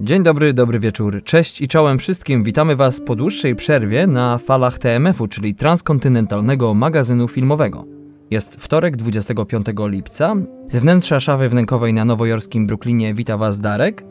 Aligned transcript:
Dzień 0.00 0.22
dobry, 0.22 0.52
dobry 0.52 0.80
wieczór. 0.80 1.22
Cześć 1.24 1.60
i 1.60 1.68
czołem 1.68 1.98
wszystkim. 1.98 2.44
Witamy 2.44 2.76
Was 2.76 3.00
po 3.00 3.16
dłuższej 3.16 3.54
przerwie 3.54 4.06
na 4.06 4.38
falach 4.38 4.78
TMF-u, 4.78 5.28
czyli 5.28 5.54
transkontynentalnego 5.54 6.74
magazynu 6.74 7.28
filmowego. 7.28 7.84
Jest 8.30 8.56
wtorek, 8.56 8.96
25 8.96 9.66
lipca. 9.78 10.34
Z 10.68 10.76
wnętrza 10.76 11.20
szafy 11.20 11.48
wnękowej 11.48 11.94
na 11.94 12.04
nowojorskim 12.04 12.66
Brooklynie 12.66 13.14
wita 13.14 13.36
Was 13.36 13.60
Darek. 13.60 14.04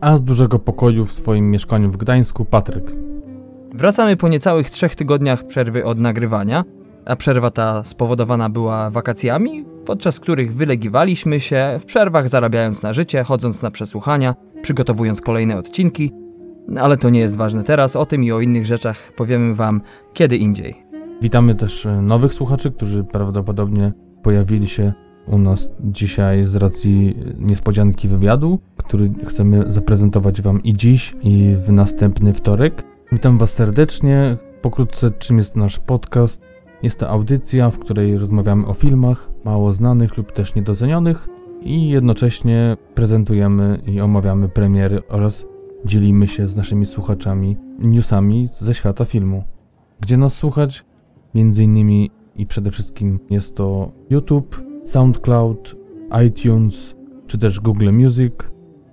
A 0.00 0.16
z 0.16 0.22
dużego 0.22 0.58
pokoju 0.58 1.06
w 1.06 1.12
swoim 1.12 1.50
mieszkaniu 1.50 1.90
w 1.90 1.96
Gdańsku 1.96 2.44
Patryk. 2.44 2.84
Wracamy 3.74 4.16
po 4.16 4.28
niecałych 4.28 4.70
trzech 4.70 4.96
tygodniach 4.96 5.46
przerwy 5.46 5.84
od 5.84 5.98
nagrywania, 5.98 6.64
a 7.04 7.16
przerwa 7.16 7.50
ta 7.50 7.84
spowodowana 7.84 8.48
była 8.48 8.90
wakacjami, 8.90 9.64
podczas 9.86 10.20
których 10.20 10.54
wylegiwaliśmy 10.54 11.40
się, 11.40 11.76
w 11.80 11.84
przerwach 11.84 12.28
zarabiając 12.28 12.82
na 12.82 12.92
życie, 12.92 13.24
chodząc 13.24 13.62
na 13.62 13.70
przesłuchania, 13.70 14.34
przygotowując 14.62 15.20
kolejne 15.20 15.58
odcinki, 15.58 16.12
ale 16.80 16.96
to 16.96 17.10
nie 17.10 17.20
jest 17.20 17.36
ważne 17.36 17.64
teraz, 17.64 17.96
o 17.96 18.06
tym 18.06 18.24
i 18.24 18.32
o 18.32 18.40
innych 18.40 18.66
rzeczach 18.66 19.12
powiemy 19.16 19.54
Wam 19.54 19.80
kiedy 20.12 20.36
indziej. 20.36 20.74
Witamy 21.22 21.54
też 21.54 21.86
e, 21.86 22.02
nowych 22.02 22.34
słuchaczy, 22.34 22.70
którzy 22.70 23.04
prawdopodobnie 23.04 23.92
pojawili 24.22 24.68
się 24.68 24.92
u 25.26 25.38
nas 25.38 25.68
dzisiaj 25.80 26.46
z 26.46 26.56
racji 26.56 27.16
niespodzianki 27.38 28.08
wywiadu, 28.08 28.58
który 28.76 29.10
chcemy 29.28 29.64
zaprezentować 29.72 30.42
Wam 30.42 30.62
i 30.62 30.72
dziś, 30.72 31.16
i 31.22 31.56
w 31.66 31.72
następny 31.72 32.34
wtorek. 32.34 32.84
Witam 33.12 33.38
Was 33.38 33.52
serdecznie. 33.52 34.36
Pokrótce, 34.62 35.10
czym 35.18 35.38
jest 35.38 35.56
nasz 35.56 35.78
podcast? 35.78 36.49
Jest 36.82 36.98
to 36.98 37.08
audycja, 37.08 37.70
w 37.70 37.78
której 37.78 38.18
rozmawiamy 38.18 38.66
o 38.66 38.74
filmach 38.74 39.30
mało 39.44 39.72
znanych 39.72 40.16
lub 40.16 40.32
też 40.32 40.54
niedocenionych 40.54 41.28
i 41.62 41.88
jednocześnie 41.88 42.76
prezentujemy 42.94 43.80
i 43.86 44.00
omawiamy 44.00 44.48
premiery 44.48 45.02
oraz 45.08 45.46
dzielimy 45.84 46.28
się 46.28 46.46
z 46.46 46.56
naszymi 46.56 46.86
słuchaczami 46.86 47.56
newsami 47.78 48.48
ze 48.52 48.74
świata 48.74 49.04
filmu. 49.04 49.44
Gdzie 50.00 50.16
nas 50.16 50.34
słuchać? 50.34 50.84
Między 51.34 51.64
innymi 51.64 52.10
i 52.36 52.46
przede 52.46 52.70
wszystkim 52.70 53.18
jest 53.30 53.56
to 53.56 53.92
YouTube, 54.10 54.62
SoundCloud, 54.84 55.76
iTunes 56.26 56.94
czy 57.26 57.38
też 57.38 57.60
Google 57.60 57.92
Music. 57.92 58.32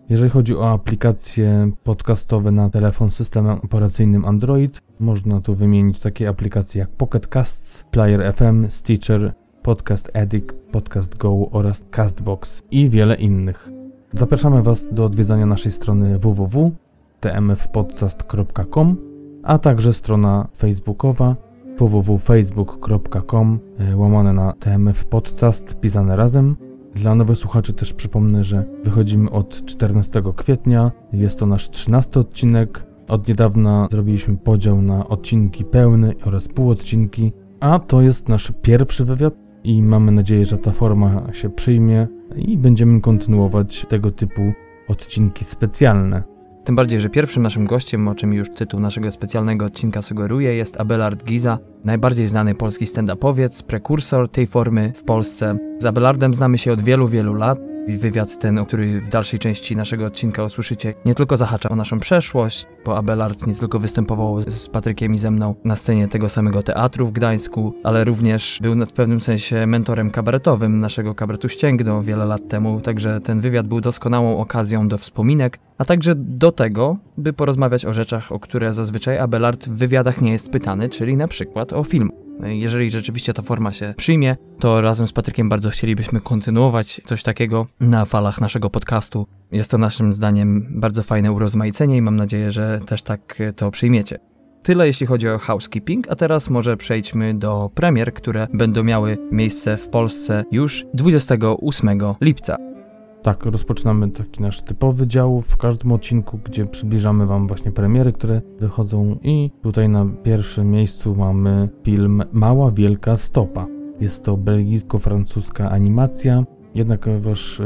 Jeżeli 0.10 0.30
chodzi 0.30 0.56
o 0.56 0.72
aplikacje 0.72 1.72
podcastowe 1.84 2.52
na 2.52 2.70
telefon 2.70 3.12
z 3.12 3.16
systemem 3.16 3.58
operacyjnym 3.58 4.26
Android, 4.26 4.82
można 5.00 5.42
tu 5.42 5.56
wymienić 5.56 6.00
takie 6.00 6.30
aplikacje 6.30 6.80
jak 6.80 6.90
Pocket 6.90 7.28
Casts, 7.28 7.77
Player 7.92 8.34
FM, 8.34 8.70
Stitcher, 8.70 9.34
Podcast 9.62 10.12
Addict, 10.14 10.56
Podcast 10.72 11.18
Go 11.18 11.50
oraz 11.52 11.86
Castbox 11.92 12.64
i 12.72 12.90
wiele 12.90 13.16
innych. 13.16 13.70
Zapraszamy 14.14 14.64
Was 14.64 14.94
do 14.94 15.06
odwiedzania 15.06 15.46
naszej 15.46 15.72
strony 15.72 16.20
www.tmfpodcast.com, 16.20 18.98
a 19.44 19.60
także 19.60 19.94
strona 19.94 20.48
facebookowa 20.58 21.36
www.facebook.com 21.78 23.60
e, 23.80 23.98
łamane 23.98 24.34
na 24.34 24.54
TMF 24.54 25.06
Podcast 25.06 25.80
pisane 25.80 26.16
razem. 26.16 26.56
Dla 26.96 27.16
nowych 27.16 27.38
słuchaczy 27.38 27.74
też 27.74 27.94
przypomnę, 27.94 28.44
że 28.44 28.66
wychodzimy 28.84 29.32
od 29.32 29.66
14 29.66 30.24
kwietnia. 30.36 30.92
Jest 31.14 31.40
to 31.40 31.46
nasz 31.46 31.70
13 31.70 32.20
odcinek. 32.20 32.84
Od 33.08 33.28
niedawna 33.28 33.88
zrobiliśmy 33.92 34.38
podział 34.38 34.82
na 34.82 35.08
odcinki 35.08 35.66
pełne 35.66 36.14
oraz 36.26 36.48
półodcinki, 36.48 37.32
a 37.60 37.80
to 37.80 38.02
jest 38.02 38.30
nasz 38.30 38.52
pierwszy 38.62 39.06
wywiad 39.06 39.34
i 39.64 39.82
mamy 39.82 40.12
nadzieję, 40.12 40.46
że 40.46 40.58
ta 40.58 40.72
forma 40.72 41.34
się 41.34 41.50
przyjmie 41.50 42.08
i 42.36 42.58
będziemy 42.58 43.02
kontynuować 43.02 43.86
tego 43.90 44.12
typu 44.12 44.42
odcinki 44.88 45.46
specjalne. 45.46 46.24
Tym 46.64 46.76
bardziej, 46.76 47.00
że 47.00 47.10
pierwszym 47.10 47.44
naszym 47.44 47.66
gościem, 47.66 48.08
o 48.08 48.16
czym 48.16 48.34
już 48.34 48.50
tytuł 48.50 48.80
naszego 48.80 49.12
specjalnego 49.12 49.66
odcinka 49.66 50.02
sugeruje, 50.02 50.56
jest 50.56 50.82
Abelard 50.82 51.24
Giza, 51.24 51.60
najbardziej 51.84 52.28
znany 52.28 52.56
polski 52.56 52.86
stand-upowiec, 52.86 53.64
prekursor 53.64 54.30
tej 54.30 54.48
formy 54.48 54.92
w 54.96 55.04
Polsce. 55.04 55.58
Z 55.80 55.86
Abelardem 55.86 56.34
znamy 56.34 56.58
się 56.58 56.74
od 56.74 56.82
wielu, 56.82 57.08
wielu 57.08 57.34
lat. 57.34 57.60
Wywiad 57.88 58.40
ten, 58.40 58.66
który 58.66 59.02
w 59.02 59.10
dalszej 59.10 59.40
części 59.40 59.76
naszego 59.76 60.06
odcinka 60.06 60.44
usłyszycie, 60.44 60.94
nie 61.06 61.16
tylko 61.16 61.38
zahacza 61.38 61.70
o 61.70 61.76
naszą 61.76 62.00
przeszłość, 62.00 62.66
bo 62.86 62.98
Abelard 62.98 63.48
nie 63.48 63.56
tylko 63.56 63.80
występował 63.80 64.42
z 64.42 64.68
Patrykiem 64.68 65.14
i 65.14 65.18
ze 65.18 65.32
mną 65.32 65.56
na 65.64 65.76
scenie 65.76 66.08
tego 66.08 66.30
samego 66.30 66.64
teatru 66.64 67.08
w 67.08 67.12
Gdańsku, 67.12 67.74
ale 67.84 68.04
również 68.04 68.60
był 68.62 68.86
w 68.86 68.94
pewnym 68.94 69.22
sensie 69.22 69.68
mentorem 69.68 70.12
kabaretowym 70.12 70.80
naszego 70.80 71.16
kabaretu 71.16 71.50
Ścięgno 71.50 72.04
wiele 72.04 72.26
lat 72.26 72.48
temu, 72.48 72.82
także 72.82 73.22
ten 73.22 73.42
wywiad 73.42 73.68
był 73.68 73.82
doskonałą 73.82 74.38
okazją 74.38 74.88
do 74.88 74.98
wspominek, 74.98 75.60
a 75.78 75.86
także 75.86 76.16
do 76.16 76.52
tego, 76.52 76.98
by 77.18 77.34
porozmawiać 77.34 77.86
o 77.86 77.94
rzeczach, 77.94 78.32
o 78.32 78.40
które 78.40 78.74
zazwyczaj 78.74 79.18
Abelard 79.18 79.70
w 79.70 79.78
wywiadach 79.78 80.22
nie 80.22 80.32
jest 80.32 80.50
pytany, 80.50 80.90
czyli 80.90 81.18
na 81.18 81.28
przykład 81.28 81.74
o 81.74 81.84
film. 81.84 82.12
Jeżeli 82.44 82.92
rzeczywiście 82.92 83.34
ta 83.34 83.42
forma 83.42 83.74
się 83.74 83.94
przyjmie, 83.98 84.36
to 84.60 84.82
razem 84.82 85.08
z 85.08 85.14
Patrykiem 85.14 85.50
bardzo 85.50 85.70
chcielibyśmy 85.70 86.22
kontynuować 86.22 87.02
coś 87.06 87.24
takiego 87.24 87.68
na 87.80 88.06
falach 88.06 88.42
naszego 88.42 88.70
podcastu. 88.70 89.28
Jest 89.52 89.72
to 89.72 89.78
naszym 89.78 90.14
zdaniem 90.14 90.68
bardzo 90.70 91.04
fajne 91.04 91.32
urozmaicenie 91.32 91.98
i 91.98 92.02
mam 92.02 92.16
nadzieję, 92.16 92.52
że 92.52 92.80
też 92.86 93.02
tak 93.02 93.38
to 93.56 93.72
przyjmiecie. 93.72 94.20
Tyle 94.64 94.88
jeśli 94.88 95.08
chodzi 95.08 95.30
o 95.30 95.40
housekeeping, 95.40 96.12
a 96.12 96.16
teraz 96.16 96.50
może 96.50 96.78
przejdźmy 96.78 97.34
do 97.34 97.72
premier, 97.76 98.14
które 98.14 98.48
będą 98.54 98.84
miały 98.84 99.18
miejsce 99.32 99.78
w 99.78 99.90
Polsce 99.90 100.46
już 100.52 100.86
28 100.94 101.90
lipca. 102.22 102.77
Tak, 103.24 103.46
rozpoczynamy 103.46 104.12
taki 104.12 104.42
nasz 104.42 104.62
typowy 104.62 105.08
dział 105.08 105.42
w 105.42 105.58
każdym 105.58 105.92
odcinku, 105.92 106.40
gdzie 106.46 106.66
przybliżamy 106.66 107.26
Wam 107.26 107.48
właśnie 107.48 107.72
premiery, 107.72 108.14
które 108.14 108.42
wychodzą 108.60 109.18
i 109.24 109.52
tutaj 109.62 109.90
na 109.90 110.06
pierwszym 110.24 110.72
miejscu 110.72 111.16
mamy 111.16 111.70
film 111.84 112.24
Mała 112.32 112.72
Wielka 112.72 113.18
Stopa. 113.18 113.68
Jest 114.00 114.24
to 114.24 114.38
belgijsko-francuska 114.38 115.70
animacja, 115.72 116.44
jednakowoż 116.76 117.60
e, 117.60 117.64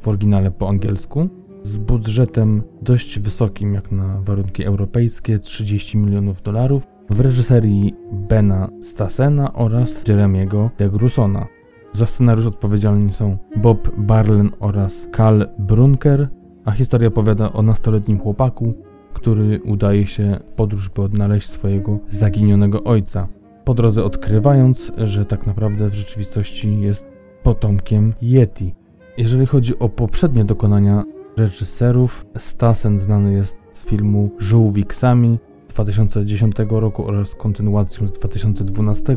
w 0.00 0.08
oryginale 0.08 0.50
po 0.50 0.68
angielsku, 0.68 1.28
z 1.62 1.76
budżetem 1.76 2.62
dość 2.82 3.18
wysokim 3.18 3.74
jak 3.74 3.92
na 3.92 4.20
warunki 4.20 4.64
europejskie, 4.64 5.38
30 5.38 5.98
milionów 5.98 6.42
dolarów, 6.42 6.86
w 7.10 7.20
reżyserii 7.20 7.94
Bena 8.12 8.68
Stasena 8.80 9.52
oraz 9.52 10.08
Jeremiego 10.08 10.70
de 10.78 10.88
Grussona. 10.88 11.46
Za 11.94 12.06
scenariusz 12.06 12.46
odpowiedzialni 12.46 13.12
są 13.12 13.36
Bob 13.56 13.90
Barlen 13.96 14.50
oraz 14.60 15.08
Karl 15.12 15.42
Brunker, 15.58 16.28
a 16.64 16.70
historia 16.70 17.08
opowiada 17.08 17.52
o 17.52 17.62
nastoletnim 17.62 18.18
chłopaku, 18.18 18.74
który 19.12 19.60
udaje 19.62 20.06
się 20.06 20.38
w 20.48 20.52
podróż, 20.52 20.88
by 20.88 21.02
odnaleźć 21.02 21.50
swojego 21.50 21.98
zaginionego 22.08 22.84
ojca. 22.84 23.28
Po 23.64 23.74
drodze 23.74 24.04
odkrywając, 24.04 24.92
że 24.96 25.26
tak 25.26 25.46
naprawdę 25.46 25.90
w 25.90 25.94
rzeczywistości 25.94 26.80
jest 26.80 27.06
potomkiem 27.42 28.14
Yeti. 28.22 28.74
Jeżeli 29.18 29.46
chodzi 29.46 29.78
o 29.78 29.88
poprzednie 29.88 30.44
dokonania 30.44 31.04
reżyserów, 31.36 32.26
Stassen 32.38 32.98
znany 32.98 33.32
jest 33.32 33.58
z 33.72 33.84
filmu 33.84 34.30
Żółwik 34.38 34.94
Sami 34.94 35.38
2010 35.68 36.54
roku 36.68 37.06
oraz 37.06 37.34
kontynuacją 37.34 38.06
z 38.06 38.12
2012 38.12 39.16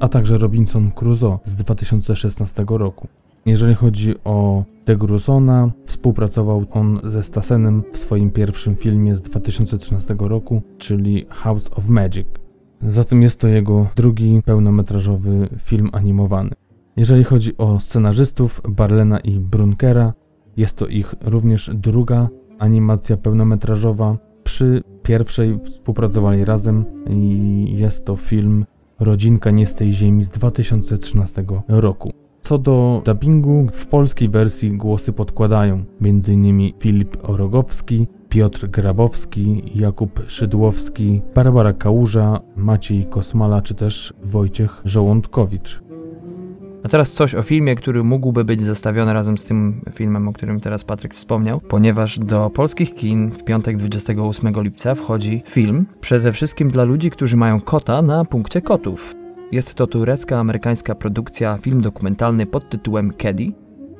a 0.00 0.08
także 0.08 0.38
Robinson 0.38 0.90
Crusoe 0.90 1.38
z 1.44 1.54
2016 1.54 2.64
roku. 2.68 3.08
Jeżeli 3.46 3.74
chodzi 3.74 4.14
o 4.24 4.64
De 4.86 4.96
Grusona, 4.96 5.70
współpracował 5.86 6.64
on 6.70 7.00
ze 7.04 7.22
Stasenem 7.22 7.82
w 7.92 7.98
swoim 7.98 8.30
pierwszym 8.30 8.76
filmie 8.76 9.16
z 9.16 9.20
2013 9.20 10.14
roku, 10.18 10.62
czyli 10.78 11.26
House 11.28 11.70
of 11.76 11.88
Magic. 11.88 12.26
Zatem 12.82 13.22
jest 13.22 13.40
to 13.40 13.48
jego 13.48 13.86
drugi 13.96 14.42
pełnometrażowy 14.44 15.48
film 15.58 15.90
animowany. 15.92 16.50
Jeżeli 16.96 17.24
chodzi 17.24 17.56
o 17.58 17.80
scenarzystów 17.80 18.60
Barlena 18.68 19.18
i 19.18 19.30
Brunkera, 19.30 20.12
jest 20.56 20.76
to 20.76 20.86
ich 20.86 21.14
również 21.20 21.70
druga 21.74 22.28
animacja 22.58 23.16
pełnometrażowa. 23.16 24.16
Przy 24.44 24.82
pierwszej 25.02 25.58
współpracowali 25.64 26.44
razem 26.44 26.84
i 27.10 27.74
jest 27.78 28.04
to 28.04 28.16
film 28.16 28.64
Rodzinka 29.00 29.50
nie 29.50 29.66
z 29.66 29.74
tej 29.74 29.92
ziemi 29.92 30.24
z 30.24 30.30
2013 30.30 31.44
roku. 31.68 32.12
Co 32.40 32.58
do 32.58 33.02
dubbingu, 33.04 33.66
w 33.72 33.86
polskiej 33.86 34.28
wersji 34.28 34.76
głosy 34.76 35.12
podkładają 35.12 35.84
m.in. 36.00 36.72
Filip 36.80 37.16
Orogowski, 37.22 38.06
Piotr 38.28 38.68
Grabowski, 38.68 39.62
Jakub 39.74 40.20
Szydłowski, 40.26 41.22
Barbara 41.34 41.72
Kałuża, 41.72 42.40
Maciej 42.56 43.06
Kosmala 43.06 43.62
czy 43.62 43.74
też 43.74 44.14
Wojciech 44.22 44.82
Żołądkowicz. 44.84 45.82
A 46.84 46.88
teraz 46.88 47.12
coś 47.12 47.34
o 47.34 47.42
filmie, 47.42 47.74
który 47.74 48.04
mógłby 48.04 48.44
być 48.44 48.62
zestawiony 48.62 49.12
razem 49.12 49.38
z 49.38 49.44
tym 49.44 49.80
filmem, 49.92 50.28
o 50.28 50.32
którym 50.32 50.60
teraz 50.60 50.84
Patryk 50.84 51.14
wspomniał, 51.14 51.60
ponieważ 51.60 52.18
do 52.18 52.50
polskich 52.50 52.94
kin 52.94 53.30
w 53.30 53.44
piątek 53.44 53.76
28 53.76 54.62
lipca 54.62 54.94
wchodzi 54.94 55.42
film 55.46 55.86
przede 56.00 56.32
wszystkim 56.32 56.68
dla 56.68 56.84
ludzi, 56.84 57.10
którzy 57.10 57.36
mają 57.36 57.60
kota 57.60 58.02
na 58.02 58.24
punkcie 58.24 58.62
kotów. 58.62 59.14
Jest 59.52 59.74
to 59.74 59.86
turecka 59.86 60.38
amerykańska 60.38 60.94
produkcja, 60.94 61.58
film 61.58 61.80
dokumentalny 61.80 62.46
pod 62.46 62.70
tytułem 62.70 63.12
Keddy. 63.12 63.52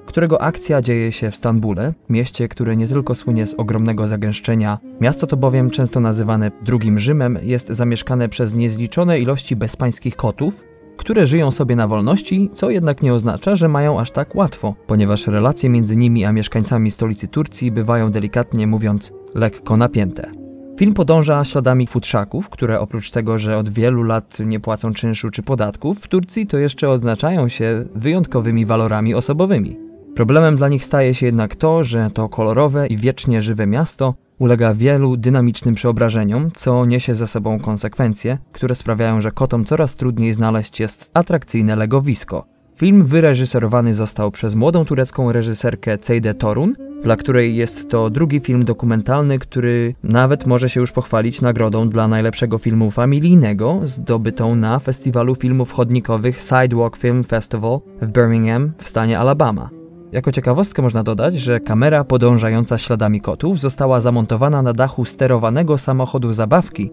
którego 0.07 0.43
akcja 0.43 0.83
dzieje 0.83 1.13
się 1.13 1.31
w 1.31 1.37
Stambule, 1.37 1.95
mieście, 2.09 2.49
które 2.49 2.77
nie 2.77 2.89
tylko 2.89 3.15
słynie 3.15 3.47
z 3.47 3.55
ogromnego 3.55 4.09
zagęszczenia. 4.09 4.79
Miasto 5.01 5.27
to 5.27 5.37
bowiem, 5.37 5.71
często 5.71 6.01
nazywane 6.01 6.51
drugim 6.63 6.99
Rzymem, 6.99 7.39
jest 7.43 7.69
zamieszkane 7.69 8.29
przez 8.29 8.55
niezliczone 8.55 9.21
ilości 9.21 9.57
bezpańskich 9.57 10.17
kotów, 10.17 10.65
które 10.96 11.26
żyją 11.26 11.50
sobie 11.50 11.76
na 11.76 11.88
wolności, 11.88 12.50
co 12.52 12.70
jednak 12.70 13.02
nie 13.02 13.14
oznacza, 13.14 13.56
że 13.56 13.69
mają 13.69 14.00
aż 14.00 14.11
tak 14.11 14.35
łatwo, 14.35 14.75
ponieważ 14.87 15.26
relacje 15.26 15.70
między 15.70 15.96
nimi 15.96 16.25
a 16.25 16.32
mieszkańcami 16.32 16.91
stolicy 16.91 17.29
Turcji 17.29 17.70
bywają 17.70 18.11
delikatnie 18.11 18.67
mówiąc 18.67 19.12
lekko 19.35 19.76
napięte. 19.76 20.31
Film 20.79 20.94
podąża 20.94 21.44
śladami 21.44 21.87
futrzaków, 21.87 22.49
które 22.49 22.81
oprócz 22.81 23.11
tego, 23.11 23.38
że 23.38 23.58
od 23.58 23.69
wielu 23.69 24.02
lat 24.02 24.38
nie 24.46 24.61
płacą 24.61 24.93
czynszu 24.93 25.31
czy 25.31 25.43
podatków, 25.43 25.99
w 25.99 26.08
Turcji 26.08 26.46
to 26.46 26.58
jeszcze 26.58 26.91
odznaczają 26.91 27.49
się 27.49 27.85
wyjątkowymi 27.94 28.67
walorami 28.67 29.14
osobowymi. 29.14 29.79
Problemem 30.14 30.56
dla 30.56 30.69
nich 30.69 30.85
staje 30.85 31.14
się 31.14 31.26
jednak 31.26 31.56
to, 31.56 31.85
że 31.85 32.11
to 32.14 32.29
kolorowe 32.29 32.87
i 32.87 32.96
wiecznie 32.96 33.43
żywe 33.43 33.67
miasto 33.67 34.14
ulega 34.39 34.75
wielu 34.75 35.17
dynamicznym 35.17 35.75
przeobrażeniom, 35.75 36.51
co 36.55 36.85
niesie 36.85 37.15
ze 37.15 37.27
sobą 37.27 37.61
konsekwencje, 37.61 38.39
które 38.53 38.75
sprawiają, 38.75 39.21
że 39.21 39.33
kotom 39.33 39.65
coraz 39.65 39.97
trudniej 39.97 40.35
znaleźć 40.35 40.81
jest 40.81 41.11
atrakcyjne 41.15 41.77
legowisko. 41.77 42.55
Film 42.77 43.07
wyreżyserowany 43.07 43.95
został 43.95 44.31
przez 44.31 44.55
młodą 44.55 44.85
turecką 44.85 45.33
reżyserkę 45.33 45.99
Ceyde 45.99 46.35
Torun, 46.35 46.75
dla 47.03 47.17
której 47.17 47.57
jest 47.57 47.91
to 47.91 48.11
drugi 48.11 48.41
film 48.41 48.65
dokumentalny, 48.65 49.39
który 49.39 49.95
nawet 50.03 50.47
może 50.47 50.71
się 50.71 50.81
już 50.81 50.93
pochwalić 50.93 51.41
nagrodą 51.41 51.89
dla 51.89 52.09
najlepszego 52.09 52.59
filmu 52.59 52.91
familijnego 52.91 53.81
zdobytą 53.85 54.55
na 54.55 54.79
festiwalu 54.79 55.35
filmów 55.35 55.73
chodnikowych 55.73 56.41
Sidewalk 56.41 56.97
Film 56.97 57.25
Festival 57.25 57.81
w 58.03 58.09
Birmingham 58.09 58.73
w 58.79 58.89
stanie 58.89 59.19
Alabama. 59.19 59.84
Jako 60.15 60.33
ciekawostkę 60.33 60.83
można 60.83 61.03
dodać, 61.03 61.35
że 61.35 61.61
kamera 61.61 62.05
podążająca 62.05 62.79
śladami 62.79 63.21
kotów 63.21 63.61
została 63.61 64.01
zamontowana 64.01 64.63
na 64.63 64.73
dachu 64.73 65.05
sterowanego 65.05 65.79
samochodu 65.79 66.33
zabawki. 66.33 66.91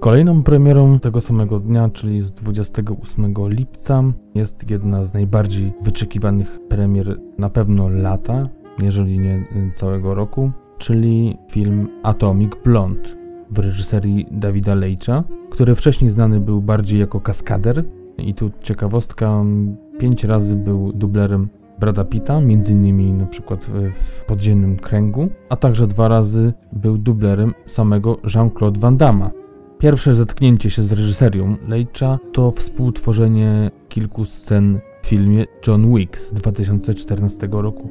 Kolejną 0.00 0.42
premierą 0.42 0.98
tego 0.98 1.20
samego 1.20 1.60
dnia, 1.60 1.88
czyli 1.88 2.22
z 2.22 2.32
28 2.32 3.34
lipca, 3.48 4.02
jest 4.34 4.70
jedna 4.70 5.04
z 5.04 5.14
najbardziej 5.14 5.72
wyczekiwanych 5.82 6.58
premier 6.68 7.20
na 7.38 7.50
pewno 7.50 7.88
lata, 7.88 8.48
jeżeli 8.82 9.18
nie 9.18 9.44
całego 9.74 10.14
roku, 10.14 10.50
czyli 10.78 11.36
film 11.50 11.88
Atomic 12.02 12.52
Blonde 12.64 13.08
w 13.50 13.58
reżyserii 13.58 14.26
Davida 14.30 14.74
Leitcha, 14.74 15.24
który 15.50 15.74
wcześniej 15.74 16.10
znany 16.10 16.40
był 16.40 16.62
bardziej 16.62 17.00
jako 17.00 17.20
kaskader. 17.20 17.84
I 18.18 18.34
tu 18.34 18.50
ciekawostka, 18.62 19.44
pięć 19.98 20.24
razy 20.24 20.56
był 20.56 20.92
dublerem 20.92 21.48
Brada 21.80 22.04
Pitta, 22.04 22.40
między 22.40 22.72
innymi 22.72 23.12
na 23.12 23.26
przykład 23.26 23.66
w 23.94 24.24
Podziemnym 24.24 24.76
Kręgu, 24.76 25.28
a 25.48 25.56
także 25.56 25.86
dwa 25.86 26.08
razy 26.08 26.52
był 26.72 26.98
dublerem 26.98 27.54
samego 27.66 28.18
Jean-Claude 28.34 28.80
Van 28.80 28.96
Damme. 28.96 29.30
Pierwsze 29.78 30.14
zetknięcie 30.14 30.70
się 30.70 30.82
z 30.82 30.92
reżyserią 30.92 31.56
Leitcha 31.68 32.18
to 32.32 32.50
współtworzenie 32.50 33.70
kilku 33.88 34.24
scen 34.24 34.78
w 35.02 35.06
filmie 35.06 35.44
John 35.66 35.94
Wick 35.94 36.18
z 36.18 36.32
2014 36.32 37.48
roku. 37.50 37.88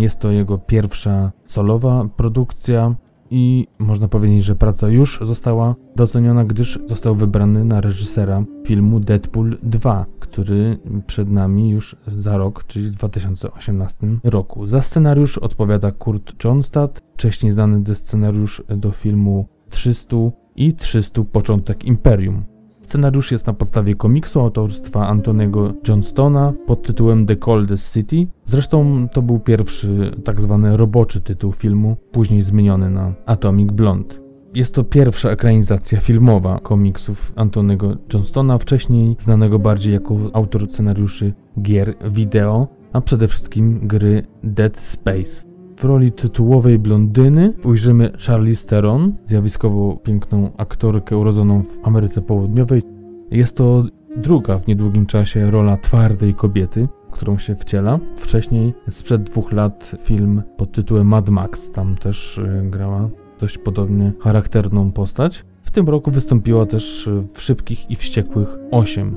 Jest 0.00 0.18
to 0.18 0.30
jego 0.30 0.58
pierwsza 0.58 1.32
solowa 1.46 2.08
produkcja 2.16 2.94
i 3.30 3.66
można 3.78 4.08
powiedzieć, 4.08 4.44
że 4.44 4.56
praca 4.56 4.88
już 4.88 5.20
została 5.22 5.74
doceniona, 5.96 6.44
gdyż 6.44 6.78
został 6.86 7.14
wybrany 7.14 7.64
na 7.64 7.80
reżysera 7.80 8.44
filmu 8.66 9.00
Deadpool 9.00 9.58
2, 9.62 10.06
który 10.20 10.78
przed 11.06 11.30
nami 11.30 11.70
już 11.70 11.96
za 12.06 12.36
rok, 12.36 12.64
czyli 12.66 12.88
w 12.88 12.90
2018 12.90 13.96
roku. 14.24 14.66
Za 14.66 14.82
scenariusz 14.82 15.38
odpowiada 15.38 15.92
Kurt 15.92 16.44
Johnstad, 16.44 17.00
wcześniej 17.14 17.52
znany 17.52 17.82
ze 17.86 17.94
scenariusz 17.94 18.62
do 18.68 18.90
filmu 18.90 19.46
300 19.70 20.16
i 20.56 20.74
300 20.74 21.24
Początek 21.24 21.84
Imperium. 21.84 22.42
Scenariusz 22.90 23.32
jest 23.32 23.46
na 23.46 23.52
podstawie 23.52 23.94
komiksu 23.94 24.40
autorstwa 24.40 25.08
Antoniego 25.08 25.72
Johnstona 25.88 26.52
pod 26.66 26.82
tytułem 26.82 27.26
The 27.26 27.36
Coldest 27.36 27.94
City. 27.94 28.26
Zresztą 28.46 29.08
to 29.08 29.22
był 29.22 29.38
pierwszy 29.40 30.12
tak 30.24 30.40
zwany 30.40 30.76
roboczy 30.76 31.20
tytuł 31.20 31.52
filmu, 31.52 31.96
później 32.12 32.42
zmieniony 32.42 32.90
na 32.90 33.12
Atomic 33.26 33.72
Blonde. 33.72 34.14
Jest 34.54 34.74
to 34.74 34.84
pierwsza 34.84 35.30
ekranizacja 35.30 36.00
filmowa 36.00 36.60
komiksów 36.62 37.32
Antoniego 37.36 37.96
Johnstona, 38.14 38.58
wcześniej 38.58 39.16
znanego 39.18 39.58
bardziej 39.58 39.92
jako 39.92 40.16
autor 40.32 40.68
scenariuszy 40.68 41.32
gier 41.62 41.94
wideo, 42.10 42.68
a 42.92 43.00
przede 43.00 43.28
wszystkim 43.28 43.80
gry 43.82 44.22
Dead 44.44 44.78
Space. 44.78 45.49
W 45.80 45.84
roli 45.84 46.12
tytułowej 46.12 46.78
blondyny 46.78 47.52
ujrzymy 47.64 48.12
Charlize 48.26 48.66
Theron, 48.66 49.12
zjawiskowo 49.26 49.96
piękną 49.96 50.50
aktorkę 50.56 51.16
urodzoną 51.16 51.62
w 51.62 51.78
Ameryce 51.82 52.22
Południowej. 52.22 52.82
Jest 53.30 53.56
to 53.56 53.84
druga 54.16 54.58
w 54.58 54.66
niedługim 54.66 55.06
czasie 55.06 55.50
rola 55.50 55.76
twardej 55.76 56.34
kobiety, 56.34 56.88
którą 57.10 57.38
się 57.38 57.54
wciela. 57.54 57.98
Wcześniej, 58.16 58.74
sprzed 58.90 59.22
dwóch 59.22 59.52
lat, 59.52 59.92
film 60.04 60.42
pod 60.56 60.72
tytułem 60.72 61.06
Mad 61.06 61.28
Max, 61.28 61.70
tam 61.70 61.94
też 61.94 62.38
y, 62.38 62.62
grała 62.70 63.08
dość 63.38 63.58
podobnie 63.58 64.12
charakterną 64.20 64.92
postać. 64.92 65.44
W 65.62 65.70
tym 65.70 65.88
roku 65.88 66.10
wystąpiła 66.10 66.66
też 66.66 67.10
w 67.32 67.40
Szybkich 67.40 67.90
i 67.90 67.96
Wściekłych 67.96 68.48
8. 68.70 69.16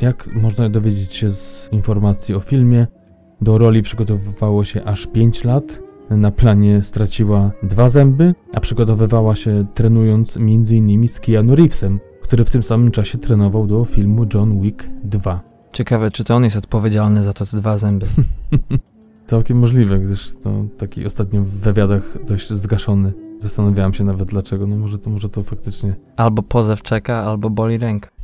Jak 0.00 0.28
można 0.34 0.68
dowiedzieć 0.68 1.14
się 1.14 1.30
z 1.30 1.68
informacji 1.72 2.34
o 2.34 2.40
filmie, 2.40 2.86
do 3.40 3.58
roli 3.58 3.82
przygotowywało 3.82 4.64
się 4.64 4.84
aż 4.84 5.06
5 5.06 5.44
lat 5.44 5.89
na 6.10 6.30
planie 6.30 6.82
straciła 6.82 7.50
dwa 7.62 7.88
zęby, 7.88 8.34
a 8.54 8.60
przygotowywała 8.60 9.36
się 9.36 9.66
trenując 9.74 10.36
m.in. 10.36 11.08
z 11.08 11.20
Keanu 11.20 11.54
Reevesem, 11.54 12.00
który 12.22 12.44
w 12.44 12.50
tym 12.50 12.62
samym 12.62 12.90
czasie 12.90 13.18
trenował 13.18 13.66
do 13.66 13.84
filmu 13.84 14.26
John 14.34 14.60
Wick 14.60 14.84
2. 15.04 15.40
Ciekawe, 15.72 16.10
czy 16.10 16.24
to 16.24 16.34
on 16.34 16.44
jest 16.44 16.56
odpowiedzialny 16.56 17.24
za 17.24 17.32
to 17.32 17.46
te 17.46 17.56
dwa 17.56 17.78
zęby. 17.78 18.06
Całkiem 19.26 19.58
możliwe, 19.58 19.98
gdyż 19.98 20.34
to 20.42 20.50
taki 20.78 21.06
ostatnio 21.06 21.42
w 21.42 21.48
wywiadach 21.48 22.24
dość 22.24 22.52
zgaszony. 22.52 23.12
Zastanawiałem 23.40 23.94
się 23.94 24.04
nawet 24.04 24.28
dlaczego, 24.28 24.66
no 24.66 24.76
może 24.76 24.98
to, 24.98 25.10
może 25.10 25.28
to 25.28 25.42
faktycznie... 25.42 25.94
Albo 26.16 26.42
pozew 26.42 26.82
czeka, 26.82 27.16
albo 27.16 27.50
boli 27.50 27.78
ręka. 27.78 28.08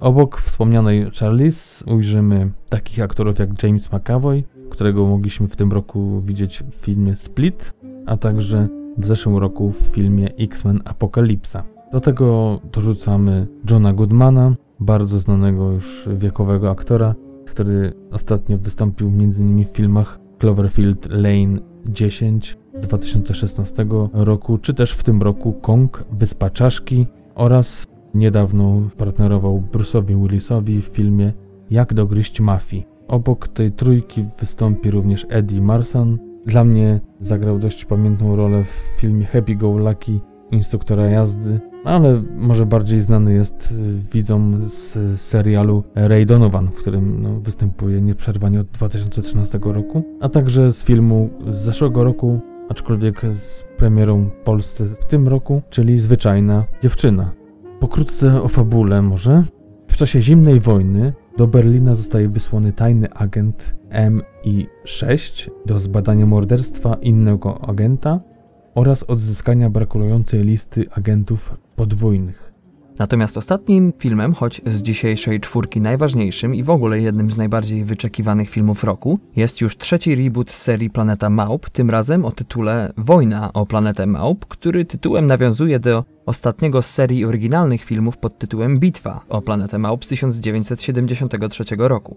Obok 0.00 0.40
wspomnianej 0.40 1.10
Charlize 1.20 1.84
ujrzymy 1.86 2.50
takich 2.68 3.00
aktorów 3.00 3.38
jak 3.38 3.62
James 3.62 3.92
McAvoy, 3.92 4.44
którego 4.70 5.06
mogliśmy 5.06 5.48
w 5.48 5.56
tym 5.56 5.72
roku 5.72 6.20
widzieć 6.20 6.62
w 6.70 6.74
filmie 6.74 7.16
Split, 7.16 7.72
a 8.06 8.16
także 8.16 8.68
w 8.98 9.06
zeszłym 9.06 9.36
roku 9.36 9.70
w 9.70 9.80
filmie 9.80 10.34
X-Men 10.36 10.80
Apokalipsa. 10.84 11.64
Do 11.92 12.00
tego 12.00 12.60
dorzucamy 12.72 13.46
Johna 13.70 13.92
Goodmana, 13.92 14.54
bardzo 14.80 15.18
znanego 15.18 15.72
już 15.72 16.08
wiekowego 16.16 16.70
aktora, 16.70 17.14
który 17.46 17.92
ostatnio 18.10 18.58
wystąpił 18.58 19.08
m.in. 19.08 19.64
w 19.64 19.68
filmach 19.68 20.18
Cloverfield 20.38 21.08
Lane 21.10 21.58
10 21.86 22.58
z 22.74 22.80
2016 22.80 23.86
roku, 24.12 24.58
czy 24.58 24.74
też 24.74 24.92
w 24.92 25.02
tym 25.02 25.22
roku 25.22 25.52
Kong, 25.52 26.04
Wyspa 26.12 26.50
Czaszki 26.50 27.06
oraz 27.34 27.86
niedawno 28.14 28.82
partnerował 28.96 29.62
Bruce'owi 29.72 30.22
Willisowi 30.22 30.82
w 30.82 30.84
filmie 30.84 31.32
Jak 31.70 31.94
dogryźć 31.94 32.40
mafii. 32.40 32.95
Obok 33.08 33.48
tej 33.48 33.72
trójki 33.72 34.24
wystąpi 34.40 34.90
również 34.90 35.26
Eddie 35.28 35.60
Marsan. 35.60 36.18
Dla 36.46 36.64
mnie 36.64 37.00
zagrał 37.20 37.58
dość 37.58 37.84
pamiętną 37.84 38.36
rolę 38.36 38.64
w 38.64 39.00
filmie 39.00 39.26
Happy 39.26 39.56
Go 39.56 39.78
Lucky 39.78 40.20
instruktora 40.50 41.06
jazdy, 41.06 41.60
ale 41.84 42.22
może 42.36 42.66
bardziej 42.66 43.00
znany 43.00 43.34
jest 43.34 43.72
y, 43.72 44.12
widzom 44.12 44.60
z 44.64 45.20
serialu 45.20 45.84
Ray 45.94 46.26
Donovan, 46.26 46.68
w 46.68 46.74
którym 46.74 47.22
no, 47.22 47.40
występuje 47.40 48.00
nieprzerwanie 48.00 48.60
od 48.60 48.66
2013 48.66 49.58
roku, 49.62 50.02
a 50.20 50.28
także 50.28 50.72
z 50.72 50.82
filmu 50.82 51.30
z 51.52 51.58
zeszłego 51.58 52.04
roku, 52.04 52.40
aczkolwiek 52.68 53.22
z 53.32 53.64
premierą 53.78 54.24
w 54.24 54.44
Polsce 54.44 54.84
w 54.84 55.04
tym 55.04 55.28
roku, 55.28 55.62
czyli 55.70 56.00
Zwyczajna 56.00 56.64
Dziewczyna. 56.82 57.30
Pokrótce 57.80 58.42
o 58.42 58.48
fabule 58.48 59.02
może. 59.02 59.44
W 59.88 59.96
czasie 59.96 60.22
zimnej 60.22 60.60
wojny 60.60 61.12
do 61.36 61.46
Berlina 61.46 61.94
zostaje 61.94 62.28
wysłany 62.28 62.72
tajny 62.72 63.12
agent 63.12 63.74
MI6 63.90 65.50
do 65.66 65.78
zbadania 65.78 66.26
morderstwa 66.26 66.94
innego 66.94 67.68
agenta 67.68 68.20
oraz 68.74 69.02
odzyskania 69.02 69.70
brakującej 69.70 70.44
listy 70.44 70.84
agentów 70.90 71.54
podwójnych. 71.76 72.45
Natomiast 72.98 73.36
ostatnim 73.36 73.92
filmem, 73.98 74.34
choć 74.34 74.60
z 74.66 74.82
dzisiejszej 74.82 75.40
czwórki 75.40 75.80
najważniejszym 75.80 76.54
i 76.54 76.62
w 76.62 76.70
ogóle 76.70 77.00
jednym 77.00 77.30
z 77.30 77.36
najbardziej 77.36 77.84
wyczekiwanych 77.84 78.50
filmów 78.50 78.84
roku, 78.84 79.18
jest 79.36 79.60
już 79.60 79.76
trzeci 79.76 80.14
reboot 80.14 80.50
serii 80.50 80.90
Planeta 80.90 81.30
Małp, 81.30 81.70
tym 81.70 81.90
razem 81.90 82.24
o 82.24 82.30
tytule 82.30 82.92
Wojna 82.96 83.52
o 83.52 83.66
Planetę 83.66 84.06
Małp, 84.06 84.46
który 84.46 84.84
tytułem 84.84 85.26
nawiązuje 85.26 85.78
do 85.78 86.04
ostatniego 86.26 86.82
z 86.82 86.90
serii 86.90 87.24
oryginalnych 87.24 87.84
filmów 87.84 88.16
pod 88.16 88.38
tytułem 88.38 88.78
Bitwa 88.78 89.20
o 89.28 89.42
Planetę 89.42 89.78
Małp 89.78 90.04
z 90.04 90.08
1973 90.08 91.64
roku. 91.78 92.16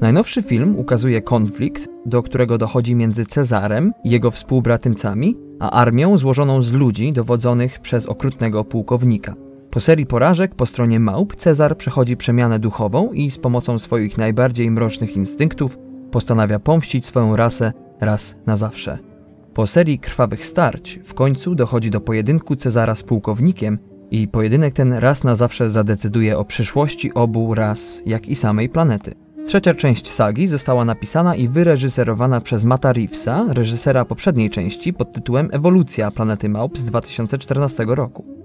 Najnowszy 0.00 0.42
film 0.42 0.76
ukazuje 0.76 1.22
konflikt, 1.22 1.88
do 2.06 2.22
którego 2.22 2.58
dochodzi 2.58 2.94
między 2.94 3.26
Cezarem 3.26 3.92
i 4.04 4.10
jego 4.10 4.30
współbratymcami, 4.30 5.36
a 5.60 5.70
armią 5.70 6.18
złożoną 6.18 6.62
z 6.62 6.72
ludzi 6.72 7.12
dowodzonych 7.12 7.80
przez 7.80 8.06
okrutnego 8.06 8.64
pułkownika. 8.64 9.45
Po 9.70 9.80
serii 9.80 10.06
porażek 10.06 10.54
po 10.54 10.66
stronie 10.66 11.00
małp 11.00 11.36
Cezar 11.36 11.76
przechodzi 11.76 12.16
przemianę 12.16 12.58
duchową 12.58 13.12
i 13.12 13.30
z 13.30 13.38
pomocą 13.38 13.78
swoich 13.78 14.18
najbardziej 14.18 14.70
mrocznych 14.70 15.16
instynktów 15.16 15.78
postanawia 16.10 16.58
pomścić 16.58 17.06
swoją 17.06 17.36
rasę 17.36 17.72
raz 18.00 18.36
na 18.46 18.56
zawsze. 18.56 18.98
Po 19.54 19.66
serii 19.66 19.98
krwawych 19.98 20.46
starć 20.46 21.00
w 21.04 21.14
końcu 21.14 21.54
dochodzi 21.54 21.90
do 21.90 22.00
pojedynku 22.00 22.56
Cezara 22.56 22.94
z 22.94 23.02
pułkownikiem 23.02 23.78
i 24.10 24.28
pojedynek 24.28 24.74
ten 24.74 24.92
raz 24.92 25.24
na 25.24 25.34
zawsze 25.34 25.70
zadecyduje 25.70 26.38
o 26.38 26.44
przyszłości 26.44 27.14
obu 27.14 27.54
ras, 27.54 28.02
jak 28.06 28.28
i 28.28 28.36
samej 28.36 28.68
planety. 28.68 29.12
Trzecia 29.46 29.74
część 29.74 30.10
sagi 30.10 30.46
została 30.46 30.84
napisana 30.84 31.36
i 31.36 31.48
wyreżyserowana 31.48 32.40
przez 32.40 32.64
Mata 32.64 32.92
Reevesa, 32.92 33.44
reżysera 33.48 34.04
poprzedniej 34.04 34.50
części 34.50 34.92
pod 34.92 35.12
tytułem 35.12 35.48
Ewolucja 35.52 36.10
planety 36.10 36.48
Małp 36.48 36.78
z 36.78 36.86
2014 36.86 37.84
roku. 37.88 38.35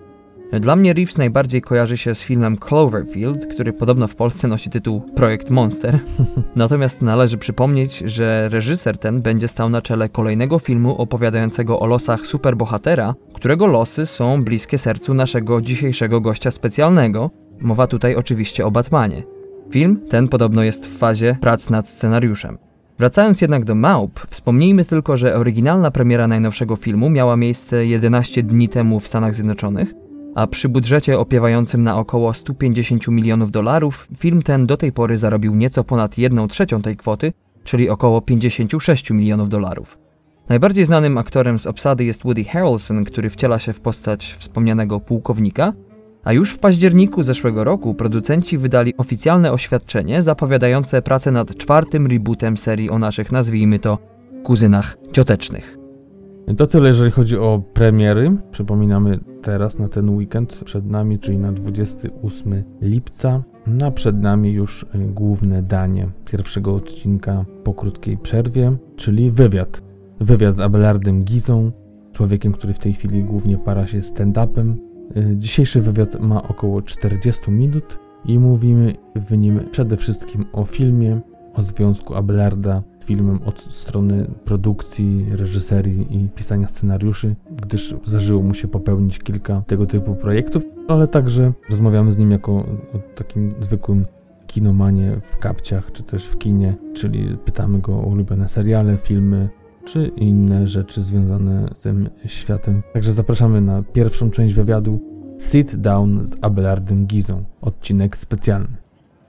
Dla 0.59 0.75
mnie 0.75 0.93
Reeves 0.93 1.17
najbardziej 1.17 1.61
kojarzy 1.61 1.97
się 1.97 2.15
z 2.15 2.21
filmem 2.21 2.57
Cloverfield, 2.57 3.45
który 3.45 3.73
podobno 3.73 4.07
w 4.07 4.15
Polsce 4.15 4.47
nosi 4.47 4.69
tytuł 4.69 5.01
Projekt 5.01 5.49
Monster. 5.49 5.99
Natomiast 6.55 7.01
należy 7.01 7.37
przypomnieć, 7.37 7.97
że 7.97 8.49
reżyser 8.49 8.97
ten 8.97 9.21
będzie 9.21 9.47
stał 9.47 9.69
na 9.69 9.81
czele 9.81 10.09
kolejnego 10.09 10.59
filmu 10.59 11.01
opowiadającego 11.01 11.79
o 11.79 11.85
losach 11.85 12.27
superbohatera, 12.27 13.15
którego 13.33 13.67
losy 13.67 14.05
są 14.05 14.43
bliskie 14.43 14.77
sercu 14.77 15.13
naszego 15.13 15.61
dzisiejszego 15.61 16.21
gościa 16.21 16.51
specjalnego. 16.51 17.29
Mowa 17.59 17.87
tutaj 17.87 18.15
oczywiście 18.15 18.65
o 18.65 18.71
Batmanie. 18.71 19.23
Film 19.69 19.99
ten 20.09 20.27
podobno 20.27 20.63
jest 20.63 20.87
w 20.87 20.97
fazie 20.97 21.37
prac 21.41 21.69
nad 21.69 21.89
scenariuszem. 21.89 22.57
Wracając 22.99 23.41
jednak 23.41 23.65
do 23.65 23.75
Małp, 23.75 24.19
wspomnijmy 24.29 24.85
tylko, 24.85 25.17
że 25.17 25.35
oryginalna 25.35 25.91
premiera 25.91 26.27
najnowszego 26.27 26.75
filmu 26.75 27.09
miała 27.09 27.37
miejsce 27.37 27.85
11 27.85 28.43
dni 28.43 28.69
temu 28.69 28.99
w 28.99 29.07
Stanach 29.07 29.35
Zjednoczonych, 29.35 29.93
a 30.35 30.47
przy 30.47 30.69
budżecie 30.69 31.19
opiewającym 31.19 31.83
na 31.83 31.97
około 31.97 32.33
150 32.33 33.07
milionów 33.07 33.51
dolarów, 33.51 34.07
film 34.17 34.41
ten 34.41 34.67
do 34.67 34.77
tej 34.77 34.91
pory 34.91 35.17
zarobił 35.17 35.55
nieco 35.55 35.83
ponad 35.83 36.17
1 36.17 36.47
trzecią 36.47 36.81
tej 36.81 36.97
kwoty, 36.97 37.33
czyli 37.63 37.89
około 37.89 38.21
56 38.21 39.11
milionów 39.11 39.49
dolarów. 39.49 39.97
Najbardziej 40.49 40.85
znanym 40.85 41.17
aktorem 41.17 41.59
z 41.59 41.67
obsady 41.67 42.03
jest 42.03 42.23
Woody 42.23 42.43
Harrelson, 42.43 43.03
który 43.03 43.29
wciela 43.29 43.59
się 43.59 43.73
w 43.73 43.79
postać 43.79 44.35
wspomnianego 44.39 44.99
pułkownika, 44.99 45.73
a 46.23 46.33
już 46.33 46.51
w 46.51 46.59
październiku 46.59 47.23
zeszłego 47.23 47.63
roku 47.63 47.93
producenci 47.93 48.57
wydali 48.57 48.97
oficjalne 48.97 49.51
oświadczenie 49.51 50.21
zapowiadające 50.21 51.01
pracę 51.01 51.31
nad 51.31 51.57
czwartym 51.57 52.07
rebootem 52.07 52.57
serii 52.57 52.89
o 52.89 52.99
naszych, 52.99 53.31
nazwijmy 53.31 53.79
to, 53.79 53.97
kuzynach 54.43 54.97
ciotecznych. 55.11 55.80
To 56.57 56.67
tyle, 56.67 56.87
jeżeli 56.87 57.11
chodzi 57.11 57.37
o 57.37 57.63
premiery. 57.73 58.37
Przypominamy 58.51 59.19
teraz 59.41 59.79
na 59.79 59.87
ten 59.87 60.09
weekend 60.09 60.63
przed 60.63 60.85
nami, 60.85 61.19
czyli 61.19 61.37
na 61.37 61.51
28 61.51 62.63
lipca. 62.81 63.43
Na 63.67 63.91
przed 63.91 64.21
nami 64.21 64.51
już 64.51 64.83
y, 64.83 64.87
główne 64.97 65.63
danie 65.63 66.09
pierwszego 66.25 66.75
odcinka 66.75 67.45
po 67.63 67.73
krótkiej 67.73 68.17
przerwie, 68.17 68.77
czyli 68.95 69.31
wywiad. 69.31 69.81
Wywiad 70.19 70.55
z 70.55 70.59
Abelardem 70.59 71.23
Gizą, 71.23 71.71
człowiekiem, 72.13 72.53
który 72.53 72.73
w 72.73 72.79
tej 72.79 72.93
chwili 72.93 73.23
głównie 73.23 73.57
para 73.57 73.87
się 73.87 73.99
stand-upem. 73.99 74.75
Y, 75.17 75.37
dzisiejszy 75.37 75.81
wywiad 75.81 76.19
ma 76.19 76.43
około 76.43 76.81
40 76.81 77.51
minut 77.51 77.99
i 78.25 78.39
mówimy 78.39 78.95
w 79.15 79.37
nim 79.37 79.59
przede 79.71 79.97
wszystkim 79.97 80.45
o 80.53 80.65
filmie, 80.65 81.21
o 81.53 81.63
związku 81.63 82.15
Abelarda 82.15 82.83
filmem 83.03 83.39
od 83.45 83.67
strony 83.71 84.27
produkcji, 84.45 85.25
reżyserii 85.31 86.17
i 86.17 86.29
pisania 86.29 86.67
scenariuszy, 86.67 87.35
gdyż 87.51 87.95
zdarzyło 88.03 88.41
mu 88.41 88.53
się 88.53 88.67
popełnić 88.67 89.19
kilka 89.19 89.63
tego 89.67 89.85
typu 89.85 90.15
projektów, 90.15 90.63
ale 90.87 91.07
także 91.07 91.53
rozmawiamy 91.69 92.11
z 92.11 92.17
nim 92.17 92.31
jako 92.31 92.51
o 92.51 92.99
takim 93.15 93.53
zwykłym 93.61 94.05
kinomanie 94.47 95.19
w 95.21 95.37
kapciach, 95.37 95.91
czy 95.91 96.03
też 96.03 96.25
w 96.25 96.37
kinie, 96.37 96.75
czyli 96.93 97.37
pytamy 97.45 97.79
go 97.79 97.93
o 97.93 98.01
ulubione 98.01 98.47
seriale, 98.47 98.97
filmy, 98.97 99.49
czy 99.85 100.11
inne 100.15 100.67
rzeczy 100.67 101.01
związane 101.01 101.69
z 101.75 101.79
tym 101.79 102.09
światem. 102.25 102.81
Także 102.93 103.13
zapraszamy 103.13 103.61
na 103.61 103.83
pierwszą 103.83 104.31
część 104.31 104.55
wywiadu 104.55 104.99
Sit 105.39 105.75
Down 105.75 106.27
z 106.27 106.35
Abelardem 106.41 107.05
Gizą, 107.05 107.43
odcinek 107.61 108.17
specjalny. 108.17 108.80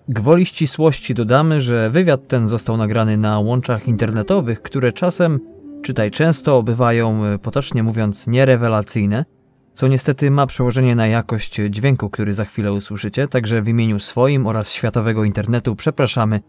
Gwoli 0.09 0.47
ścisłości 0.47 1.15
dodamy, 1.15 1.61
że 1.61 1.91
wywiad 1.91 2.29
ten 2.29 2.49
został 2.49 2.77
nagrany 2.77 3.17
na 3.17 3.39
łączach 3.39 3.89
internetowych, 3.89 4.63
które 4.63 4.93
czasem, 4.93 5.41
czytaj 5.83 6.11
często, 6.11 6.63
bywają, 6.63 7.25
e, 7.25 7.39
potocznie 7.39 7.83
mówiąc, 7.83 8.27
nierewelacyjne, 8.27 9.25
co 9.73 9.89
niestety 9.89 10.31
ma 10.31 10.47
przełożenie 10.47 10.95
na 10.95 11.07
jakość 11.07 11.61
dźwięku, 11.71 12.11
który 12.11 12.35
za 12.35 12.45
chwilę 12.45 12.73
usłyszycie, 12.73 13.29
także 13.29 13.63
w 13.63 13.69
imieniu 13.69 13.99
swoim 13.99 14.47
oraz 14.47 14.73
światowego 14.73 15.25
internetu 15.25 15.77
przepraszamy. 15.77 16.41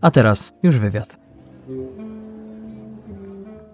A 0.00 0.10
teraz 0.10 0.54
już 0.62 0.78
wywiad. 0.78 1.18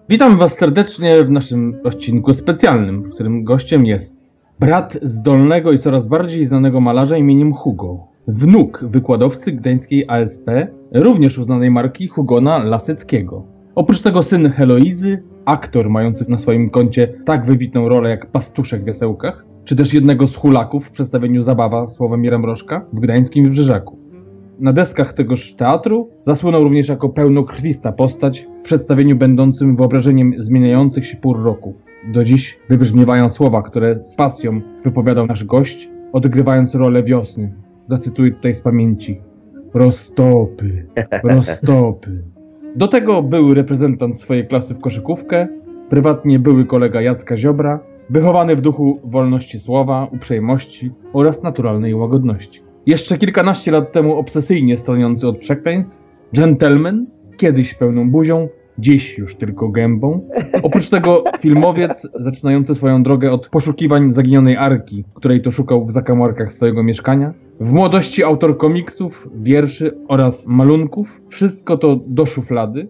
Witam 0.09 0.37
Was 0.37 0.57
serdecznie 0.57 1.23
w 1.23 1.29
naszym 1.29 1.79
odcinku 1.83 2.33
specjalnym, 2.33 3.03
w 3.03 3.13
którym 3.13 3.43
gościem 3.43 3.85
jest 3.85 4.19
brat 4.59 4.97
zdolnego 5.01 5.71
i 5.71 5.79
coraz 5.79 6.05
bardziej 6.05 6.45
znanego 6.45 6.81
malarza 6.81 7.17
imieniem 7.17 7.53
Hugo, 7.53 8.08
wnuk 8.33 8.85
wykładowcy 8.91 9.51
gdańskiej 9.51 10.05
ASP, 10.07 10.51
również 10.91 11.37
uznanej 11.37 11.71
marki 11.71 12.07
Hugona 12.07 12.57
Laseckiego. 12.63 13.43
Oprócz 13.75 14.01
tego 14.01 14.23
syn 14.23 14.49
Heloizy, 14.49 15.23
aktor 15.45 15.89
mający 15.89 16.31
na 16.31 16.37
swoim 16.37 16.69
koncie 16.69 17.13
tak 17.25 17.45
wybitną 17.45 17.89
rolę 17.89 18.09
jak 18.09 18.31
Pastuszek 18.31 18.81
w 18.81 18.85
Wiesełkach, 18.85 19.45
czy 19.65 19.75
też 19.75 19.93
jednego 19.93 20.27
z 20.27 20.35
hulaków 20.35 20.85
w 20.85 20.91
przedstawieniu 20.91 21.43
Zabawa 21.43 21.87
Sławomira 21.87 22.39
Mrożka 22.39 22.85
w 22.93 22.99
gdańskim 22.99 23.43
Wybrzeżaku. 23.43 23.97
Na 24.59 24.73
deskach 24.73 25.13
tegoż 25.13 25.53
teatru 25.53 26.09
zasłynął 26.21 26.63
również 26.63 26.87
jako 26.87 27.09
pełnokrwista 27.09 27.91
postać 27.91 28.47
w 28.59 28.63
przedstawieniu 28.63 29.15
będącym 29.15 29.75
wyobrażeniem 29.75 30.33
zmieniających 30.39 31.07
się 31.07 31.17
pór 31.17 31.43
roku. 31.43 31.73
Do 32.13 32.23
dziś 32.23 32.59
wybrzmiewają 32.69 33.29
słowa, 33.29 33.61
które 33.61 33.97
z 33.97 34.15
pasją 34.15 34.61
wypowiadał 34.83 35.25
nasz 35.25 35.45
gość, 35.45 35.89
odgrywając 36.13 36.75
rolę 36.75 37.03
wiosny. 37.03 37.53
Zacytuję 37.89 38.31
tutaj 38.31 38.55
z 38.55 38.61
pamięci. 38.61 39.21
Roztopy, 39.73 40.85
roztopy. 41.23 42.23
Do 42.75 42.87
tego 42.87 43.23
był 43.23 43.53
reprezentant 43.53 44.19
swojej 44.19 44.47
klasy 44.47 44.73
w 44.73 44.79
koszykówkę, 44.79 45.47
prywatnie 45.89 46.39
były 46.39 46.65
kolega 46.65 47.01
Jacka 47.01 47.37
Ziobra, 47.37 47.79
wychowany 48.09 48.55
w 48.55 48.61
duchu 48.61 48.99
wolności 49.03 49.59
słowa, 49.59 50.07
uprzejmości 50.11 50.91
oraz 51.13 51.43
naturalnej 51.43 51.95
łagodności. 51.95 52.61
Jeszcze 52.85 53.17
kilkanaście 53.17 53.71
lat 53.71 53.91
temu 53.91 54.15
obsesyjnie 54.15 54.77
stroniący 54.77 55.27
od 55.27 55.37
przekleństw, 55.37 56.01
gentleman, 56.33 57.05
kiedyś 57.37 57.73
pełną 57.73 58.11
buzią, 58.11 58.47
dziś 58.79 59.17
już 59.17 59.35
tylko 59.35 59.69
gębą. 59.69 60.29
Oprócz 60.63 60.89
tego 60.89 61.23
filmowiec 61.39 62.07
zaczynający 62.19 62.75
swoją 62.75 63.03
drogę 63.03 63.31
od 63.31 63.49
poszukiwań 63.49 64.13
zaginionej 64.13 64.57
arki, 64.57 65.03
której 65.13 65.41
to 65.41 65.51
szukał 65.51 65.85
w 65.85 65.91
zakamarkach 65.91 66.53
swojego 66.53 66.83
mieszkania. 66.83 67.33
W 67.59 67.71
młodości 67.71 68.23
autor 68.23 68.57
komiksów, 68.57 69.29
wierszy 69.35 69.97
oraz 70.07 70.47
malunków. 70.47 71.21
Wszystko 71.29 71.77
to 71.77 71.99
do 72.07 72.25
szuflady. 72.25 72.87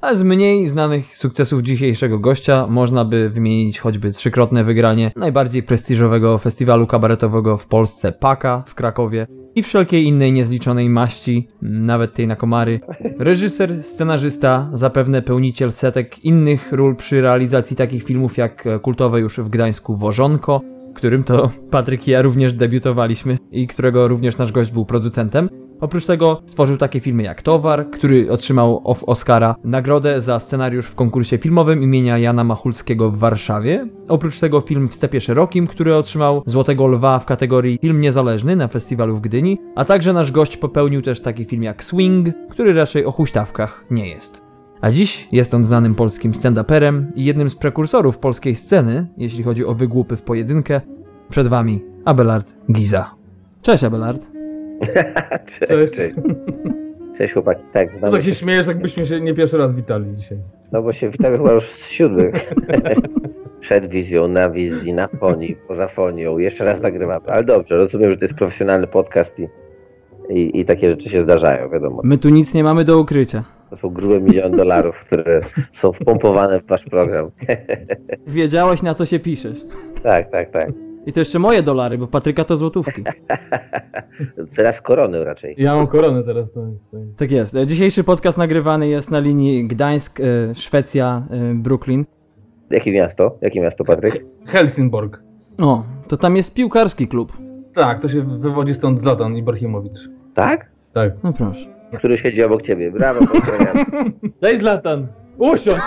A 0.00 0.14
z 0.14 0.22
mniej 0.22 0.68
znanych 0.68 1.16
sukcesów 1.16 1.62
dzisiejszego 1.62 2.18
gościa 2.18 2.66
można 2.66 3.04
by 3.04 3.30
wymienić 3.30 3.80
choćby 3.80 4.10
trzykrotne 4.10 4.64
wygranie 4.64 5.12
najbardziej 5.16 5.62
prestiżowego 5.62 6.38
festiwalu 6.38 6.86
kabaretowego 6.86 7.56
w 7.56 7.66
Polsce 7.66 8.12
Paka 8.12 8.64
w 8.66 8.74
Krakowie 8.74 9.26
i 9.54 9.62
wszelkiej 9.62 10.04
innej 10.04 10.32
niezliczonej 10.32 10.88
maści, 10.88 11.48
nawet 11.62 12.14
tej 12.14 12.26
na 12.26 12.36
komary. 12.36 12.80
Reżyser, 13.18 13.84
scenarzysta, 13.84 14.70
zapewne 14.72 15.22
pełniciel 15.22 15.72
setek 15.72 16.24
innych 16.24 16.72
ról 16.72 16.96
przy 16.96 17.20
realizacji 17.20 17.76
takich 17.76 18.04
filmów 18.04 18.36
jak 18.36 18.68
kultowe 18.82 19.20
już 19.20 19.40
w 19.40 19.48
Gdańsku 19.48 19.96
Wożonko, 19.96 20.60
którym 20.94 21.24
to 21.24 21.50
Patryk 21.70 22.08
i 22.08 22.10
ja 22.10 22.22
również 22.22 22.52
debiutowaliśmy 22.52 23.38
i 23.52 23.66
którego 23.66 24.08
również 24.08 24.38
nasz 24.38 24.52
gość 24.52 24.72
był 24.72 24.84
producentem. 24.84 25.48
Oprócz 25.80 26.06
tego 26.06 26.42
stworzył 26.46 26.76
takie 26.76 27.00
filmy 27.00 27.22
jak 27.22 27.42
Towar, 27.42 27.90
który 27.90 28.32
otrzymał 28.32 28.82
Oscara 28.84 29.54
nagrodę 29.64 30.22
za 30.22 30.40
scenariusz 30.40 30.86
w 30.86 30.94
konkursie 30.94 31.38
filmowym 31.38 31.82
imienia 31.82 32.18
Jana 32.18 32.44
Machulskiego 32.44 33.10
w 33.10 33.18
Warszawie. 33.18 33.86
Oprócz 34.08 34.40
tego 34.40 34.60
film 34.60 34.88
w 34.88 34.94
Stepie 34.94 35.20
Szerokim, 35.20 35.66
który 35.66 35.96
otrzymał 35.96 36.42
Złotego 36.46 36.86
Lwa 36.86 37.18
w 37.18 37.26
kategorii 37.26 37.78
film 37.82 38.00
niezależny 38.00 38.56
na 38.56 38.68
festiwalu 38.68 39.16
w 39.16 39.20
Gdyni, 39.20 39.58
a 39.76 39.84
także 39.84 40.12
nasz 40.12 40.32
gość 40.32 40.56
popełnił 40.56 41.02
też 41.02 41.20
taki 41.20 41.44
film 41.44 41.62
jak 41.62 41.84
Swing, 41.84 42.28
który 42.50 42.72
raczej 42.72 43.04
o 43.04 43.12
huśtawkach 43.12 43.84
nie 43.90 44.08
jest. 44.08 44.42
A 44.80 44.90
dziś 44.90 45.28
jest 45.32 45.54
on 45.54 45.64
znanym 45.64 45.94
polskim 45.94 46.32
stand-uperem 46.32 47.04
i 47.14 47.24
jednym 47.24 47.50
z 47.50 47.54
prekursorów 47.54 48.18
polskiej 48.18 48.54
sceny, 48.54 49.06
jeśli 49.16 49.42
chodzi 49.42 49.64
o 49.66 49.74
wygłupy 49.74 50.16
w 50.16 50.22
pojedynkę. 50.22 50.80
Przed 51.28 51.48
wami 51.48 51.82
Abelard 52.04 52.52
Giza. 52.72 53.10
Cześć 53.62 53.84
Abelard. 53.84 54.29
Cześć, 55.68 55.94
cześć. 55.94 56.14
Cześć 57.18 57.32
chłopaki, 57.34 57.62
tak, 57.72 57.98
znamy 57.98 58.16
tak 58.16 58.26
się 58.26 58.34
śmiejesz, 58.34 58.66
jakbyśmy 58.66 59.06
się 59.06 59.20
nie 59.20 59.34
pierwszy 59.34 59.58
raz 59.58 59.74
witali 59.74 60.16
dzisiaj. 60.16 60.38
No 60.72 60.82
bo 60.82 60.92
się 60.92 61.10
witamy 61.10 61.36
chyba 61.38 61.52
już 61.52 61.70
z 61.70 61.86
siódmych. 61.86 62.34
Przed 63.60 63.88
wizją, 63.88 64.28
na 64.28 64.50
wizji, 64.50 64.92
na 64.92 65.08
fonii, 65.08 65.56
poza 65.68 65.88
fonią, 65.88 66.38
jeszcze 66.38 66.64
raz 66.64 66.80
nagrywamy. 66.80 67.26
Ale 67.26 67.44
dobrze, 67.44 67.76
rozumiem, 67.76 68.10
że 68.10 68.16
to 68.16 68.24
jest 68.24 68.34
profesjonalny 68.34 68.86
podcast 68.86 69.30
i, 69.38 69.48
i, 70.34 70.60
i 70.60 70.64
takie 70.64 70.90
rzeczy 70.90 71.10
się 71.10 71.22
zdarzają, 71.22 71.70
wiadomo. 71.70 72.00
My 72.04 72.18
tu 72.18 72.28
nic 72.28 72.54
nie 72.54 72.64
mamy 72.64 72.84
do 72.84 72.98
ukrycia. 72.98 73.44
To 73.70 73.76
są 73.76 73.88
grube 73.88 74.20
miliony 74.20 74.56
dolarów, 74.56 74.96
które 75.06 75.40
są 75.74 75.92
wpompowane 75.92 76.60
w 76.60 76.66
wasz 76.66 76.84
program. 76.84 77.30
Wiedziałeś 78.26 78.82
na 78.82 78.94
co 78.94 79.06
się 79.06 79.18
piszesz. 79.18 79.58
tak, 80.02 80.30
tak, 80.30 80.50
tak. 80.50 80.70
I 81.06 81.12
to 81.12 81.20
jeszcze 81.20 81.38
moje 81.38 81.62
dolary, 81.62 81.98
bo 81.98 82.06
Patryka 82.06 82.44
to 82.44 82.56
złotówki. 82.56 83.04
Teraz 84.56 84.80
korony 84.80 85.24
raczej. 85.24 85.54
Ja 85.58 85.74
mam 85.74 85.86
koronę 85.86 86.22
teraz. 86.22 86.52
To, 86.52 86.60
to... 86.90 86.96
Tak 87.16 87.30
jest. 87.30 87.56
Dzisiejszy 87.66 88.04
podcast 88.04 88.38
nagrywany 88.38 88.88
jest 88.88 89.10
na 89.10 89.18
linii 89.18 89.68
Gdańsk, 89.68 90.20
e, 90.20 90.54
Szwecja, 90.54 91.22
e, 91.30 91.54
Brooklyn. 91.54 92.04
Jakie 92.70 92.92
miasto? 92.92 93.38
Jakie 93.40 93.60
miasto, 93.60 93.84
Patryk? 93.84 94.24
Helsingborg. 94.46 95.22
O, 95.58 95.82
to 96.08 96.16
tam 96.16 96.36
jest 96.36 96.54
piłkarski 96.54 97.08
klub. 97.08 97.32
Tak, 97.74 98.00
to 98.02 98.08
się 98.08 98.22
wywodzi 98.22 98.74
stąd 98.74 99.00
Zlatan 99.00 99.36
Ibrahimowicz. 99.36 100.08
Tak? 100.34 100.70
Tak. 100.92 101.12
No 101.22 101.32
proszę. 101.32 101.66
Który 101.98 102.18
siedzi 102.18 102.42
obok 102.42 102.62
ciebie. 102.62 102.90
Brawo, 102.90 103.26
pozdrawiam. 103.26 103.84
Daj 104.42 104.58
Zlatan! 104.58 105.06
Usiądź! 105.38 105.80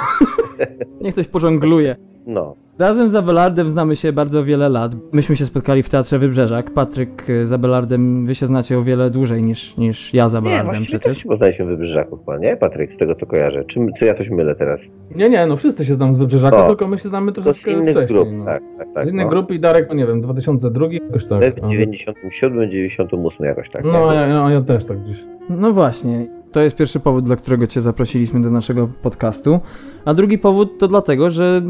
Niech 1.02 1.14
ktoś 1.14 1.28
pożongluje. 1.28 1.96
No. 2.28 2.56
Razem 2.80 3.10
z 3.10 3.16
Abelardem 3.16 3.72
znamy 3.72 3.96
się 3.96 4.14
bardzo 4.14 4.44
wiele 4.44 4.70
lat. 4.70 4.92
Myśmy 5.12 5.36
się 5.36 5.46
spotkali 5.46 5.84
w 5.84 5.90
Teatrze 5.90 6.20
Wybrzeżak. 6.20 6.72
Patryk 6.72 7.30
e, 7.30 7.46
z 7.46 7.54
Abelardem, 7.54 8.26
wy 8.26 8.36
się 8.36 8.48
znacie 8.48 8.78
o 8.78 8.84
wiele 8.84 9.10
dłużej 9.10 9.44
niż, 9.44 9.78
niż 9.78 10.14
ja 10.14 10.30
z 10.30 10.34
Nie, 10.34 10.38
Abelardem 10.38 10.66
właściwie 10.66 11.00
przecież. 11.00 11.18
się 11.18 11.30
poznaliśmy 11.30 11.66
w 11.66 11.68
Wybrzeżaku 11.68 12.18
chyba, 12.18 12.38
nie, 12.38 12.58
Patryk, 12.58 12.94
z 12.94 12.98
tego 12.98 13.16
co 13.16 13.26
kojarzę. 13.26 13.64
Czy, 13.64 13.80
czy 14.00 14.06
ja 14.06 14.16
coś 14.16 14.30
mylę 14.30 14.56
teraz? 14.56 14.80
Nie, 15.16 15.30
nie, 15.30 15.46
no 15.46 15.58
wszyscy 15.58 15.86
się 15.86 15.96
znamy 15.96 16.16
z 16.16 16.18
Wybrzeżaka, 16.20 16.66
O. 16.66 16.68
tylko 16.68 16.88
my 16.88 17.00
się 17.00 17.10
znamy 17.10 17.32
To 17.32 17.42
z 17.42 17.44
troszeczkę 17.44 17.72
innych 17.72 17.96
wcześniej. 17.98 18.08
grup, 18.08 18.28
no. 18.32 18.46
tak, 18.46 18.64
tak, 18.78 18.88
tak. 18.94 19.06
z 19.08 19.10
innych 19.10 19.26
no. 19.26 19.30
grup 19.30 19.52
i 19.52 19.60
Darek, 19.60 19.86
no 19.90 19.96
nie 19.96 20.06
wiem, 20.08 20.22
2002 20.22 20.88
jakoś 20.92 21.26
tak. 21.26 21.56
W 21.56 21.62
no. 21.62 21.70
97, 21.70 22.72
98 22.72 23.46
jakoś 23.46 23.70
tak. 23.70 23.84
No, 23.84 24.12
nie? 24.12 24.16
ja, 24.18 24.28
ja, 24.28 24.50
ja 24.50 24.62
też 24.62 24.86
tak 24.86 25.04
gdzieś. 25.04 25.18
No 25.50 25.74
właśnie, 25.74 26.28
to 26.52 26.62
jest 26.62 26.76
pierwszy 26.76 27.00
powód, 27.00 27.26
dla 27.26 27.36
którego 27.36 27.68
Cię 27.68 27.82
zaprosiliśmy 27.82 28.42
do 28.42 28.50
naszego 28.50 28.90
podcastu. 29.02 29.60
A 30.06 30.14
drugi 30.14 30.38
powód 30.38 30.78
to 30.80 30.88
dlatego, 30.88 31.30
że 31.30 31.62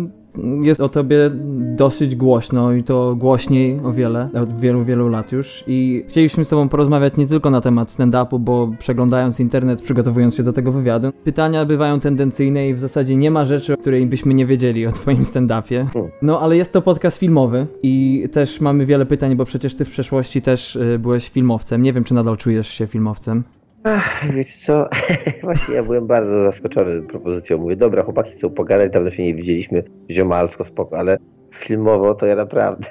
jest 0.61 0.81
o 0.81 0.89
Tobie 0.89 1.31
dosyć 1.75 2.15
głośno 2.15 2.73
i 2.73 2.83
to 2.83 3.15
głośniej 3.15 3.79
o 3.83 3.91
wiele, 3.91 4.29
od 4.33 4.59
wielu, 4.59 4.85
wielu 4.85 5.09
lat 5.09 5.31
już. 5.31 5.63
I 5.67 6.05
chcieliśmy 6.07 6.45
z 6.45 6.49
Tobą 6.49 6.69
porozmawiać 6.69 7.17
nie 7.17 7.27
tylko 7.27 7.49
na 7.49 7.61
temat 7.61 7.89
stand-upu, 7.89 8.39
bo 8.39 8.71
przeglądając 8.79 9.39
internet, 9.39 9.81
przygotowując 9.81 10.35
się 10.35 10.43
do 10.43 10.53
tego 10.53 10.71
wywiadu, 10.71 11.11
pytania 11.23 11.65
bywają 11.65 11.99
tendencyjne 11.99 12.69
i 12.69 12.73
w 12.73 12.79
zasadzie 12.79 13.15
nie 13.15 13.31
ma 13.31 13.45
rzeczy, 13.45 13.73
o 13.73 13.77
której 13.77 14.05
byśmy 14.05 14.33
nie 14.33 14.45
wiedzieli 14.45 14.87
o 14.87 14.91
Twoim 14.91 15.23
stand-upie. 15.23 15.85
No 16.21 16.39
ale 16.39 16.57
jest 16.57 16.73
to 16.73 16.81
podcast 16.81 17.17
filmowy 17.17 17.67
i 17.83 18.23
też 18.31 18.61
mamy 18.61 18.85
wiele 18.85 19.05
pytań, 19.05 19.35
bo 19.35 19.45
przecież 19.45 19.75
Ty 19.75 19.85
w 19.85 19.89
przeszłości 19.89 20.41
też 20.41 20.75
y, 20.75 20.99
byłeś 20.99 21.29
filmowcem. 21.29 21.81
Nie 21.81 21.93
wiem, 21.93 22.03
czy 22.03 22.13
nadal 22.13 22.37
czujesz 22.37 22.67
się 22.67 22.87
filmowcem. 22.87 23.43
Ach, 23.83 24.33
wiecie 24.33 24.53
co, 24.65 24.89
właśnie 25.43 25.75
ja 25.75 25.83
byłem 25.83 26.07
bardzo 26.07 26.43
zaskoczony 26.43 27.01
propozycją. 27.01 27.57
Mówię, 27.57 27.75
dobra, 27.75 28.03
chłopaki 28.03 28.31
chcą 28.31 28.49
pogadać, 28.49 28.91
dawno 28.91 29.11
się 29.11 29.23
nie 29.23 29.35
widzieliśmy, 29.35 29.83
ziomalsko, 30.11 30.65
spoko, 30.65 30.97
ale 30.97 31.17
filmowo 31.59 32.15
to 32.15 32.25
ja 32.25 32.35
naprawdę, 32.35 32.87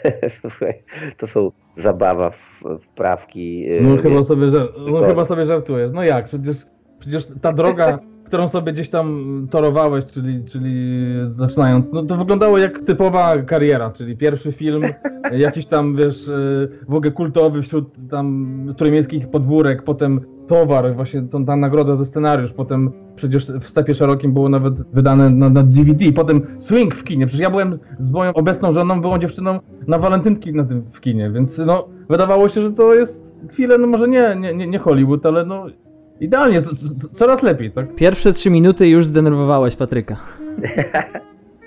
to 1.18 1.26
są 1.26 1.50
zabawa, 1.76 2.30
w, 2.30 2.62
wprawki. 2.82 3.66
No 3.82 3.90
yy, 3.90 3.98
chyba 3.98 4.16
wiesz, 4.16 4.26
sobie, 4.26 4.46
żar- 4.46 4.68
no 4.92 5.02
chyba 5.02 5.24
sobie 5.24 5.44
żartujesz. 5.44 5.92
No 5.92 6.02
jak? 6.02 6.24
Przecież, 6.24 6.56
przecież 6.98 7.26
ta 7.42 7.52
droga, 7.52 7.98
którą 8.26 8.48
sobie 8.48 8.72
gdzieś 8.72 8.88
tam 8.88 9.46
torowałeś, 9.50 10.06
czyli, 10.06 10.44
czyli 10.44 10.96
zaczynając, 11.28 11.86
no 11.92 12.02
to 12.02 12.16
wyglądało 12.16 12.58
jak 12.58 12.78
typowa 12.78 13.42
kariera, 13.42 13.90
czyli 13.90 14.16
pierwszy 14.16 14.52
film, 14.52 14.82
jakiś 15.32 15.66
tam, 15.66 15.96
wiesz, 15.96 16.28
y, 16.28 16.68
w 16.88 16.94
ogóle 16.94 17.10
kultowy 17.10 17.62
wśród 17.62 18.08
tam 18.10 18.56
trójmiejskich 18.76 19.30
podwórek, 19.30 19.82
potem 19.82 20.20
towar, 20.52 20.94
właśnie 20.94 21.22
tą, 21.22 21.44
ta 21.44 21.56
nagroda 21.56 21.96
za 21.96 22.04
scenariusz, 22.04 22.52
potem 22.52 22.90
przecież 23.16 23.46
w 23.60 23.68
Stepie 23.68 23.94
Szerokim 23.94 24.32
było 24.32 24.48
nawet 24.48 24.82
wydane 24.94 25.30
na, 25.30 25.48
na 25.48 25.62
DVD, 25.62 26.12
potem 26.12 26.42
Swing 26.58 26.94
w 26.94 27.04
kinie, 27.04 27.26
przecież 27.26 27.42
ja 27.42 27.50
byłem 27.50 27.78
z 27.98 28.10
moją 28.12 28.32
obecną 28.34 28.72
żoną, 28.72 29.00
byłą 29.00 29.18
dziewczyną 29.18 29.58
na 29.88 29.98
walentynki 29.98 30.52
na 30.52 30.64
tym 30.64 30.82
w 30.92 31.00
kinie, 31.00 31.30
więc 31.30 31.58
no 31.58 31.88
wydawało 32.08 32.48
się, 32.48 32.60
że 32.60 32.72
to 32.72 32.94
jest 32.94 33.24
chwilę, 33.50 33.78
no 33.78 33.86
może 33.86 34.08
nie, 34.08 34.36
nie, 34.40 34.54
nie- 34.54 34.66
nie 34.66 34.78
Hollywood, 34.78 35.26
ale 35.26 35.44
no 35.46 35.66
idealnie, 36.20 36.62
coraz 37.14 37.42
lepiej, 37.42 37.70
tak? 37.70 37.94
Pierwsze 37.94 38.32
trzy 38.32 38.50
minuty 38.50 38.88
już 38.88 39.06
zdenerwowałeś 39.06 39.76
Patryka. 39.76 40.16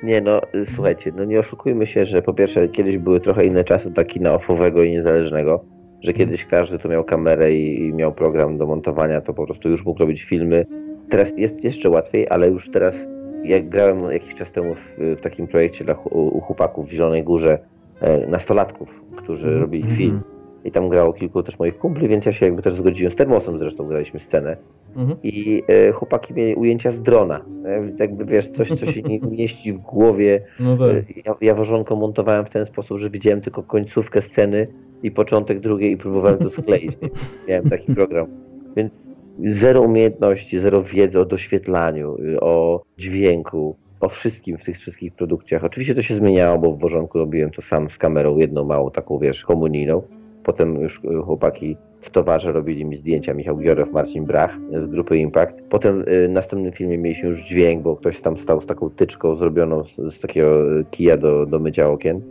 Nie 0.03 0.21
no, 0.21 0.41
słuchajcie, 0.75 1.11
no 1.17 1.23
nie 1.25 1.39
oszukujmy 1.39 1.87
się, 1.87 2.05
że 2.05 2.21
po 2.21 2.33
pierwsze 2.33 2.67
kiedyś 2.67 2.97
były 2.97 3.19
trochę 3.21 3.45
inne 3.45 3.63
czasy 3.63 3.91
do 3.91 4.05
kina 4.05 4.33
offowego 4.33 4.83
i 4.83 4.91
niezależnego, 4.91 5.63
że 6.05 6.13
kiedyś 6.13 6.45
każdy, 6.45 6.79
kto 6.79 6.89
miał 6.89 7.03
kamerę 7.03 7.53
i, 7.53 7.87
i 7.87 7.93
miał 7.93 8.13
program 8.13 8.57
do 8.57 8.65
montowania, 8.65 9.21
to 9.21 9.33
po 9.33 9.45
prostu 9.45 9.69
już 9.69 9.85
mógł 9.85 9.99
robić 9.99 10.23
filmy. 10.23 10.65
Teraz 11.09 11.37
jest 11.37 11.63
jeszcze 11.63 11.89
łatwiej, 11.89 12.27
ale 12.29 12.49
już 12.49 12.69
teraz, 12.71 12.95
jak 13.43 13.69
grałem 13.69 14.11
jakiś 14.11 14.35
czas 14.35 14.51
temu 14.51 14.75
w, 14.75 15.17
w 15.17 15.21
takim 15.21 15.47
projekcie 15.47 15.83
dla, 15.85 15.93
chu- 15.93 16.09
u 16.09 16.41
chłopaków 16.41 16.87
w 16.87 16.91
Zielonej 16.91 17.23
Górze, 17.23 17.59
e, 18.01 18.27
nastolatków, 18.27 18.89
którzy 19.15 19.45
Mhm, 19.45 19.61
robili 19.61 19.83
mhm. 19.83 19.97
film 19.97 20.21
i 20.63 20.71
tam 20.71 20.89
grało 20.89 21.13
kilku 21.13 21.43
też 21.43 21.59
moich 21.59 21.77
kumpli, 21.77 22.07
więc 22.07 22.25
ja 22.25 22.33
się 22.33 22.45
jakby 22.45 22.61
też 22.61 22.75
zgodziłem, 22.75 23.11
z 23.13 23.15
Termosem 23.15 23.59
zresztą 23.59 23.87
graliśmy 23.87 24.19
scenę 24.19 24.57
Mhm. 24.95 25.17
i 25.23 25.63
e, 25.67 25.91
chłopaki 25.91 26.33
mieli 26.33 26.55
ujęcia 26.55 26.91
z 26.91 27.01
drona. 27.01 27.45
E, 27.65 27.91
jakby 27.99 28.25
wiesz, 28.25 28.47
coś, 28.49 28.69
co 28.69 28.91
się 28.91 29.01
nie 29.01 29.19
mieści 29.37 29.73
w 29.73 29.77
głowie, 29.77 30.41
No 30.59 30.77
tak. 30.77 31.25
ja, 31.25 31.35
ja 31.41 31.55
wożonką 31.55 31.95
montowałem 31.95 32.45
w 32.45 32.49
ten 32.49 32.65
sposób, 32.65 32.97
że 32.97 33.09
widziałem 33.09 33.41
tylko 33.41 33.63
końcówkę 33.63 34.21
sceny 34.21 34.67
i 35.03 35.11
początek 35.11 35.59
drugiej 35.59 35.91
i 35.91 35.97
próbowałem 35.97 36.39
to 36.39 36.49
skleić. 36.49 37.01
Nie? 37.01 37.09
Miałem 37.47 37.69
taki 37.69 37.95
program. 37.95 38.27
Więc 38.75 38.91
zero 39.39 39.81
umiejętności, 39.81 40.59
zero 40.59 40.83
wiedzy 40.83 41.19
o 41.19 41.25
doświetlaniu, 41.25 42.17
y, 42.19 42.39
o 42.39 42.83
dźwięku, 42.97 43.75
o 43.99 44.09
wszystkim 44.09 44.57
w 44.57 44.63
tych 44.63 44.77
wszystkich 44.77 45.13
produkcjach. 45.13 45.63
Oczywiście 45.63 45.95
to 45.95 46.01
się 46.01 46.15
zmieniało, 46.15 46.57
bo 46.57 46.71
w 46.71 46.79
wożonku 46.79 47.17
robiłem 47.17 47.51
to 47.51 47.61
sam 47.61 47.89
z 47.89 47.97
kamerą, 47.97 48.37
jedną 48.37 48.63
małą 48.63 48.91
taką, 48.91 49.19
wiesz, 49.19 49.43
komunijną. 49.43 50.01
Potem 50.43 50.81
już 50.81 51.01
y, 51.03 51.21
chłopaki 51.25 51.77
w 52.05 52.09
towarze 52.09 52.51
robili 52.51 52.85
mi 52.85 52.97
zdjęcia, 52.97 53.33
Michał 53.33 53.57
Giorow, 53.57 53.91
Marcin 53.91 54.25
Brach 54.25 54.57
z 54.79 54.87
grupy 54.87 55.17
Impact. 55.17 55.55
Potem 55.69 56.01
y, 56.01 56.27
w 56.27 56.31
następnym 56.31 56.71
filmie 56.71 56.97
mieliśmy 56.97 57.29
już 57.29 57.39
dźwięk, 57.39 57.83
bo 57.83 57.95
ktoś 57.95 58.21
tam 58.21 58.37
stał 58.37 58.61
z 58.61 58.65
taką 58.65 58.89
tyczką 58.89 59.35
zrobioną 59.35 59.83
z, 59.83 60.15
z 60.15 60.19
takiego 60.19 60.63
kija 60.91 61.17
do, 61.17 61.45
do 61.45 61.59
mycia 61.59 61.89
okien. 61.89 62.21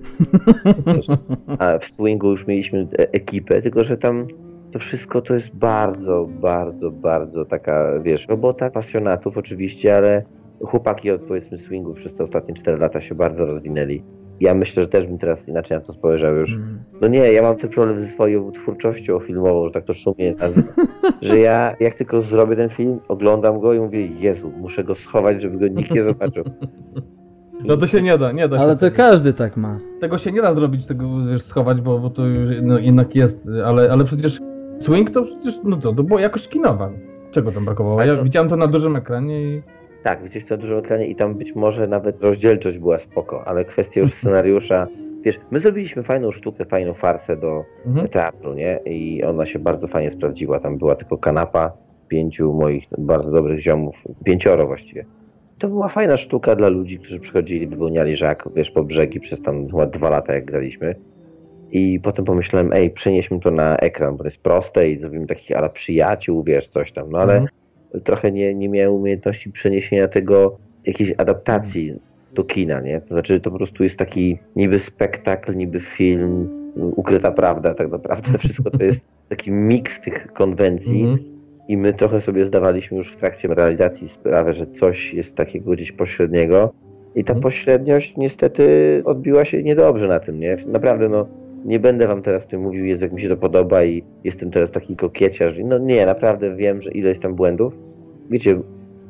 A 1.59 1.79
w 1.79 1.85
Swingu 1.85 2.31
już 2.31 2.47
mieliśmy 2.47 2.89
e- 2.99 3.13
ekipę, 3.13 3.63
tylko 3.63 3.85
że 3.85 3.97
tam 3.97 4.27
to 4.73 4.79
wszystko 4.79 5.23
to 5.23 5.35
jest 5.35 5.57
bardzo, 5.57 6.29
bardzo, 6.41 6.91
bardzo 6.91 7.45
taka, 7.45 7.99
wiesz, 8.03 8.29
robota 8.29 8.71
pasjonatów 8.71 9.39
oczywiście, 9.39 9.97
ale 9.97 10.25
chłopaki 10.61 11.11
od 11.11 11.21
powiedzmy 11.21 11.59
Swingu 11.59 11.95
przez 11.95 12.15
te 12.15 12.25
ostatnie 12.25 12.55
4 12.55 12.79
lata 12.79 13.01
się 13.01 13.15
bardzo 13.15 13.47
rozwinęli. 13.47 14.03
Ja 14.40 14.55
myślę, 14.55 14.83
że 14.83 14.88
też 14.88 15.07
bym 15.07 15.18
teraz 15.18 15.49
inaczej 15.49 15.79
na 15.79 15.85
to 15.85 15.92
spojrzał 15.92 16.37
już. 16.37 16.51
Mm. 16.51 16.79
No 17.01 17.09
nie, 17.09 17.33
ja 17.33 17.42
mam 17.42 17.57
ten 17.57 17.70
problem 17.70 18.07
ze 18.07 18.12
swoją 18.12 18.53
twórczością 18.53 19.20
filmową, 19.20 19.66
że 19.66 19.73
tak 19.73 19.85
to 19.85 19.94
szumie 19.94 20.35
nazywa. 20.35 20.73
Że 21.23 21.38
ja 21.38 21.77
jak 21.81 21.94
tylko 21.94 22.23
zrobię 22.23 22.57
ten 22.57 22.68
film, 22.68 23.01
oglądam 23.09 23.61
go 23.61 23.75
i 23.75 23.81
mówię, 23.81 24.07
Jezu, 24.07 24.53
muszę 24.57 24.85
go 24.85 24.94
schować, 24.94 25.42
żeby 25.42 25.59
go 25.59 25.68
nikt 25.68 25.90
nie 25.90 26.05
zobaczył. 26.05 26.44
No 27.64 27.77
to 27.77 27.87
się 27.87 28.03
nie 28.03 28.18
da, 28.18 28.33
nie 28.33 28.49
da 28.49 28.57
się. 28.57 28.62
Ale 28.62 28.75
to 28.75 28.81
tego. 28.81 28.97
każdy 28.97 29.33
tak 29.33 29.57
ma. 29.57 29.79
tego 30.01 30.18
się 30.18 30.33
nie 30.33 30.42
da 30.42 30.53
zrobić, 30.53 30.87
tego 30.87 31.05
wiesz, 31.31 31.42
schować, 31.42 31.81
bo, 31.81 31.99
bo 31.99 32.11
to 32.11 32.27
już 32.27 32.57
no, 32.62 32.79
jednak 32.79 33.16
jest, 33.16 33.49
ale, 33.64 33.92
ale 33.92 34.05
przecież 34.05 34.40
swing 34.81 35.11
to 35.11 35.23
przecież, 35.23 35.61
no 35.64 35.77
to, 35.77 35.92
to 35.92 36.03
było 36.03 36.20
jakoś 36.20 36.49
kinowa. 36.49 36.90
Czego 37.31 37.53
tam 37.53 37.64
brakowało? 37.64 38.03
Ja 38.03 38.23
widziałem 38.23 38.49
to 38.49 38.57
na 38.57 38.66
dużym 38.66 38.97
ekranie 38.97 39.42
i... 39.42 39.62
Tak, 40.05 40.23
widzisz 40.23 40.45
to 40.45 40.55
na 40.57 40.61
dużym 40.61 40.79
ekranie 40.79 41.07
i 41.07 41.17
tam 41.17 41.35
być 41.35 41.55
może 41.55 41.87
nawet 41.87 42.23
rozdzielczość 42.23 42.79
była 42.79 42.99
spoko, 42.99 43.45
ale 43.49 43.64
kwestia 43.64 44.01
już 44.01 44.14
scenariusza, 44.14 44.87
wiesz, 45.23 45.37
my 45.51 45.61
zrobiliśmy 45.61 46.03
fajną 46.03 46.33
sztukę, 46.33 46.64
fajną 46.64 46.95
farsę 46.95 47.37
do 47.37 47.64
Mhm. 47.87 48.09
teatru, 48.09 48.55
nie? 48.55 48.81
I 48.85 49.25
ona 49.25 49.47
się 49.47 49.59
bardzo 49.59 49.88
fajnie 49.88 50.12
sprawdziła. 50.12 50.61
Tam 50.61 50.79
była 50.79 50.95
tylko 50.95 51.19
kanapa, 51.19 51.73
pięciu 52.09 52.53
moich 52.53 52.85
bardzo 52.99 53.31
dobrych 53.31 53.61
ziomów, 53.61 53.95
pięcioro 54.25 54.67
właściwie. 54.67 55.05
To 55.59 55.69
była 55.69 55.88
fajna 55.88 56.17
sztuka 56.17 56.57
dla 56.57 56.69
ludzi, 56.69 56.99
którzy 56.99 57.21
przychodzili, 57.21 57.67
wypełniali 57.67 58.17
żak, 58.17 58.49
wiesz, 58.57 58.71
po 58.71 58.85
brzegi 58.85 59.21
przez 59.21 59.43
tam 59.43 59.69
chyba 59.69 59.87
dwa 59.87 60.11
lata, 60.11 60.35
jak 60.35 60.45
graliśmy. 60.45 60.95
I 61.73 62.01
potem 62.03 62.25
pomyślałem, 62.25 62.73
ej, 62.73 62.90
przenieśmy 62.90 63.40
to 63.40 63.51
na 63.51 63.77
ekran, 63.77 64.12
bo 64.17 64.19
to 64.19 64.29
jest 64.29 64.43
proste 64.43 64.88
i 64.90 64.99
zrobimy 64.99 65.27
takich 65.27 65.57
ala 65.57 65.69
przyjaciół, 65.69 66.43
wiesz, 66.43 66.69
coś 66.69 66.93
tam. 66.93 67.11
No 67.11 67.19
ale 67.19 67.33
Mhm. 67.33 67.49
Trochę 68.04 68.33
nie, 68.33 68.54
nie 68.54 68.68
miałem 68.68 68.92
umiejętności 68.94 69.50
przeniesienia 69.50 70.09
tego, 70.09 70.57
jakiejś 70.87 71.14
adaptacji 71.18 71.94
do 72.33 72.44
kina, 72.44 72.80
nie? 72.80 73.00
To 73.00 73.07
znaczy, 73.09 73.40
to 73.40 73.50
po 73.50 73.57
prostu 73.57 73.85
jest 73.85 73.96
taki 73.96 74.38
niby 74.57 74.80
spektakl, 74.80 75.57
niby 75.57 75.80
film, 75.80 76.48
ukryta 76.76 77.30
prawda, 77.33 77.74
tak 77.74 77.90
naprawdę. 77.90 78.38
Wszystko 78.38 78.70
to 78.70 78.85
jest 78.85 79.00
taki 79.28 79.50
miks 79.50 80.00
tych 80.00 80.33
konwencji. 80.33 81.00
Mhm. 81.00 81.18
i 81.68 81.76
my 81.76 81.94
trochę 81.94 82.20
sobie 82.20 82.46
zdawaliśmy 82.46 82.96
już 82.98 83.12
w 83.12 83.16
trakcie 83.16 83.48
realizacji 83.48 84.09
sprawę, 84.09 84.54
że 84.54 84.66
coś 84.66 85.14
jest 85.14 85.35
takiego 85.35 85.70
gdzieś 85.70 85.92
pośredniego 85.92 86.72
i 87.14 87.24
ta 87.24 87.33
Mhm. 87.33 87.42
pośredniość 87.42 88.16
niestety 88.16 89.02
odbiła 89.04 89.44
się 89.44 89.62
niedobrze 89.62 90.09
na 90.09 90.20
tym, 90.20 90.40
nie? 90.40 90.57
Naprawdę, 90.66 91.09
no, 91.09 91.26
nie 91.64 91.81
będę 91.81 92.07
wam 92.07 92.22
teraz 92.22 92.46
tym 92.46 92.61
mówił, 92.61 92.85
jest 92.85 93.03
jak 93.03 93.12
mi 93.12 93.22
się 93.22 93.29
to 93.29 93.37
podoba 93.37 93.85
i 93.85 94.05
jestem 94.24 94.50
teraz 94.50 94.70
taki 94.70 94.96
kokieciarz. 94.96 95.55
No 95.64 95.79
nie, 95.79 96.07
naprawdę 96.07 96.57
wiem, 96.57 96.81
że 96.83 96.90
ile 96.90 97.09
jest 97.09 97.22
tam 97.22 97.35
błędów. 97.35 97.74
Wiecie, 98.31 98.61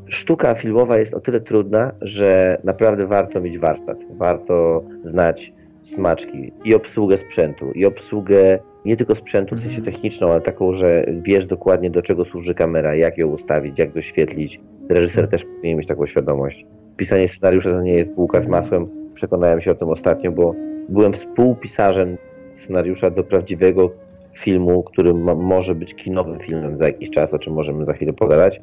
sztuka 0.06 0.54
filmowa 0.54 0.98
jest 0.98 1.14
o 1.14 1.20
tyle 1.20 1.40
trudna, 1.40 1.92
że 2.00 2.58
naprawdę 2.64 3.06
warto 3.06 3.40
mieć 3.40 3.58
warsztat. 3.58 3.98
Warto 4.10 4.84
znać 5.04 5.52
smaczki 5.82 6.52
i 6.64 6.74
obsługę 6.74 7.18
sprzętu, 7.18 7.72
i 7.72 7.86
obsługę 7.86 8.58
nie 8.84 8.96
tylko 8.96 9.14
sprzętu 9.14 9.56
w 9.56 9.60
sensie 9.60 9.82
techniczną, 9.82 10.32
ale 10.32 10.40
taką, 10.40 10.72
że 10.72 11.06
wiesz 11.22 11.46
dokładnie 11.46 11.90
do 11.90 12.02
czego 12.02 12.24
służy 12.24 12.54
kamera, 12.54 12.94
jak 12.94 13.18
ją 13.18 13.28
ustawić, 13.28 13.78
jak 13.78 13.92
doświetlić. 13.92 14.60
Reżyser 14.88 15.28
też 15.28 15.44
powinien 15.44 15.78
mieć 15.78 15.88
taką 15.88 16.06
świadomość. 16.06 16.66
Pisanie 16.96 17.28
scenariusza 17.28 17.70
to 17.70 17.82
nie 17.82 17.94
jest 17.94 18.10
bułka 18.10 18.42
z 18.42 18.46
masłem. 18.46 18.86
Przekonałem 19.14 19.60
się 19.60 19.70
o 19.70 19.74
tym 19.74 19.88
ostatnio, 19.88 20.32
bo 20.32 20.54
byłem 20.88 21.12
współpisarzem 21.12 22.16
scenariusza 22.64 23.10
do 23.10 23.24
prawdziwego 23.24 23.90
filmu, 24.38 24.82
który 24.82 25.14
ma, 25.14 25.34
może 25.34 25.74
być 25.74 25.94
kinowym 25.94 26.38
filmem 26.38 26.76
za 26.78 26.86
jakiś 26.86 27.10
czas, 27.10 27.34
o 27.34 27.38
czym 27.38 27.52
możemy 27.52 27.84
za 27.84 27.92
chwilę 27.92 28.12
pogadać. 28.12 28.60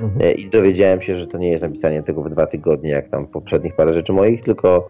Mhm. 0.00 0.22
E, 0.22 0.32
I 0.32 0.50
dowiedziałem 0.50 1.02
się, 1.02 1.16
że 1.18 1.26
to 1.26 1.38
nie 1.38 1.48
jest 1.50 1.62
napisanie 1.62 2.02
tego 2.02 2.22
w 2.22 2.30
dwa 2.30 2.46
tygodnie, 2.46 2.90
jak 2.90 3.08
tam 3.08 3.26
poprzednich 3.26 3.74
parę 3.76 3.94
rzeczy 3.94 4.12
moich, 4.12 4.42
tylko 4.42 4.88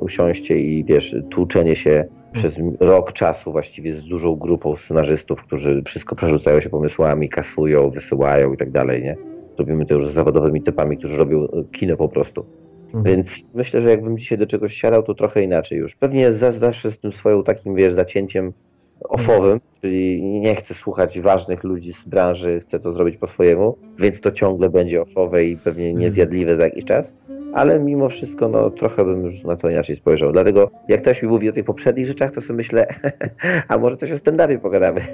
usiąście 0.00 0.58
i 0.60 0.84
wiesz, 0.84 1.16
tłuczenie 1.30 1.76
się 1.76 2.04
przez 2.32 2.58
m- 2.58 2.76
rok 2.80 3.12
czasu 3.12 3.52
właściwie 3.52 3.94
z 4.00 4.04
dużą 4.04 4.36
grupą 4.36 4.76
scenarzystów, 4.76 5.42
którzy 5.42 5.82
wszystko 5.82 6.16
przerzucają 6.16 6.60
się 6.60 6.70
pomysłami, 6.70 7.28
kasują, 7.28 7.90
wysyłają 7.90 8.52
i 8.52 8.56
tak 8.56 8.70
dalej, 8.70 9.02
nie? 9.02 9.16
Robimy 9.58 9.86
to 9.86 9.94
już 9.94 10.08
z 10.08 10.14
zawodowymi 10.14 10.62
typami, 10.62 10.96
którzy 10.98 11.16
robią 11.16 11.44
e, 11.44 11.48
kino 11.72 11.96
po 11.96 12.08
prostu. 12.08 12.44
Mhm. 12.94 13.04
Więc 13.04 13.26
myślę, 13.54 13.82
że 13.82 13.90
jakbym 13.90 14.18
dzisiaj 14.18 14.38
do 14.38 14.46
czegoś 14.46 14.74
siadał, 14.74 15.02
to 15.02 15.14
trochę 15.14 15.42
inaczej 15.42 15.78
już. 15.78 15.96
Pewnie 15.96 16.32
za- 16.32 16.52
zawsze 16.52 16.92
z 16.92 16.98
tym 16.98 17.12
swoją 17.12 17.44
takim, 17.44 17.74
wiesz, 17.74 17.94
zacięciem 17.94 18.52
ofowym, 19.08 19.60
czyli 19.80 20.22
nie 20.22 20.56
chcę 20.56 20.74
słuchać 20.74 21.20
ważnych 21.20 21.64
ludzi 21.64 21.92
z 21.92 22.08
branży, 22.08 22.62
chcę 22.68 22.80
to 22.80 22.92
zrobić 22.92 23.16
po 23.16 23.26
swojemu, 23.26 23.76
więc 23.98 24.20
to 24.20 24.30
ciągle 24.32 24.70
będzie 24.70 25.02
ofowe 25.02 25.44
i 25.44 25.56
pewnie 25.56 25.94
niezjadliwe 25.94 26.56
za 26.56 26.64
jakiś 26.64 26.84
czas, 26.84 27.12
ale 27.54 27.80
mimo 27.80 28.08
wszystko, 28.08 28.48
no 28.48 28.70
trochę 28.70 29.04
bym 29.04 29.24
już 29.24 29.44
na 29.44 29.56
to 29.56 29.70
inaczej 29.70 29.96
spojrzał. 29.96 30.32
Dlatego 30.32 30.70
jak 30.88 31.02
ktoś 31.02 31.22
mi 31.22 31.28
mówi 31.28 31.48
o 31.48 31.52
tych 31.52 31.64
poprzednich 31.64 32.06
rzeczach, 32.06 32.32
to 32.34 32.40
sobie 32.40 32.54
myślę, 32.56 32.86
a 33.68 33.78
może 33.78 33.96
coś 33.96 34.12
o 34.12 34.14
stand-upie 34.16 34.58
pogadamy. 34.58 35.00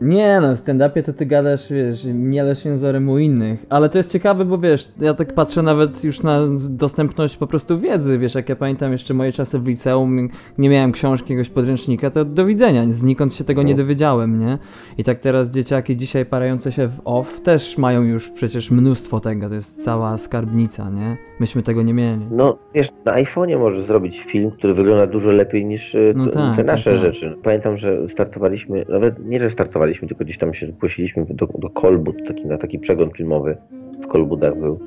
Nie 0.00 0.40
no, 0.40 0.56
w 0.56 0.58
stand-upie 0.58 1.02
to 1.02 1.12
ty 1.12 1.26
gadasz, 1.26 1.70
wiesz, 1.70 2.04
mielesz 2.14 2.64
jęzorem 2.64 3.08
u 3.08 3.18
innych. 3.18 3.66
Ale 3.68 3.88
to 3.88 3.98
jest 3.98 4.12
ciekawe, 4.12 4.44
bo 4.44 4.58
wiesz, 4.58 4.88
ja 5.00 5.14
tak 5.14 5.34
patrzę 5.34 5.62
nawet 5.62 6.04
już 6.04 6.22
na 6.22 6.40
dostępność 6.70 7.36
po 7.36 7.46
prostu 7.46 7.80
wiedzy, 7.80 8.18
wiesz, 8.18 8.34
jak 8.34 8.48
ja 8.48 8.56
pamiętam 8.56 8.92
jeszcze 8.92 9.14
moje 9.14 9.32
czasy 9.32 9.58
w 9.58 9.66
liceum, 9.66 10.28
nie 10.58 10.68
miałem 10.68 10.92
książki, 10.92 11.32
jakiegoś 11.32 11.48
podręcznika, 11.48 12.10
to 12.10 12.24
do 12.24 12.46
widzenia, 12.46 12.84
znikąd 12.90 13.34
się 13.34 13.44
tego 13.44 13.62
nie 13.62 13.74
dowiedziałem, 13.74 14.38
nie? 14.38 14.58
I 14.98 15.04
tak 15.04 15.20
teraz 15.20 15.50
dzieciaki 15.50 15.96
dzisiaj 15.96 16.26
parające 16.26 16.72
się 16.72 16.88
w 16.88 17.00
off 17.04 17.40
też 17.40 17.78
mają 17.78 18.02
już 18.02 18.30
przecież 18.30 18.70
mnóstwo 18.70 19.20
tego, 19.20 19.48
to 19.48 19.54
jest 19.54 19.84
cała 19.84 20.18
skarbnica, 20.18 20.90
nie? 20.90 21.27
Myśmy 21.40 21.62
tego 21.62 21.82
nie 21.82 21.94
mieli. 21.94 22.26
No, 22.30 22.58
wiesz, 22.74 22.88
na 23.04 23.12
iPhone'ie 23.12 23.58
możesz 23.58 23.86
zrobić 23.86 24.20
film, 24.20 24.50
który 24.50 24.74
wygląda 24.74 25.06
dużo 25.06 25.30
lepiej 25.30 25.64
niż 25.66 25.94
e, 25.94 25.98
No 26.16 26.24
t- 26.26 26.30
tak, 26.32 26.50
te 26.50 26.56
tak, 26.56 26.66
nasze 26.66 26.90
tak. 26.90 27.00
rzeczy. 27.00 27.36
Pamiętam, 27.42 27.76
że 27.76 28.08
startowaliśmy, 28.12 28.84
nawet 28.88 29.26
nie, 29.26 29.40
że 29.40 29.50
startowaliśmy, 29.50 30.08
tylko 30.08 30.24
gdzieś 30.24 30.38
tam 30.38 30.54
się 30.54 30.66
zgłosiliśmy 30.66 31.26
do, 31.30 31.46
do 31.58 31.70
Kolbud, 31.70 32.16
taki, 32.28 32.46
na 32.46 32.58
taki 32.58 32.78
przegląd 32.78 33.16
filmowy 33.16 33.56
w 34.04 34.06
Kolbudach 34.06 34.58
był 34.58 34.78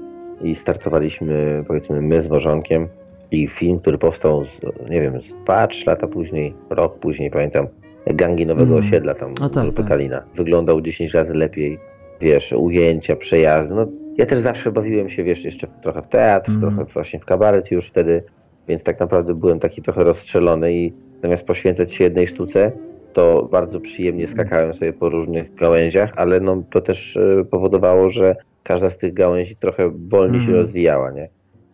i 0.44 0.56
startowaliśmy, 0.56 1.64
powiedzmy, 1.68 2.02
my 2.02 2.24
z 2.24 2.28
Wożonkiem 2.28 2.88
i 3.32 3.48
film, 3.48 3.80
który 3.80 3.98
powstał, 3.98 4.46
z, 4.46 4.90
nie 4.90 5.02
wiem, 5.02 5.22
z 5.22 5.34
2-3 5.48 5.88
lata 5.88 6.08
później, 6.08 6.54
rok 6.70 7.00
później, 7.00 7.32
pamiętam, 7.32 7.68
Gangi 8.08 8.46
Nowego 8.46 8.74
Mm. 8.76 8.88
Osiedla 8.88 9.14
tam, 9.16 9.34
A 9.42 9.50
tak, 9.50 9.64
grupy 9.64 9.78
tak. 9.82 9.88
Kalina. 9.88 10.24
Wyglądał 10.36 10.82
10 10.82 11.14
razy 11.14 11.34
lepiej, 11.34 11.78
wiesz, 12.22 12.52
ujęcia, 12.58 13.16
przejazdy, 13.16 13.76
no 13.76 13.88
ja 14.18 14.26
też 14.26 14.40
zawsze 14.40 14.72
bawiłem 14.72 15.10
się, 15.10 15.24
wiesz, 15.24 15.44
jeszcze 15.46 15.68
trochę 15.84 16.02
w 16.02 16.08
teatr, 16.08 16.50
Mm. 16.52 16.62
trochę 16.62 16.86
właśnie 16.94 17.20
w 17.20 17.26
kabaret 17.26 17.72
już 17.72 17.88
wtedy, 17.88 18.24
więc 18.68 18.84
tak 18.84 19.00
naprawdę 19.00 19.34
byłem 19.36 19.60
taki 19.60 19.82
trochę 19.82 20.04
rozstrzelony 20.04 20.74
i 20.74 20.94
zamiast 21.22 21.44
poświęcać 21.44 21.94
się 21.94 22.04
jednej 22.04 22.28
sztuce, 22.28 22.72
to 23.14 23.48
bardzo 23.52 23.80
przyjemnie 23.80 24.28
skakałem 24.28 24.74
sobie 24.74 24.94
po 24.94 25.10
różnych 25.10 25.56
gałęziach, 25.56 26.14
ale 26.16 26.40
no 26.40 26.64
to 26.72 26.82
też 26.82 27.18
e, 27.18 27.46
powodowało, 27.46 28.10
że 28.10 28.36
każda 28.64 28.90
z 28.90 28.98
tych 28.98 29.14
gałęzi 29.14 29.56
trochę 29.56 29.92
wolniej 30.10 30.40
się 30.42 30.48
Mhm. 30.48 30.66
rozwijała, 30.66 31.12
nie? 31.12 31.30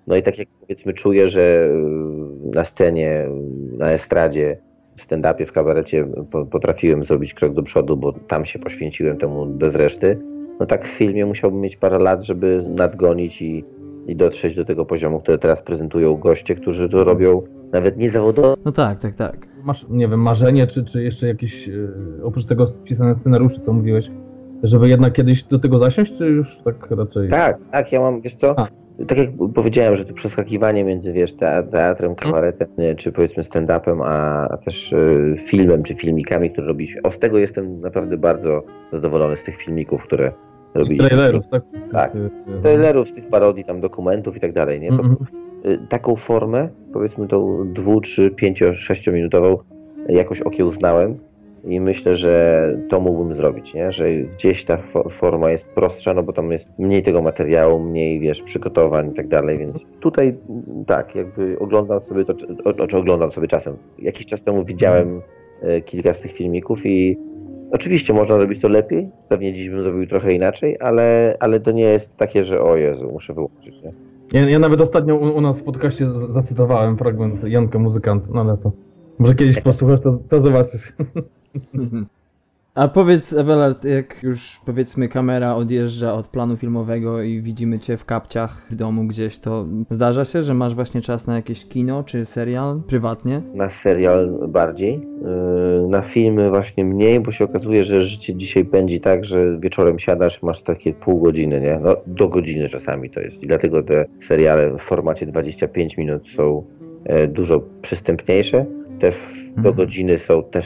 No 0.07 0.15
i 0.15 0.23
tak 0.23 0.37
jak 0.37 0.47
powiedzmy 0.61 0.93
czuję, 0.93 1.29
że 1.29 1.41
e, 1.41 1.69
na 2.55 2.63
scenie, 2.63 3.25
na 3.77 3.91
estradzie, 3.91 4.57
w 4.97 5.01
stand-upie, 5.07 5.45
w 5.45 5.51
kabarecie 5.51 6.07
po- 6.31 6.45
potrafiłem 6.45 7.03
zrobić 7.03 7.33
krok 7.33 7.53
do 7.53 7.63
przodu, 7.63 7.97
bo 7.97 8.13
tam 8.13 8.45
się 8.45 8.59
poświęciłem 8.59 9.17
temu 9.17 9.45
bez 9.45 9.75
reszty, 9.75 10.17
no 10.59 10.65
tak 10.65 10.87
w 10.87 10.97
filmie 10.97 11.25
musiałbym 11.25 11.61
mieć 11.61 11.77
parę 11.77 11.99
lat, 11.99 12.23
żeby 12.23 12.63
nadgonić 12.67 13.41
i, 13.41 13.63
i 14.07 14.15
dotrzeć 14.15 14.55
do 14.55 14.65
tego 14.65 14.85
poziomu, 14.85 15.19
który 15.19 15.37
teraz 15.37 15.61
prezentują 15.61 16.17
goście, 16.17 16.55
którzy 16.55 16.89
to 16.89 17.03
robią 17.03 17.41
nawet 17.71 17.97
nie 17.97 18.11
zawodowo, 18.11 18.57
No 18.65 18.71
tak, 18.71 18.99
tak, 18.99 19.15
tak. 19.15 19.47
Masz, 19.63 19.85
nie 19.89 20.07
wiem, 20.07 20.21
marzenie, 20.21 20.67
czy, 20.67 20.85
czy 20.85 21.03
jeszcze 21.03 21.27
jakieś, 21.27 21.69
e, 21.69 21.73
oprócz 22.23 22.45
tego 22.45 22.67
pisane 22.83 23.15
scenariuszy, 23.15 23.61
co 23.61 23.73
mówiłeś, 23.73 24.11
żeby 24.63 24.89
jednak 24.89 25.13
kiedyś 25.13 25.43
do 25.43 25.59
tego 25.59 25.79
zasiąść, 25.79 26.17
czy 26.17 26.25
już 26.25 26.61
tak 26.61 26.91
raczej... 26.91 27.29
Tak, 27.29 27.57
tak, 27.71 27.91
ja 27.91 27.99
mam, 27.99 28.21
wiesz 28.21 28.35
co, 28.35 28.59
A. 28.59 28.67
tak 29.07 29.17
jak 29.17 29.29
powiedziałem, 29.55 29.97
że 29.97 30.05
to 30.05 30.13
przeskakiwanie 30.13 30.83
między, 30.83 31.13
wiesz, 31.13 31.33
te- 31.35 31.63
teatrem, 31.71 32.15
kabaretem, 32.15 32.67
nie, 32.77 32.95
czy 32.95 33.11
powiedzmy 33.11 33.43
stand-upem, 33.43 34.01
a, 34.05 34.57
też 34.65 34.93
e, 34.93 34.97
filmem, 35.47 35.83
czy 35.83 35.95
filmikami, 35.95 36.51
które 36.51 36.67
robiliśmy. 36.67 37.01
O, 37.01 37.11
z 37.11 37.19
tego 37.19 37.37
jestem 37.37 37.81
naprawdę 37.81 38.17
bardzo 38.17 38.63
zadowolony 38.93 39.37
z 39.37 39.43
tych 39.43 39.57
filmików, 39.57 40.03
które 40.03 40.31
Z 40.75 40.79
robiliśmy. 40.79 41.07
trailerów, 41.09 41.47
tak? 41.51 41.63
Tak. 41.91 42.11
E, 42.57 42.61
Trailerów, 42.61 43.07
z 43.09 43.13
tych 43.13 43.27
parodii, 43.27 43.63
tam 43.65 43.81
dokumentów 43.81 44.37
i 44.37 44.39
tak 44.39 44.53
dalej, 44.53 44.79
nie? 44.79 44.89
To, 44.89 44.93
Mhm. 45.03 45.15
y, 45.65 45.79
taką 45.89 46.15
formę, 46.15 46.69
powiedzmy 46.93 47.27
tą 47.27 47.67
dwu, 47.73 48.01
trzy, 48.01 48.31
pięcio, 48.31 48.73
sześciominutową 48.73 49.57
jakoś 50.09 50.41
okiełznałem 50.41 51.17
i 51.67 51.79
myślę, 51.79 52.15
że 52.15 52.73
to 52.89 52.99
mógłbym 52.99 53.37
zrobić, 53.37 53.73
nie? 53.73 53.91
Że 53.91 54.13
gdzieś 54.13 54.65
ta 54.65 54.77
fo- 54.93 55.11
forma 55.11 55.51
jest 55.51 55.65
prostsza, 55.65 56.13
no 56.13 56.23
bo 56.23 56.33
tam 56.33 56.51
jest 56.51 56.65
mniej 56.79 57.03
tego 57.03 57.21
materiału, 57.21 57.79
mniej, 57.79 58.19
wiesz, 58.19 58.41
przygotowań 58.41 59.11
i 59.11 59.13
tak 59.13 59.27
dalej, 59.27 59.57
więc 59.57 59.85
tutaj 59.99 60.37
tak, 60.87 61.15
jakby 61.15 61.59
oglądam 61.59 61.99
sobie 62.01 62.25
to, 62.25 62.33
o, 62.65 62.83
o, 62.83 62.87
czy 62.87 62.97
oglądam 62.97 63.31
sobie 63.31 63.47
czasem. 63.47 63.77
Jakiś 63.99 64.25
czas 64.25 64.43
temu 64.43 64.63
widziałem 64.63 65.21
e, 65.61 65.81
kilka 65.81 66.13
z 66.13 66.19
tych 66.19 66.31
filmików 66.31 66.85
i 66.85 67.17
Oczywiście 67.71 68.13
można 68.13 68.39
zrobić 68.39 68.61
to 68.61 68.69
lepiej, 68.69 69.09
pewnie 69.29 69.53
dziś 69.53 69.69
bym 69.69 69.83
zrobił 69.83 70.07
trochę 70.07 70.31
inaczej, 70.31 70.77
ale, 70.79 71.37
ale 71.39 71.59
to 71.59 71.71
nie 71.71 71.83
jest 71.83 72.17
takie, 72.17 72.45
że 72.45 72.61
o 72.61 72.75
Jezu, 72.75 73.09
muszę 73.11 73.33
wyłączyć. 73.33 73.75
Nie? 73.83 73.93
Ja, 74.33 74.49
ja 74.49 74.59
nawet 74.59 74.81
ostatnio 74.81 75.15
u, 75.15 75.37
u 75.37 75.41
nas 75.41 75.59
w 75.59 75.63
podcaście 75.63 76.07
zacytowałem 76.29 76.97
fragment 76.97 77.43
Janka 77.43 77.79
Muzykanta, 77.79 78.27
no 78.33 78.41
ale 78.41 78.57
to... 78.57 78.71
Może 79.19 79.35
kiedyś 79.35 79.61
posłuchasz, 79.61 80.01
to, 80.01 80.19
to 80.29 80.39
zobaczysz. 80.39 80.93
A 82.75 82.87
powiedz, 82.87 83.33
Ewelard, 83.33 83.85
jak 83.85 84.23
już 84.23 84.61
powiedzmy 84.65 85.09
kamera 85.09 85.55
odjeżdża 85.55 86.13
od 86.13 86.27
planu 86.27 86.57
filmowego 86.57 87.21
i 87.21 87.41
widzimy 87.41 87.79
cię 87.79 87.97
w 87.97 88.05
kapciach 88.05 88.67
w 88.69 88.75
domu 88.75 89.03
gdzieś, 89.03 89.39
to 89.39 89.65
zdarza 89.89 90.25
się, 90.25 90.43
że 90.43 90.53
masz 90.53 90.75
właśnie 90.75 91.01
czas 91.01 91.27
na 91.27 91.35
jakieś 91.35 91.65
kino 91.65 92.03
czy 92.03 92.25
serial 92.25 92.81
prywatnie? 92.87 93.41
Na 93.53 93.69
serial 93.69 94.37
bardziej, 94.47 94.93
yy, 95.81 95.87
na 95.87 96.01
filmy 96.01 96.49
właśnie 96.49 96.85
mniej, 96.85 97.19
bo 97.19 97.31
się 97.31 97.45
okazuje, 97.45 97.85
że 97.85 98.03
życie 98.03 98.35
dzisiaj 98.35 98.65
pędzi 98.65 99.01
tak, 99.01 99.25
że 99.25 99.59
wieczorem 99.59 99.99
siadasz, 99.99 100.43
masz 100.43 100.61
takie 100.63 100.93
pół 100.93 101.19
godziny, 101.21 101.61
nie? 101.61 101.79
No 101.83 101.95
do 102.07 102.27
godziny 102.27 102.69
czasami 102.69 103.09
to 103.09 103.19
jest. 103.19 103.43
I 103.43 103.47
dlatego 103.47 103.83
te 103.83 104.05
seriale 104.27 104.77
w 104.77 104.81
formacie 104.81 105.25
25 105.25 105.97
minut 105.97 106.23
są 106.35 106.63
e, 107.05 107.27
dużo 107.27 107.61
przystępniejsze. 107.81 108.65
Te 108.99 109.11
do 109.11 109.17
Mhm. 109.57 109.75
godziny 109.75 110.19
są 110.19 110.43
też 110.43 110.65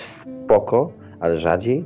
spoko, 0.51 0.91
ale 1.19 1.39
rzadziej. 1.39 1.83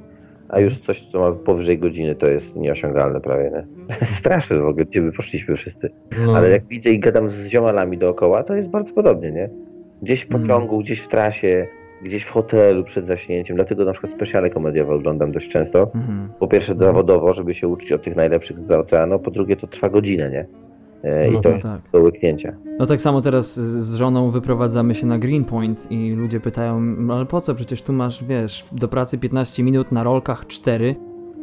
A 0.50 0.60
już 0.60 0.78
coś, 0.78 1.08
co 1.12 1.20
ma 1.20 1.32
powyżej 1.32 1.80
godziny, 1.80 2.16
to 2.16 2.28
jest 2.30 2.56
nieosiągalne 2.56 3.22
prawie, 3.22 3.52
nie? 3.52 3.66
Straszne 4.20 4.60
w 4.60 4.66
ogóle, 4.68 4.86
gdzie 4.86 5.02
my 5.02 5.12
poszliśmy 5.12 5.56
wszyscy. 5.56 5.90
No, 6.26 6.38
Ale 6.38 6.50
jak 6.50 6.64
widzę 6.64 6.90
i 6.90 7.00
gadam 7.00 7.30
z 7.30 7.48
ziomalami 7.48 7.98
dookoła, 7.98 8.44
to 8.44 8.56
jest 8.56 8.70
bardzo 8.70 8.94
podobnie, 8.94 9.32
nie? 9.32 9.50
Gdzieś 10.02 10.26
w 10.26 10.30
Mm. 10.30 10.42
pociągu, 10.42 10.80
gdzieś 10.80 11.00
w 11.00 11.08
trasie, 11.08 11.68
gdzieś 12.04 12.24
w 12.24 12.30
hotelu 12.30 12.84
przed 12.84 13.08
zaśnięciem. 13.08 13.56
Dlatego 13.56 13.86
na 13.86 13.92
przykład 13.92 14.14
specjale 14.14 14.50
komediowe 14.50 14.94
oglądam 14.94 15.32
dość 15.32 15.50
często. 15.50 15.82
Mhm. 15.96 16.30
Po 16.40 16.48
pierwsze 16.48 16.76
zawodowo, 16.76 17.34
żeby 17.34 17.54
się 17.54 17.68
uczyć 17.68 17.92
od 17.92 18.04
tych 18.04 18.16
najlepszych 18.16 18.60
z 18.60 18.72
oceanu, 18.72 19.20
po 19.20 19.32
drugie 19.32 19.56
to 19.56 19.68
trwa 19.68 19.90
godzinę, 19.90 20.30
nie? 20.32 20.46
E, 21.04 21.32
No 21.32 21.40
I 21.40 21.42
to 21.42 21.50
No 21.50 21.56
jest 21.56 21.64
tak. 21.68 21.82
do 21.94 22.00
łyknięcia. 22.00 22.54
No 22.80 22.86
tak 22.86 23.02
samo 23.02 23.22
teraz 23.22 23.60
z 23.60 23.96
żoną 23.96 24.32
wyprowadzamy 24.32 24.96
się 24.96 25.08
na 25.08 25.20
Greenpoint 25.20 25.92
i 25.92 26.12
ludzie 26.12 26.40
pytają, 26.40 26.82
"No 26.82 27.14
ale 27.16 27.26
po 27.26 27.42
co, 27.42 27.56
przecież 27.56 27.82
tu 27.82 27.94
masz, 27.94 28.24
wiesz, 28.24 28.66
do 28.72 28.88
pracy 28.88 29.18
15 29.18 29.64
minut, 29.64 29.92
na 29.92 30.04
rolkach 30.04 30.48
4. 30.48 30.96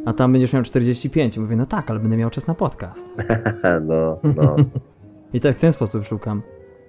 a 0.05 0.13
tam 0.13 0.31
będziesz 0.31 0.53
miał 0.53 0.63
45. 0.63 1.37
Mówię, 1.37 1.55
no 1.55 1.65
tak, 1.65 1.91
ale 1.91 1.99
będę 1.99 2.17
miał 2.17 2.29
czas 2.29 2.47
na 2.47 2.53
podcast. 2.53 3.09
no, 3.87 4.17
no. 4.35 4.55
I 5.33 5.39
tak 5.39 5.55
w 5.57 5.59
ten 5.59 5.73
sposób 5.73 6.05
szukam. 6.05 6.41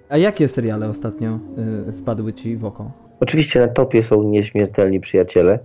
A 0.09 0.17
jakie 0.17 0.47
seriale 0.47 0.89
ostatnio 0.89 1.39
y, 1.89 1.91
wpadły 1.91 2.33
ci 2.33 2.57
w 2.57 2.65
oko? 2.65 2.91
Oczywiście 3.19 3.59
na 3.59 3.67
topie 3.67 4.03
są 4.03 4.23
nieśmiertelni 4.23 4.99
przyjaciele, 4.99 5.59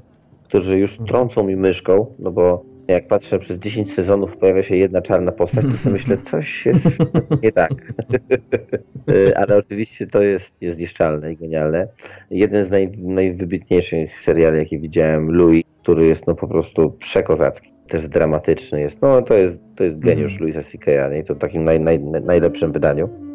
którzy 0.45 0.79
już 0.79 0.99
trącą 1.07 1.45
mi 1.45 1.57
myszką, 1.57 2.07
no 2.19 2.31
bo 2.31 2.65
jak 2.93 3.09
patrzę 3.09 3.39
przez 3.39 3.59
10 3.59 3.95
sezonów 3.95 4.37
pojawia 4.37 4.63
się 4.63 4.77
jedna 4.77 5.03
czarna 5.03 5.33
postać, 5.33 5.65
to 5.65 5.73
sobie 5.73 5.93
myślę, 5.93 6.17
coś 6.31 6.67
jest 6.67 6.85
nie 7.43 7.53
tak. 7.53 7.73
Y, 9.11 9.37
Ale 9.37 9.57
oczywiście 9.57 10.07
to 10.07 10.23
jest, 10.23 10.47
jest 10.61 10.79
nieszczalne 10.79 11.33
i 11.33 11.37
genialne. 11.37 11.89
Jeden 12.31 12.65
z 12.65 12.71
naj, 12.71 12.91
najwybitniejszych 12.99 14.11
seriali, 14.25 14.59
jakie 14.59 14.79
widziałem, 14.79 15.31
Louis, 15.31 15.65
który 15.83 16.07
jest 16.07 16.27
no 16.27 16.35
po 16.35 16.49
prostu 16.49 16.91
przekozacki. 16.91 17.71
Też 17.89 18.09
dramatyczny 18.09 18.81
jest. 18.81 19.03
No 19.03 19.23
to 19.23 19.35
jest, 19.35 19.57
to 19.77 19.85
jest 19.85 19.99
geniusz 19.99 20.33
Mhm. 20.33 20.41
Louisa 20.41 20.71
C.K.'a, 20.71 21.09
nie? 21.09 21.25
To 21.25 21.35
w 21.35 21.39
takim 21.39 21.65
naj, 21.65 21.81
naj, 21.81 22.01
najlepszym 22.01 22.73
wydaniu. 22.73 23.30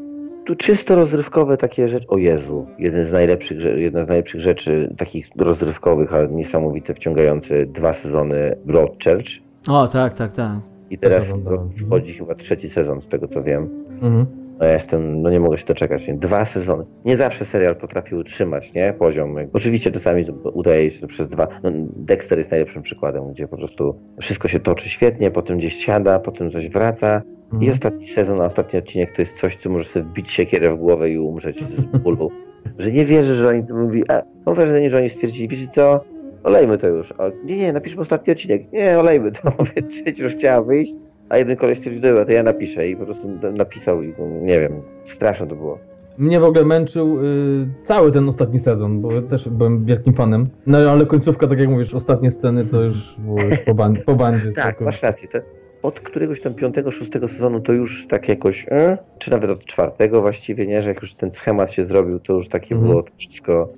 Tu 0.45 0.55
czysto 0.55 0.95
rozrywkowe 0.95 1.57
takie 1.57 1.87
rzeczy. 1.87 2.07
O 2.07 2.17
Jezu, 2.17 2.65
jeden 2.79 3.09
z 3.09 3.11
najlepszych, 3.11 3.57
jedna 3.77 4.05
z 4.05 4.07
najlepszych 4.07 4.41
rzeczy 4.41 4.93
takich 4.97 5.27
rozrywkowych, 5.37 6.13
ale 6.13 6.27
niesamowite, 6.27 6.93
wciągające 6.93 7.65
dwa 7.65 7.93
sezony 7.93 8.55
Broadchurch. 8.65 9.27
O, 9.67 9.87
tak, 9.87 10.13
tak, 10.13 10.31
tak. 10.31 10.51
I 10.89 10.97
teraz 10.97 11.23
Oglądałem. 11.23 11.69
wchodzi 11.85 12.13
chyba 12.13 12.35
trzeci 12.35 12.69
sezon, 12.69 13.01
z 13.01 13.07
tego 13.07 13.27
co 13.27 13.43
wiem. 13.43 13.69
Mhm. 14.01 14.25
No 14.59 14.65
ja 14.65 14.73
jestem, 14.73 15.21
no 15.21 15.29
nie 15.29 15.39
mogę 15.39 15.57
się 15.57 15.65
doczekać. 15.65 16.07
Nie? 16.07 16.13
Dwa 16.13 16.45
sezony. 16.45 16.83
Nie 17.05 17.17
zawsze 17.17 17.45
serial 17.45 17.75
potrafi 17.75 18.15
utrzymać, 18.15 18.73
nie? 18.73 18.93
Poziom. 18.99 19.35
Oczywiście 19.53 19.91
czasami 19.91 20.25
udaje 20.53 20.91
się 20.91 21.01
to 21.01 21.07
przez 21.07 21.29
dwa. 21.29 21.47
No, 21.63 21.71
Dexter 21.95 22.37
jest 22.37 22.51
najlepszym 22.51 22.81
przykładem, 22.81 23.31
gdzie 23.31 23.47
po 23.47 23.57
prostu 23.57 23.95
wszystko 24.21 24.47
się 24.47 24.59
toczy 24.59 24.89
świetnie, 24.89 25.31
potem 25.31 25.57
gdzieś 25.57 25.75
siada, 25.85 26.19
potem 26.19 26.51
coś 26.51 26.69
wraca. 26.69 27.21
I 27.51 27.55
Mhm. 27.55 27.71
ostatni 27.71 28.07
sezon, 28.07 28.41
a 28.41 28.45
ostatni 28.45 28.79
odcinek 28.79 29.15
to 29.15 29.21
jest 29.21 29.37
coś, 29.37 29.55
co 29.57 29.69
może 29.69 29.85
sobie 29.85 30.05
wbić 30.05 30.31
siekierę 30.31 30.71
w 30.73 30.77
głowę 30.77 31.09
i 31.09 31.17
umrzeć 31.17 31.59
z 31.93 31.97
bólu. 32.03 32.31
że 32.79 32.91
nie 32.91 33.05
wierzy, 33.05 33.35
że 33.35 33.47
oni 33.47 33.63
to 33.67 33.73
mówi, 33.75 34.03
a 34.09 34.21
mam 34.45 34.55
wrażenie, 34.55 34.89
że 34.89 34.97
oni 34.97 35.09
stwierdzili, 35.09 35.47
wiecie 35.47 35.67
co, 35.75 36.03
olejmy 36.43 36.77
to 36.77 36.87
już. 36.87 37.13
A, 37.17 37.23
nie, 37.45 37.57
nie, 37.57 37.73
napiszmy 37.73 38.01
ostatni 38.01 38.33
odcinek. 38.33 38.71
Nie, 38.73 38.99
olejmy 38.99 39.31
to. 39.31 39.51
Mówię, 39.59 39.81
Trzeci 39.89 40.21
już 40.21 40.33
chciała 40.33 40.61
wyjść, 40.65 40.93
a 41.29 41.37
jeden 41.37 41.55
koleś 41.57 41.77
stwierdził, 41.77 42.01
dobra, 42.01 42.25
to 42.25 42.31
ja 42.31 42.43
napiszę 42.43 42.87
i 42.89 42.95
po 42.95 43.05
prostu 43.05 43.27
napisał 43.53 44.03
i 44.03 44.13
no, 44.19 44.25
nie 44.41 44.59
wiem, 44.59 44.71
straszne 45.07 45.47
to 45.47 45.55
było. 45.55 45.79
Mnie 46.17 46.39
w 46.39 46.43
ogóle 46.43 46.65
męczył 46.65 47.19
y, 47.25 47.67
cały 47.81 48.11
ten 48.11 48.29
ostatni 48.29 48.59
sezon, 48.59 49.01
bo 49.01 49.21
też 49.21 49.49
byłem 49.49 49.85
wielkim 49.85 50.13
fanem. 50.13 50.47
No 50.67 50.77
ale 50.77 51.05
końcówka, 51.05 51.47
tak 51.47 51.59
jak 51.59 51.69
mówisz, 51.69 51.93
ostatnie 51.93 52.31
sceny 52.31 52.65
to 52.65 52.81
już 52.81 53.15
było 53.17 53.41
już 53.41 53.59
po, 53.59 53.73
ban- 53.73 53.97
po 54.05 54.15
bandzie. 54.15 54.51
Tak, 54.53 54.81
masz 54.81 55.01
rację. 55.01 55.27
To 55.27 55.37
od 55.85 55.99
któregoś 55.99 56.41
tam 56.41 56.53
piątego, 56.53 56.91
szóstego 56.91 57.27
sezonu 57.27 57.59
to 57.59 57.73
już 57.73 58.07
tak 58.09 58.29
jakoś, 58.29 58.65
e? 58.71 58.97
czy 59.19 59.31
nawet 59.31 59.49
od 59.49 59.65
czwartego 59.65 60.21
właściwie, 60.21 60.67
nie, 60.67 60.81
że 60.81 60.89
jak 60.89 61.01
już 61.01 61.13
ten 61.15 61.31
schemat 61.31 61.71
się 61.71 61.85
zrobił, 61.85 62.19
to 62.19 62.33
już 62.33 62.49
takie 62.49 62.75
Mhm. 62.75 62.91
było 62.91 63.03
to 63.03 63.09
wszystko. 63.17 63.69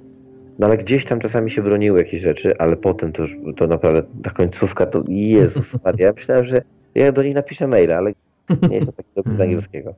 No 0.59 0.67
ale 0.67 0.77
gdzieś 0.77 1.05
tam 1.05 1.19
czasami 1.19 1.51
się 1.51 1.61
broniły 1.61 1.99
jakieś 1.99 2.21
rzeczy, 2.21 2.57
ale 2.57 2.75
potem 2.75 3.11
to 3.11 3.21
już, 3.21 3.35
to 3.57 3.67
naprawdę, 3.67 4.03
ta 4.23 4.29
końcówka 4.29 4.85
to, 4.85 5.03
Jezus 5.07 5.73
Maria, 5.85 6.07
ja 6.07 6.13
myślałem, 6.13 6.45
że 6.45 6.61
ja 6.95 7.11
do 7.11 7.23
nich 7.23 7.35
napiszę 7.35 7.67
maila, 7.67 7.97
ale 7.97 8.11
nie 8.69 8.75
jestem 8.75 8.93
taki 8.93 9.09
dobry 9.15 9.31
z 9.31 9.35
Mhm. 9.35 9.49
angielskiego. 9.49 9.93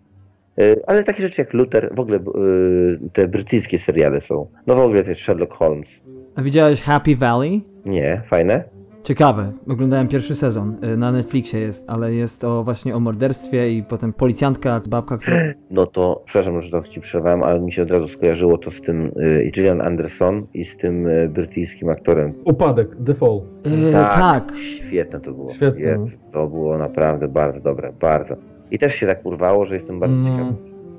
Y, 0.59 0.81
Ale 0.87 1.03
takie 1.03 1.23
rzeczy 1.23 1.41
jak 1.41 1.53
Luther, 1.53 1.89
w 1.95 1.99
ogóle 1.99 2.17
y, 2.17 2.99
te 3.13 3.27
brytyjskie 3.27 3.79
seriale 3.79 4.21
są. 4.21 4.47
No 4.67 4.75
w 4.75 4.79
ogóle 4.79 5.03
wiesz, 5.03 5.23
Sherlock 5.23 5.53
Holmes. 5.53 5.87
A 6.35 6.41
widziałeś 6.41 6.81
Happy 6.81 7.15
Valley? 7.15 7.61
Nie, 7.85 8.21
fajne? 8.27 8.63
Ciekawe. 9.03 9.51
Oglądałem 9.69 10.07
pierwszy 10.07 10.35
sezon. 10.35 10.75
y, 10.93 10.97
Na 10.97 11.11
Netflixie 11.11 11.59
jest, 11.59 11.89
ale 11.89 12.13
jest 12.13 12.43
o 12.43 12.63
właśnie 12.63 12.95
o 12.95 12.99
morderstwie 12.99 13.71
i 13.73 13.83
potem 13.83 14.13
policjantka, 14.13 14.81
babka, 14.87 15.17
która... 15.17 15.37
No 15.71 15.85
to, 15.85 16.21
przepraszam, 16.25 16.61
że 16.61 16.71
to 16.71 16.83
ci 16.83 17.01
przerwałem, 17.01 17.43
ale 17.43 17.59
mi 17.59 17.71
się 17.71 17.83
od 17.83 17.91
razu 17.91 18.07
skojarzyło 18.07 18.57
to 18.57 18.71
z 18.71 18.81
tym 18.81 19.05
y, 19.17 19.51
Gillian 19.55 19.81
Anderson 19.81 20.47
i 20.53 20.65
z 20.65 20.77
tym 20.77 21.07
y, 21.07 21.29
brytyjskim 21.29 21.89
aktorem. 21.89 22.33
Upadek, 22.45 22.89
The 23.05 23.13
Fall. 23.13 23.41
Y, 23.65 23.91
tak. 23.93 24.53
Świetne 24.57 25.19
to 25.19 25.31
było. 25.31 25.53
Świetne. 25.53 26.05
To 26.31 26.47
było 26.47 26.77
naprawdę 26.77 27.27
bardzo 27.27 27.59
dobre, 27.59 27.93
bardzo. 28.01 28.35
I 28.71 28.79
też 28.79 28.95
się 28.95 29.07
tak 29.07 29.25
urwało, 29.25 29.65
że 29.65 29.75
jestem 29.75 29.99
bardzo 29.99 30.15
No. 30.15 30.29
ciekawy, 30.37 30.53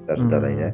co 0.07 0.15
się 0.17 0.21
Mm. 0.21 0.31
dalej, 0.31 0.57
nie? 0.57 0.73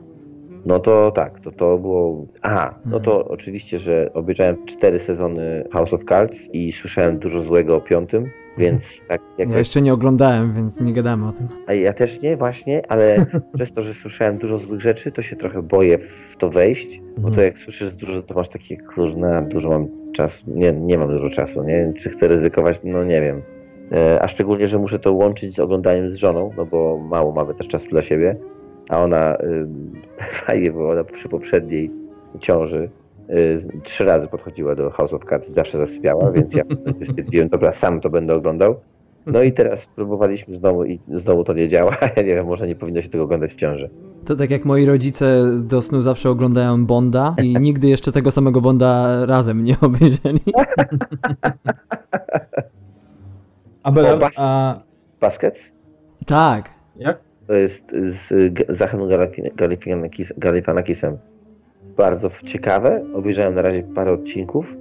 No 0.66 0.78
to 0.80 1.10
tak, 1.10 1.40
to, 1.40 1.52
to 1.52 1.78
było... 1.78 2.26
Aha, 2.42 2.74
no 2.86 3.00
to 3.00 3.12
Mhm. 3.16 3.32
oczywiście, 3.34 3.78
że 3.78 4.10
obejrzałem 4.14 4.56
cztery 4.66 4.98
sezony 4.98 5.64
House 5.72 5.92
of 5.92 6.04
Cards 6.08 6.36
i 6.52 6.72
słyszałem 6.72 7.18
dużo 7.18 7.42
złego 7.42 7.76
o 7.76 7.80
piątym, 7.80 8.30
więc 8.58 8.82
tak 9.08 9.20
Ja 9.38 9.44
jakoś... 9.44 9.56
jeszcze 9.58 9.82
nie 9.82 9.92
oglądałem, 9.92 10.54
więc 10.54 10.80
nie 10.80 10.92
gadamy 10.92 11.28
o 11.28 11.32
tym. 11.32 11.48
A 11.66 11.72
ja 11.74 11.92
też 11.92 12.20
nie, 12.22 12.36
właśnie, 12.36 12.82
ale 12.88 13.26
przez 13.54 13.72
to, 13.72 13.82
że 13.82 13.94
słyszałem 13.94 14.38
dużo 14.38 14.58
złych 14.58 14.80
rzeczy, 14.80 15.12
to 15.12 15.22
się 15.22 15.36
trochę 15.36 15.62
boję 15.62 15.98
w 16.32 16.36
to 16.38 16.50
wejść, 16.50 17.00
bo 17.16 17.22
to 17.22 17.28
Mhm. 17.28 17.44
jak 17.46 17.58
słyszysz 17.58 17.94
dużo, 17.94 18.22
to 18.22 18.34
masz 18.34 18.48
takie, 18.48 18.76
kurna, 18.76 19.42
dużo 19.42 19.68
mam 19.68 19.86
czasu, 20.14 20.36
nie, 20.46 20.72
nie 20.72 20.98
mam 20.98 21.08
dużo 21.08 21.30
czasu, 21.30 21.62
nie, 21.64 21.92
czy 21.96 22.10
chcę 22.10 22.28
ryzykować, 22.28 22.80
no 22.84 23.04
nie 23.04 23.20
wiem. 23.20 23.42
E, 23.92 24.22
A 24.22 24.28
szczególnie, 24.28 24.68
że 24.68 24.78
muszę 24.78 24.98
to 24.98 25.12
łączyć 25.12 25.54
z 25.54 25.58
oglądaniem 25.58 26.10
z 26.10 26.14
żoną, 26.14 26.50
no 26.56 26.66
bo 26.66 26.98
mało 26.98 27.32
mamy 27.32 27.54
też 27.54 27.68
czasu 27.68 27.86
dla 27.88 28.02
siebie, 28.02 28.36
a 28.88 29.02
ona, 29.02 29.36
y, 29.36 29.66
fajnie, 30.46 30.72
bo 30.72 30.90
ona 30.90 31.04
przy 31.04 31.28
poprzedniej 31.28 31.90
ciąży 32.40 32.90
y, 33.30 33.62
trzy 33.82 34.04
razy 34.04 34.26
podchodziła 34.26 34.74
do 34.74 34.90
House 34.90 35.12
of 35.12 35.24
Cards 35.28 35.48
i 35.48 35.54
zawsze 35.54 35.78
zasypiała, 35.78 36.32
więc 36.32 36.54
ja 36.54 36.62
stwierdziłem, 37.10 37.48
dobra, 37.48 37.72
sam 37.72 38.00
to 38.00 38.10
będę 38.10 38.34
oglądał. 38.34 38.76
No 39.26 39.42
i 39.42 39.52
teraz 39.52 39.80
próbowaliśmy 39.96 40.58
znowu 40.58 40.84
i 40.84 41.00
znowu 41.08 41.44
to 41.44 41.52
nie 41.52 41.68
działa. 41.68 41.96
Ja 42.16 42.22
nie 42.22 42.34
wiem, 42.34 42.46
może 42.46 42.66
nie 42.66 42.74
powinno 42.74 43.02
się 43.02 43.08
tego 43.08 43.24
oglądać 43.24 43.52
w 43.52 43.56
ciąży. 43.56 43.90
To 44.24 44.36
tak 44.36 44.50
jak 44.50 44.64
moi 44.64 44.86
rodzice 44.86 45.44
do 45.62 45.82
snu 45.82 46.02
zawsze 46.02 46.30
oglądają 46.30 46.86
Bonda 46.86 47.34
i 47.42 47.56
nigdy 47.60 47.88
jeszcze 47.88 48.12
tego 48.12 48.30
samego 48.30 48.60
Bonda 48.60 49.26
razem 49.26 49.64
nie 49.64 49.76
obejrzeli. 49.82 50.40
Abelard, 53.82 54.22
O, 54.22 54.28
a 54.36 54.80
Baskets? 55.20 55.58
Tak. 56.26 56.70
jak? 56.96 57.25
To 57.46 57.54
jest 57.54 57.82
z 57.92 58.52
Zachem 58.78 59.00
Galifi- 59.00 59.50
Galifianakis- 59.56 60.38
Galifianakisem. 60.38 61.16
Bardzo 61.96 62.30
ciekawe. 62.44 63.04
Obejrzałem 63.14 63.54
na 63.54 63.62
razie 63.62 63.82
parę 63.94 64.12
odcinków 64.12 64.74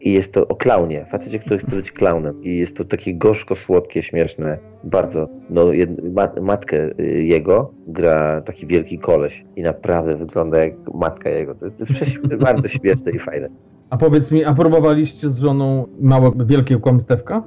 i 0.00 0.12
jest 0.12 0.32
to 0.32 0.48
o 0.48 0.54
klaunie. 0.56 1.06
Facecie, 1.10 1.38
który 1.38 1.58
chce 1.58 1.76
być 1.76 1.92
klaunem. 1.92 2.42
I 2.44 2.56
jest 2.58 2.76
to 2.76 2.84
takie 2.84 3.14
gorzko-słodkie, 3.14 4.02
śmieszne. 4.02 4.58
Bardzo. 4.84 5.28
No, 5.50 5.72
jed, 5.72 6.14
ma, 6.14 6.28
matkę 6.42 6.90
y, 7.00 7.24
jego 7.24 7.70
gra 7.88 8.40
taki 8.40 8.66
wielki 8.66 8.98
koleś 8.98 9.44
i 9.56 9.62
naprawdę 9.62 10.16
wygląda 10.16 10.58
jak 10.58 10.72
matka 10.94 11.30
jego. 11.30 11.54
To 11.54 11.64
jest 11.64 11.76
prześ- 11.78 12.18
bardzo 12.46 12.68
śmieszne 12.68 13.12
i 13.12 13.18
fajne. 13.18 13.48
A 13.90 13.96
powiedz 13.96 14.32
mi, 14.32 14.44
a 14.44 14.54
próbowaliście 14.54 15.28
z 15.28 15.38
żoną 15.38 15.86
małe, 16.00 16.30
wielkie 16.46 16.76
kłamstewka? 16.76 17.42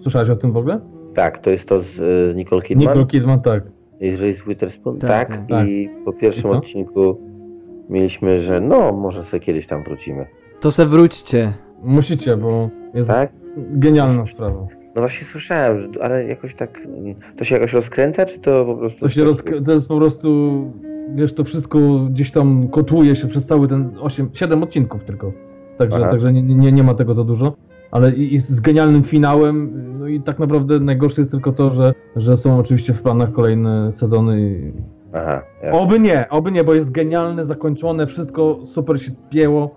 Słyszałeś 0.00 0.30
o 0.30 0.36
tym 0.36 0.52
w 0.52 0.56
ogóle? 0.56 0.80
Tak, 1.14 1.38
to 1.42 1.50
jest 1.50 1.68
to 1.68 1.80
z 1.82 1.98
y, 1.98 2.34
Nicole 2.36 2.62
Kidman. 2.62 2.88
Nicole 2.88 3.06
Kidman, 3.06 3.40
tak. 3.42 3.62
Reese 4.00 4.42
Witherspoon? 4.46 4.98
Tak, 4.98 5.28
Tak, 5.28 5.46
tak. 5.48 5.68
I 5.68 5.88
po 6.04 6.12
pierwszym 6.12 6.50
I 6.50 6.52
odcinku 6.52 7.18
mieliśmy, 7.90 8.40
że 8.40 8.60
no, 8.60 8.92
może 8.92 9.24
sobie 9.24 9.40
kiedyś 9.40 9.66
tam 9.66 9.82
wrócimy. 9.84 10.26
To 10.60 10.72
se 10.72 10.86
wróćcie. 10.86 11.52
Musicie, 11.82 12.36
bo 12.36 12.70
jest 12.94 13.08
Tak? 13.08 13.30
genialna 13.56 14.26
sprawa. 14.26 14.66
No 14.94 15.02
właśnie 15.02 15.26
słyszałem, 15.26 15.92
ale 16.02 16.24
jakoś 16.24 16.54
tak, 16.54 16.80
to 17.38 17.44
się 17.44 17.54
jakoś 17.54 17.72
rozkręca, 17.72 18.26
czy 18.26 18.38
to 18.38 18.64
po 18.64 18.76
prostu... 18.76 19.00
To 19.00 19.08
się 19.08 19.24
roz... 19.24 19.42
to 19.66 19.72
jest 19.72 19.88
po 19.88 19.96
prostu, 19.96 20.62
wiesz, 21.14 21.34
to 21.34 21.44
wszystko 21.44 21.78
gdzieś 22.10 22.30
tam 22.30 22.68
kotłuje 22.68 23.16
się 23.16 23.28
przez 23.28 23.46
cały 23.46 23.68
ten 23.68 23.90
8, 24.00 24.30
7 24.32 24.62
odcinków 24.62 25.04
tylko. 25.04 25.32
Także, 25.78 25.98
Aha. 26.00 26.10
także 26.10 26.32
nie, 26.32 26.42
nie, 26.42 26.72
nie 26.72 26.82
ma 26.82 26.94
tego 26.94 27.14
za 27.14 27.24
dużo. 27.24 27.56
Ale 27.90 28.12
i, 28.12 28.34
i 28.34 28.38
z 28.38 28.60
genialnym 28.60 29.02
finałem, 29.02 29.72
i 30.08 30.20
tak 30.20 30.38
naprawdę 30.38 30.80
najgorsze 30.80 31.20
jest 31.20 31.30
tylko 31.30 31.52
to, 31.52 31.74
że, 31.74 31.94
że 32.16 32.36
są 32.36 32.58
oczywiście 32.58 32.92
w 32.92 33.02
planach 33.02 33.32
kolejne 33.32 33.92
sezony. 33.92 34.40
i- 34.40 34.72
Aha, 35.12 35.42
ja. 35.62 35.70
Oby 35.72 36.00
nie, 36.00 36.28
oby 36.28 36.52
nie, 36.52 36.64
bo 36.64 36.74
jest 36.74 36.90
genialne, 36.90 37.44
zakończone, 37.44 38.06
wszystko 38.06 38.58
super 38.66 39.02
się 39.02 39.10
spięło. 39.10 39.76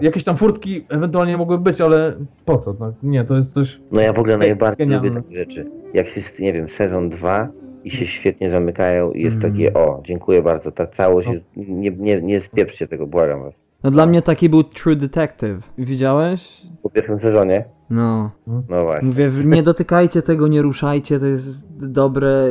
Jakieś 0.00 0.24
tam 0.24 0.36
furtki 0.36 0.86
ewentualnie 0.88 1.36
mogły 1.36 1.58
być, 1.58 1.80
ale 1.80 2.12
po 2.44 2.58
co? 2.58 2.74
Tak? 2.74 2.92
Nie, 3.02 3.24
to 3.24 3.36
jest 3.36 3.52
coś... 3.54 3.80
No 3.92 4.00
ja 4.00 4.12
w 4.12 4.18
ogóle 4.18 4.36
najbardziej 4.36 4.86
Genialne. 4.86 5.08
lubię 5.08 5.22
takie 5.22 5.36
rzeczy. 5.36 5.66
Jak 5.94 6.16
jest, 6.16 6.38
nie 6.38 6.52
wiem, 6.52 6.68
sezon 6.68 7.08
2 7.10 7.48
i 7.84 7.90
się 7.90 8.06
świetnie 8.06 8.50
zamykają 8.50 9.12
i 9.12 9.22
jest 9.22 9.36
Mm. 9.36 9.52
takie, 9.52 9.74
o, 9.74 10.00
dziękuję 10.04 10.42
bardzo, 10.42 10.72
ta 10.72 10.86
całość 10.86 11.28
No. 11.28 11.34
jest, 11.34 11.44
nie, 11.56 11.90
nie, 11.90 12.22
nie 12.22 12.40
spieprzcie 12.40 12.88
tego, 12.88 13.06
błagam 13.06 13.42
was. 13.42 13.54
No 13.84 13.90
dla 13.90 14.06
mnie 14.06 14.22
taki 14.22 14.48
był 14.48 14.64
True 14.64 14.96
Detective. 14.96 15.72
Widziałeś? 15.78 16.62
Po 16.82 16.90
pierwszym 16.90 17.20
sezonie, 17.20 17.64
No. 17.90 18.30
no 18.46 18.84
właśnie. 18.84 19.08
Mówię, 19.08 19.30
nie 19.44 19.62
dotykajcie 19.62 20.22
tego, 20.22 20.48
nie 20.48 20.62
ruszajcie, 20.62 21.18
to 21.20 21.26
jest 21.26 21.66
dobre. 21.88 22.44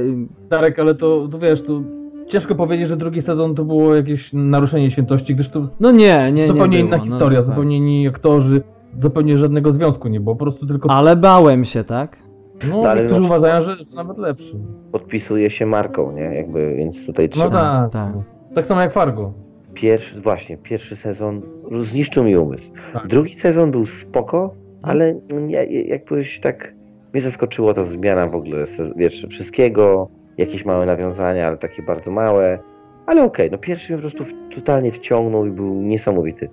Darek, 0.49 0.79
ale 0.79 0.95
to, 0.95 1.27
to 1.27 1.39
wiesz, 1.39 1.61
to 1.61 1.81
ciężko 2.27 2.55
powiedzieć, 2.55 2.87
że 2.87 2.97
drugi 2.97 3.21
sezon 3.21 3.55
to 3.55 3.65
było 3.65 3.95
jakieś 3.95 4.33
naruszenie 4.33 4.91
świętości, 4.91 5.35
gdyż 5.35 5.49
to 5.49 5.67
No 5.79 5.91
nie, 5.91 5.97
nie, 5.97 6.31
nie. 6.31 6.47
zupełnie 6.47 6.77
było. 6.77 6.87
inna 6.87 6.97
no, 6.97 7.03
historia, 7.03 7.39
to 7.39 7.45
tak. 7.45 7.53
zupełnie 7.55 7.77
inni 7.77 8.07
aktorzy, 8.07 8.61
zupełnie 8.99 9.37
żadnego 9.37 9.71
związku 9.71 10.07
nie 10.07 10.19
było, 10.19 10.35
po 10.35 10.45
prostu 10.45 10.67
tylko... 10.67 10.89
Ale 10.91 11.15
bałem 11.15 11.65
się, 11.65 11.83
tak? 11.83 12.17
No, 12.69 12.81
No, 12.81 12.89
ale 12.89 12.99
niektórzy 13.01 13.21
no- 13.21 13.27
uważają, 13.27 13.61
że, 13.61 13.75
że 13.75 13.95
nawet 13.95 14.17
lepszy. 14.17 14.55
Podpisuje 14.91 15.49
się 15.49 15.65
marką, 15.65 16.11
nie? 16.11 16.21
Jakby, 16.21 16.75
więc 16.75 17.05
tutaj 17.05 17.25
No 17.25 17.31
trzeba... 17.31 17.49
tak, 17.51 17.91
tak. 17.91 18.13
tak 18.55 18.65
samo 18.65 18.81
jak 18.81 18.93
Fargo. 18.93 19.33
Pierwszy, 19.73 20.21
właśnie, 20.21 20.57
pierwszy 20.57 20.95
sezon 20.95 21.41
zniszczył 21.91 22.23
mi 22.23 22.37
umysł. 22.37 22.63
Tak. 22.93 23.07
Drugi 23.07 23.33
sezon 23.33 23.71
był 23.71 23.85
spoko, 23.85 24.53
ale 24.81 25.15
ja, 25.47 25.63
jakoś 25.63 26.39
tak 26.39 26.73
mnie 27.13 27.21
zaskoczyło 27.21 27.73
ta 27.73 27.83
zmiana 27.83 28.27
w 28.27 28.35
ogóle, 28.35 28.65
wiesz, 28.95 29.27
wszystkiego, 29.29 30.09
jakieś 30.37 30.65
małe 30.65 30.85
nawiązania, 30.85 31.47
ale 31.47 31.57
takie 31.57 31.83
bardzo 31.83 32.11
małe. 32.11 32.59
Ale 33.05 33.23
okej, 33.23 33.51
no 33.51 33.57
pierwszy 33.57 33.93
mnie 33.93 34.01
po 34.01 34.09
prostu 34.09 34.35
totalnie 34.55 34.91
wciągnął 34.91 35.45
i 35.45 35.51
był 35.51 35.81
niesamowity. 35.81 36.49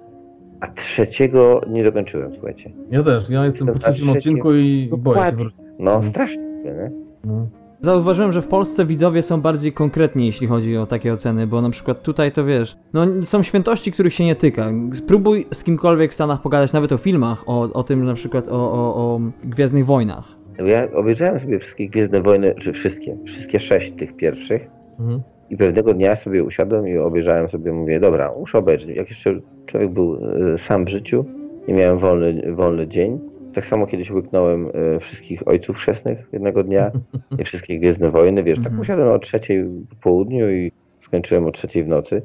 A 0.60 0.66
trzeciego 0.66 1.60
nie 1.68 1.84
dokończyłem, 1.84 2.32
słuchajcie. 2.34 2.70
Ja 2.90 3.02
też, 3.02 3.30
ja 3.30 3.44
jestem 3.44 3.66
po 3.66 3.78
trzecim 3.78 4.10
odcinku 4.10 4.54
i 4.54 4.90
boję 4.98 5.22
się. 5.22 5.36
No, 5.78 6.02
strasznie, 6.02 6.42
nie? 6.64 6.90
No. 7.24 7.46
Zauważyłem, 7.80 8.32
że 8.32 8.42
w 8.42 8.46
Polsce 8.46 8.84
widzowie 8.84 9.22
są 9.22 9.40
bardziej 9.40 9.72
konkretni, 9.72 10.26
jeśli 10.26 10.46
chodzi 10.46 10.76
o 10.76 10.86
takie 10.86 11.12
oceny, 11.12 11.46
bo 11.46 11.62
na 11.62 11.70
przykład 11.70 12.02
tutaj 12.02 12.32
to 12.32 12.44
wiesz, 12.44 12.76
no 12.92 13.06
są 13.24 13.42
świętości, 13.42 13.92
których 13.92 14.14
się 14.14 14.24
nie 14.24 14.34
tyka. 14.36 14.66
Spróbuj 14.92 15.46
z 15.52 15.64
kimkolwiek 15.64 16.10
w 16.10 16.14
Stanach 16.14 16.42
pogadać 16.42 16.72
nawet 16.72 16.92
o 16.92 16.98
filmach, 16.98 17.42
o, 17.46 17.72
o 17.72 17.82
tym 17.82 18.04
na 18.04 18.14
przykład 18.14 18.48
o, 18.48 18.72
o, 18.72 18.96
o 18.96 19.20
Gwiezdnych 19.44 19.84
Wojnach. 19.86 20.24
Ja 20.66 20.92
obejrzałem 20.92 21.40
sobie 21.40 21.58
wszystkie 21.58 21.88
Gwiezdne 21.88 22.22
Wojny, 22.22 22.54
czy 22.60 22.72
wszystkie, 22.72 23.16
wszystkie 23.26 23.60
sześć 23.60 23.92
tych 23.92 24.16
pierwszych 24.16 24.66
Mhm. 25.00 25.20
i 25.50 25.56
pewnego 25.56 25.94
dnia 25.94 26.16
sobie 26.16 26.44
usiadłem 26.44 26.88
i 26.88 26.96
obejrzałem 26.98 27.48
sobie, 27.48 27.72
mówię, 27.72 28.00
dobra, 28.00 28.32
muszę 28.38 28.58
obejrzeć. 28.58 28.96
Jak 28.96 29.08
jeszcze 29.08 29.40
człowiek 29.66 29.90
był 29.90 30.18
e, 30.54 30.58
sam 30.58 30.84
w 30.84 30.88
życiu 30.88 31.24
i 31.68 31.72
miałem 31.72 31.98
wolny, 31.98 32.52
wolny 32.54 32.88
dzień, 32.88 33.18
tak 33.56 33.66
samo 33.66 33.86
kiedyś 33.86 34.10
łyknąłem 34.10 34.70
e, 34.96 35.00
wszystkich 35.00 35.48
Ojców 35.48 35.76
Chrzestnych 35.76 36.28
jednego 36.32 36.62
dnia 36.62 36.90
i 37.38 37.44
wszystkie 37.48 37.78
Gwiezdne 37.78 38.10
Wojny, 38.10 38.42
wiesz, 38.42 38.58
tak 38.58 38.66
Mhm. 38.66 38.80
usiadłem 38.80 39.08
o 39.08 39.18
trzeciej 39.18 39.64
po 39.90 39.96
południu 39.96 40.50
i 40.50 40.72
skończyłem 41.06 41.46
o 41.46 41.50
trzeciej 41.50 41.84
w 41.84 41.88
nocy. 41.88 42.22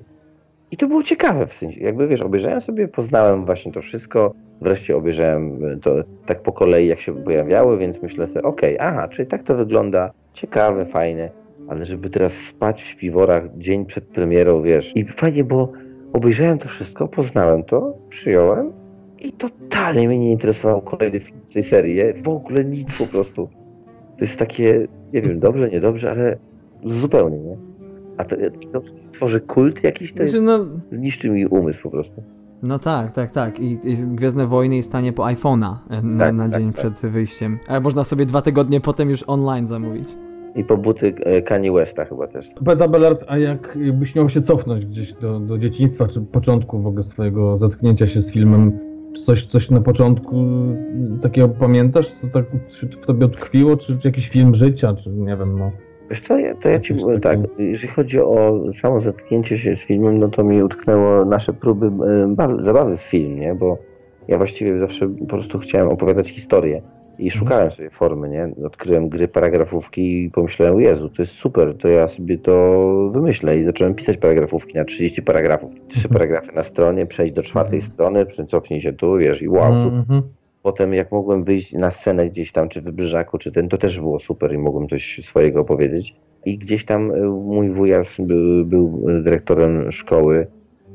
I 0.72 0.78
to 0.78 0.88
było 0.88 1.04
ciekawe, 1.04 1.48
w 1.48 1.54
sensie, 1.54 1.80
jakby 1.80 2.08
wiesz, 2.08 2.22
obejrzałem 2.22 2.62
sobie, 2.62 2.88
poznałem 2.88 3.46
właśnie 3.46 3.72
to 3.72 3.82
wszystko, 3.82 4.34
wreszcie 4.62 4.96
obejrzałem 4.98 5.66
e, 5.66 5.78
to 5.78 5.96
tak 6.26 6.42
po 6.42 6.52
kolei, 6.52 6.88
jak 6.88 7.00
się 7.02 7.24
pojawiały, 7.24 7.78
więc 7.78 8.02
myślę 8.02 8.28
sobie, 8.28 8.44
okej, 8.44 8.78
aha, 8.80 9.08
czyli 9.08 9.28
tak 9.28 9.44
to 9.44 9.56
wygląda, 9.56 10.12
ciekawe, 10.34 10.86
fajne, 10.86 11.30
ale 11.70 11.86
żeby 11.86 12.10
teraz 12.10 12.34
spać 12.50 12.84
w 12.84 12.88
śpiworach 12.88 13.44
dzień 13.58 13.86
przed 13.86 14.04
premierą, 14.04 14.62
wiesz, 14.62 14.92
i 14.96 15.06
fajnie, 15.06 15.44
bo 15.44 15.72
obejrzałem 16.14 16.58
to 16.58 16.70
wszystko, 16.70 17.08
poznałem 17.08 17.64
to, 17.64 17.98
przyjąłem 18.10 18.81
i 19.22 19.34
totalnie 19.34 20.08
mnie 20.08 20.20
nie 20.20 20.32
interesował 20.32 20.82
kolejny 20.82 21.20
film 21.20 21.40
tej 21.54 21.64
serii, 21.64 22.24
w 22.24 22.28
ogóle 22.28 22.66
nic 22.66 22.98
po 22.98 23.06
prostu. 23.06 23.50
To 24.20 24.26
jest 24.26 24.38
takie, 24.40 24.88
nie 25.14 25.22
wiem, 25.22 25.40
dobrze, 25.40 25.70
niedobrze, 25.70 26.12
ale 26.12 26.38
zupełnie, 26.86 27.38
nie? 27.38 27.58
A 28.18 28.26
to, 28.26 28.36
to 28.74 28.82
tworzy 29.14 29.42
kult 29.42 29.84
jakiś, 29.84 30.14
to 30.14 30.24
Znaczy, 30.24 30.42
no, 30.42 30.66
zniszczy 30.92 31.30
mi 31.30 31.46
umysł 31.48 31.82
po 31.84 31.90
prostu. 31.90 32.24
no 32.64 32.80
tak, 32.80 33.12
tak, 33.12 33.32
tak. 33.32 33.60
I, 33.60 33.80
i 33.84 33.98
Gwiezdne 33.98 34.48
Wojny 34.48 34.78
i 34.78 34.84
stanie 34.84 35.14
po 35.14 35.24
iPhone'a 35.24 35.76
e, 35.90 36.02
na, 36.02 36.26
Tak, 36.26 36.36
na 36.36 36.50
tak, 36.50 36.62
dzień 36.62 36.74
tak. 36.74 36.76
przed 36.94 37.12
wyjściem. 37.12 37.58
A 37.68 37.80
można 37.80 38.04
sobie 38.04 38.26
dwa 38.26 38.42
tygodnie 38.42 38.82
potem 38.82 39.10
już 39.10 39.24
online 39.28 39.68
zamówić. 39.68 40.10
I 40.56 40.64
po 40.64 40.78
buty 40.78 41.14
e, 41.20 41.42
Kanye 41.42 41.72
Westa 41.72 42.06
chyba 42.06 42.28
też. 42.28 42.50
Powiedz 42.66 42.82
Abelard, 42.82 43.24
a 43.28 43.38
jak 43.38 43.78
jakbyś 43.82 44.16
miał 44.16 44.30
się 44.30 44.42
cofnąć 44.42 44.86
gdzieś 44.86 45.14
do, 45.14 45.40
do 45.40 45.58
dzieciństwa, 45.58 46.08
czy 46.08 46.22
początku 46.22 46.82
w 46.82 46.88
ogóle 46.88 47.04
swojego 47.04 47.58
zetknięcia 47.58 48.08
się 48.08 48.22
z 48.22 48.32
filmem, 48.32 48.80
coś, 49.26 49.46
coś 49.46 49.70
na 49.70 49.82
początku 49.82 50.46
y, 51.18 51.20
takiego 51.22 51.50
pamiętasz, 51.50 52.08
co 52.08 52.28
tak 52.28 52.46
w 53.02 53.06
tobie 53.06 53.26
utkwiło, 53.26 53.78
czy, 53.78 54.00
czy 54.00 54.08
jakiś 54.08 54.30
film 54.30 54.56
życia, 54.56 54.94
czy 54.94 55.10
nie 55.10 55.38
wiem, 55.38 55.60
no. 55.60 55.72
Wiesz 56.10 56.22
co, 56.22 56.38
ja, 56.38 56.56
to 56.56 56.70
ja 56.70 56.80
ci 56.80 56.94
powiem 56.94 57.22
tak, 57.22 57.40
jeżeli 57.58 57.94
chodzi 57.94 58.20
o 58.20 58.64
samo 58.82 59.02
zetknięcie 59.02 59.58
się 59.58 59.76
z 59.76 59.80
filmem, 59.80 60.20
no 60.20 60.28
to 60.30 60.44
mi 60.44 60.64
utknęło 60.64 61.26
nasze 61.26 61.54
próby 61.54 61.92
bawy, 62.28 62.64
zabawy 62.64 62.98
w 62.98 63.02
film, 63.02 63.40
nie? 63.40 63.56
Bo 63.56 63.78
ja 64.28 64.38
właściwie 64.38 64.80
zawsze 64.80 65.10
po 65.10 65.26
prostu 65.26 65.60
chciałem 65.60 65.90
opowiadać 65.90 66.30
historię 66.30 66.82
i 67.20 67.32
szukałem 67.32 67.72
sobie 67.72 67.90
formy, 67.90 68.30
nie? 68.30 68.66
Odkryłem 68.66 69.10
gry 69.10 69.28
paragrafówki 69.28 70.24
i 70.24 70.30
pomyślałem, 70.30 70.82
Jezu, 70.82 71.10
to 71.10 71.22
jest 71.22 71.34
super, 71.34 71.78
to 71.78 71.88
ja 71.88 72.08
sobie 72.08 72.38
to 72.38 73.10
wymyślę 73.14 73.58
i 73.58 73.66
zacząłem 73.66 73.96
pisać 73.96 74.18
paragrafówki 74.18 74.78
na 74.78 74.86
30 74.86 75.22
paragrafów. 75.22 75.72
Trzy 75.88 76.08
Mhm. 76.08 76.14
paragrafy 76.14 76.56
na 76.56 76.64
stronie, 76.64 77.06
przejść 77.06 77.34
do 77.34 77.44
czwartej 77.44 77.80
Mhm. 77.80 77.94
strony, 77.94 78.26
cofnij 78.48 78.82
się 78.82 78.94
tu, 78.94 79.18
wiesz, 79.18 79.42
i 79.42 79.50
wow. 79.50 79.74
Mhm. 79.74 80.22
Potem 80.64 80.94
jak 80.94 81.12
mogłem 81.12 81.44
wyjść 81.44 81.74
na 81.74 81.92
scenę 81.92 82.30
gdzieś 82.30 82.52
tam, 82.52 82.70
czy 82.70 82.82
w 82.82 82.84
Wybrzeżaku, 82.84 83.38
czy 83.38 83.52
ten, 83.52 83.70
to 83.70 83.78
też 83.78 84.00
było 84.00 84.20
super 84.20 84.54
i 84.54 84.58
mogłem 84.58 84.88
coś 84.90 85.22
swojego 85.26 85.64
powiedzieć. 85.64 86.16
I 86.46 86.58
gdzieś 86.58 86.86
tam 86.86 87.12
y, 87.12 87.30
mój 87.30 87.70
wujas 87.70 88.08
był, 88.20 88.66
był 88.66 89.06
dyrektorem 89.24 89.92
szkoły 89.92 90.48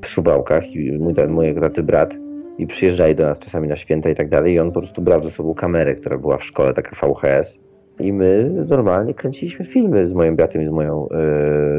w 0.02 0.06
Suwałkach 0.06 0.70
i 0.74 0.92
mój, 0.92 1.14
mój 1.28 1.54
taty 1.54 1.82
brat 1.82 2.14
i 2.58 2.66
przyjeżdżali 2.66 3.14
do 3.14 3.26
nas 3.26 3.38
czasami 3.38 3.68
na 3.68 3.76
święta 3.76 4.10
i 4.10 4.14
tak 4.14 4.28
dalej 4.28 4.52
i 4.54 4.58
on 4.58 4.72
po 4.72 4.80
prostu 4.80 5.02
brał 5.02 5.22
ze 5.22 5.30
sobą 5.30 5.54
kamerę, 5.54 5.94
która 5.94 6.18
była 6.18 6.36
w 6.38 6.44
szkole, 6.44 6.74
taka 6.74 7.06
VHS 7.06 7.58
i 8.00 8.12
my 8.12 8.50
normalnie 8.68 9.14
kręciliśmy 9.14 9.64
filmy 9.66 10.08
z 10.08 10.12
moim 10.12 10.36
bratem 10.36 10.62
i 10.62 10.66
z 10.66 10.70
moją 10.70 11.08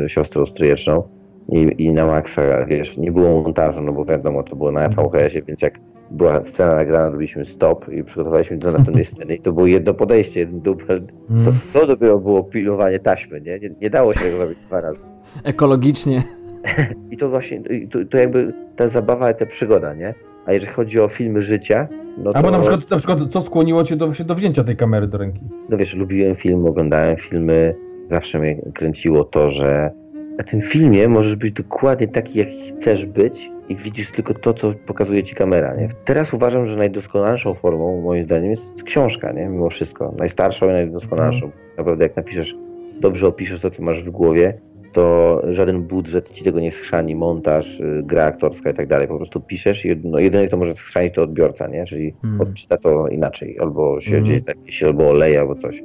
y, 0.06 0.10
siostrą 0.10 0.46
stryjeczną 0.46 1.04
i, 1.50 1.76
i 1.78 1.94
na 1.94 2.06
maksa, 2.06 2.66
wiesz, 2.66 2.98
nie 2.98 3.12
było 3.12 3.42
montażu, 3.42 3.82
no 3.82 3.94
bo 3.94 4.06
wiadomo, 4.06 4.44
to 4.44 4.56
było 4.56 4.72
na 4.72 4.90
VHS-ie, 4.90 5.42
więc 5.48 5.62
jak 5.62 5.80
była 6.12 6.42
scena 6.54 6.76
nagrana, 6.76 7.10
robiliśmy 7.10 7.46
stop 7.46 7.90
i 7.90 8.04
przygotowaliśmy 8.04 8.58
do 8.58 8.72
następnej 8.72 9.06
sceny 9.16 9.36
i 9.36 9.40
to 9.42 9.52
było 9.54 9.68
jedno 9.68 9.94
podejście, 9.94 10.40
jeden 10.40 10.60
dubel. 10.60 11.02
To, 11.02 11.34
Mhm. 11.34 11.56
to 11.74 11.88
dopiero 11.88 12.20
było 12.20 12.44
pilowanie 12.44 13.00
taśmy, 13.00 13.42
nie? 13.42 13.60
Nie, 13.60 13.70
nie 13.82 13.90
dało 13.90 14.14
się 14.14 14.20
tego 14.20 14.38
zrobić 14.38 14.58
dwa 14.60 14.82
razy. 14.82 15.00
Ekologicznie. 15.44 16.24
I 17.12 17.18
to 17.18 17.30
właśnie, 17.30 17.62
to, 17.92 18.00
to 18.12 18.18
jakby 18.18 18.54
ta 18.76 18.90
zabawa, 18.90 19.34
ta 19.34 19.46
przygoda, 19.46 19.94
nie? 19.94 20.14
A 20.48 20.54
jeżeli 20.54 20.72
chodzi 20.72 21.00
o 21.00 21.08
filmy 21.08 21.42
życia, 21.42 21.88
no 22.18 22.32
to, 22.32 22.38
Albo 22.38 22.52
na 22.52 22.60
przykład, 22.60 22.90
na 22.90 22.98
przykład 22.98 23.20
co 23.32 23.42
skłoniło 23.42 23.84
cię 23.84 23.96
do, 23.96 24.12
do 24.26 24.36
wzięcia 24.36 24.64
tej 24.64 24.76
kamery 24.76 25.08
do 25.08 25.18
ręki? 25.18 25.40
no 25.70 25.78
wiesz, 25.78 25.94
lubiłem 25.94 26.36
filmy, 26.36 26.70
oglądałem 26.70 27.18
filmy, 27.18 27.76
zawsze 28.10 28.40
mnie 28.40 28.62
kręciło 28.74 29.24
to, 29.24 29.52
że 29.52 29.92
na 30.38 30.44
tym 30.44 30.62
filmie 30.62 31.08
możesz 31.08 31.36
być 31.36 31.52
dokładnie 31.52 32.08
taki, 32.08 32.40
jaki 32.40 32.74
chcesz 32.82 33.06
być 33.06 33.50
i 33.70 33.76
widzisz 33.76 34.12
tylko 34.12 34.34
to, 34.34 34.54
co 34.54 34.74
pokazuje 34.86 35.24
ci 35.24 35.36
kamera, 35.36 35.76
nie? 35.76 35.90
Teraz 36.06 36.34
uważam, 36.34 36.66
że 36.66 36.78
najdoskonalszą 36.78 37.54
formą, 37.54 38.02
moim 38.02 38.24
zdaniem, 38.24 38.52
jest 38.52 38.64
książka, 38.86 39.32
nie? 39.32 39.46
Mimo 39.46 39.70
wszystko. 39.70 40.14
Najstarszą 40.18 40.70
i 40.70 40.72
najdoskonalszą. 40.72 41.52
Naprawdę, 41.78 42.04
jak 42.04 42.16
napiszesz, 42.16 42.56
dobrze 43.00 43.28
opiszesz 43.28 43.62
to, 43.62 43.72
co 43.72 43.84
masz 43.84 44.04
w 44.04 44.10
głowie, 44.10 44.54
to 44.98 45.42
żaden 45.54 45.82
budżet 45.84 46.30
ci 46.34 46.44
tego 46.44 46.60
nie 46.60 46.72
schrzani, 46.72 47.16
montaż, 47.16 47.80
y, 47.80 48.02
gra 48.06 48.24
aktorska 48.26 48.70
i 48.70 48.74
tak 48.74 48.88
dalej. 48.88 49.08
Po 49.08 49.18
prostu 49.18 49.40
piszesz 49.42 49.86
i 49.86 49.96
no, 50.04 50.20
jedyne, 50.20 50.48
to 50.48 50.58
może 50.58 50.76
schrzanić, 50.76 51.14
to 51.14 51.24
odbiorca, 51.24 51.68
nie? 51.68 51.86
Czyli 51.86 52.14
Mm. 52.24 52.42
odczyta 52.42 52.78
to 52.78 53.08
inaczej, 53.08 53.60
albo 53.60 54.02
się 54.02 54.16
Mhm. 54.18 54.24
gdzieś 54.26 54.44
zapisze, 54.44 54.86
albo 54.86 55.10
oleje, 55.10 55.40
albo 55.40 55.56
coś. 55.56 55.84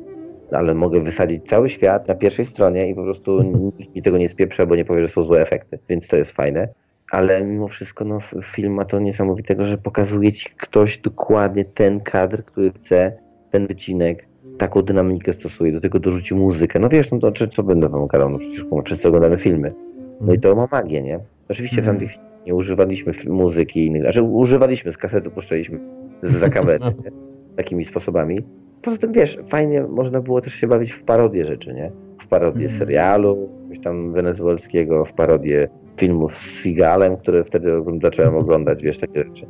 Ale 0.52 0.74
mogę 0.74 1.00
wysadzić 1.00 1.44
cały 1.48 1.70
świat 1.70 2.08
na 2.08 2.14
pierwszej 2.14 2.44
stronie 2.44 2.90
i 2.90 2.94
po 2.94 3.02
prostu 3.02 3.42
nikt 3.78 3.94
mi 3.96 4.02
tego 4.02 4.18
nie 4.18 4.28
spieprze, 4.28 4.66
bo 4.66 4.76
nie 4.76 4.84
powie, 4.84 5.02
że 5.02 5.08
są 5.08 5.22
złe 5.22 5.40
efekty, 5.42 5.78
więc 5.88 6.08
to 6.08 6.16
jest 6.16 6.30
fajne. 6.32 6.68
Ale 7.10 7.44
mimo 7.44 7.68
wszystko 7.68 8.04
no, 8.04 8.18
film 8.54 8.72
ma 8.74 8.84
to 8.84 8.98
niesamowitego, 9.00 9.64
że 9.64 9.78
pokazuje 9.78 10.32
ci 10.32 10.50
ktoś 10.56 10.98
dokładnie 10.98 11.64
ten 11.64 12.00
kadr, 12.00 12.44
który 12.44 12.72
chce, 12.72 13.12
ten 13.50 13.66
wycinek, 13.66 14.26
taką 14.58 14.82
dynamikę 14.82 15.32
stosuje, 15.34 15.72
do 15.72 15.80
tego 15.80 15.98
dorzuci 15.98 16.34
muzykę. 16.34 16.78
No 16.78 16.88
wiesz, 16.88 17.10
no 17.10 17.18
to 17.18 17.32
czy, 17.32 17.48
co 17.48 17.62
będę 17.62 17.88
wam 17.88 18.06
gadał, 18.06 18.30
no 18.30 18.38
przecież 18.38 18.64
wszyscy 18.84 19.08
oglądamy 19.08 19.38
filmy. 19.38 19.72
No 20.20 20.34
i 20.34 20.40
to 20.40 20.54
ma 20.54 20.68
magię, 20.72 21.02
nie? 21.02 21.18
Oczywiście 21.48 21.76
w 21.76 21.78
Mhm. 21.88 21.98
tamtych 21.98 22.16
nie 22.46 22.54
używaliśmy 22.54 23.12
muzyki 23.28 23.80
i 23.80 23.86
innych, 23.86 24.02
znaczy 24.02 24.22
używaliśmy, 24.22 24.92
z 24.92 24.96
kasety 24.98 25.30
puszczaliśmy 25.30 25.78
z- 26.22 26.32
za 26.36 26.48
kamery, 26.48 26.78
nie? 27.04 27.10
takimi 27.56 27.84
sposobami. 27.84 28.38
Poza 28.82 28.98
tym, 28.98 29.12
wiesz, 29.12 29.38
fajnie 29.50 29.82
można 29.82 30.20
było 30.20 30.40
też 30.40 30.54
się 30.54 30.66
bawić 30.66 30.92
w 30.92 31.02
parodię 31.04 31.44
rzeczy, 31.46 31.74
nie? 31.74 31.90
W 32.24 32.28
parodię 32.28 32.62
Mhm. 32.64 32.78
serialu, 32.78 33.48
jakiegoś 33.62 33.84
tam 33.84 34.12
wenezuelskiego, 34.12 35.04
w 35.04 35.12
parodię 35.12 35.68
filmów 35.96 36.36
z 36.38 36.62
Seagalem, 36.62 37.16
które 37.16 37.44
wtedy 37.44 37.72
zacząłem 38.02 38.36
oglądać, 38.46 38.82
wiesz, 38.82 38.98
takie 38.98 39.24
rzeczy. 39.24 39.46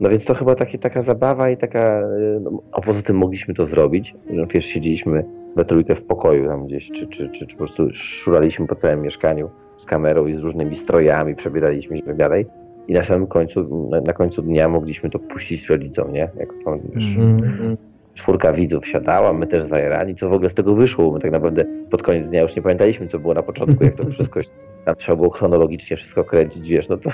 No 0.00 0.08
więc 0.08 0.24
to 0.24 0.34
chyba 0.34 0.54
takie, 0.54 0.78
taka 0.78 1.02
zabawa 1.02 1.50
i 1.50 1.56
taka, 1.56 2.00
y, 2.36 2.40
no, 2.40 2.50
a 2.72 2.80
poza 2.80 3.02
tym 3.02 3.16
mogliśmy 3.16 3.54
to 3.54 3.66
zrobić, 3.66 4.14
że 4.34 4.46
wiesz, 4.46 4.66
siedzieliśmy 4.66 5.24
we 5.56 5.64
trójkę 5.64 5.94
w 5.94 6.02
pokoju 6.02 6.46
tam 6.48 6.66
gdzieś, 6.66 6.88
czy, 6.90 7.06
czy, 7.06 7.28
czy, 7.28 7.46
czy 7.46 7.56
po 7.56 7.64
prostu 7.64 7.88
szuraliśmy 7.92 8.66
po 8.66 8.74
całym 8.74 9.02
mieszkaniu 9.02 9.50
z 9.76 9.84
kamerą 9.84 10.26
i 10.26 10.34
z 10.36 10.38
różnymi 10.38 10.76
strojami, 10.76 11.34
przebieraliśmy 11.34 11.96
się 11.96 12.02
i 12.02 12.06
tak 12.06 12.16
dalej. 12.16 12.46
I 12.88 12.92
na 12.92 13.04
samym 13.04 13.26
końcu, 13.26 13.88
na, 13.90 14.00
na 14.00 14.12
końcu 14.12 14.42
dnia 14.42 14.68
mogliśmy 14.68 15.10
to 15.10 15.18
puścić 15.18 15.68
rodzicom, 15.68 16.12
nie? 16.12 16.28
Jak 16.38 16.48
tam, 16.64 16.78
wiesz, 16.94 17.04
Mhm. 17.16 17.44
Mhm. 17.44 17.76
czwórka 18.14 18.52
widzów 18.52 18.86
siadała, 18.86 19.32
my 19.32 19.46
też 19.46 19.66
zajerani, 19.66 20.14
co 20.16 20.28
w 20.28 20.32
ogóle 20.32 20.50
z 20.50 20.54
tego 20.54 20.74
wyszło, 20.74 21.12
my 21.12 21.20
tak 21.20 21.30
naprawdę 21.30 21.64
pod 21.90 22.02
koniec 22.02 22.26
dnia 22.28 22.42
już 22.42 22.56
nie 22.56 22.62
pamiętaliśmy, 22.62 23.08
co 23.08 23.18
było 23.18 23.34
na 23.34 23.42
początku, 23.42 23.84
jak 23.84 23.94
to 23.94 24.10
wszystko 24.10 24.40
tam 24.88 24.96
trzeba 24.96 25.16
było 25.16 25.30
chronologicznie 25.30 25.96
wszystko 25.96 26.24
kręcić, 26.24 26.68
wiesz, 26.68 26.88
no 26.88 26.96
to 26.96 27.10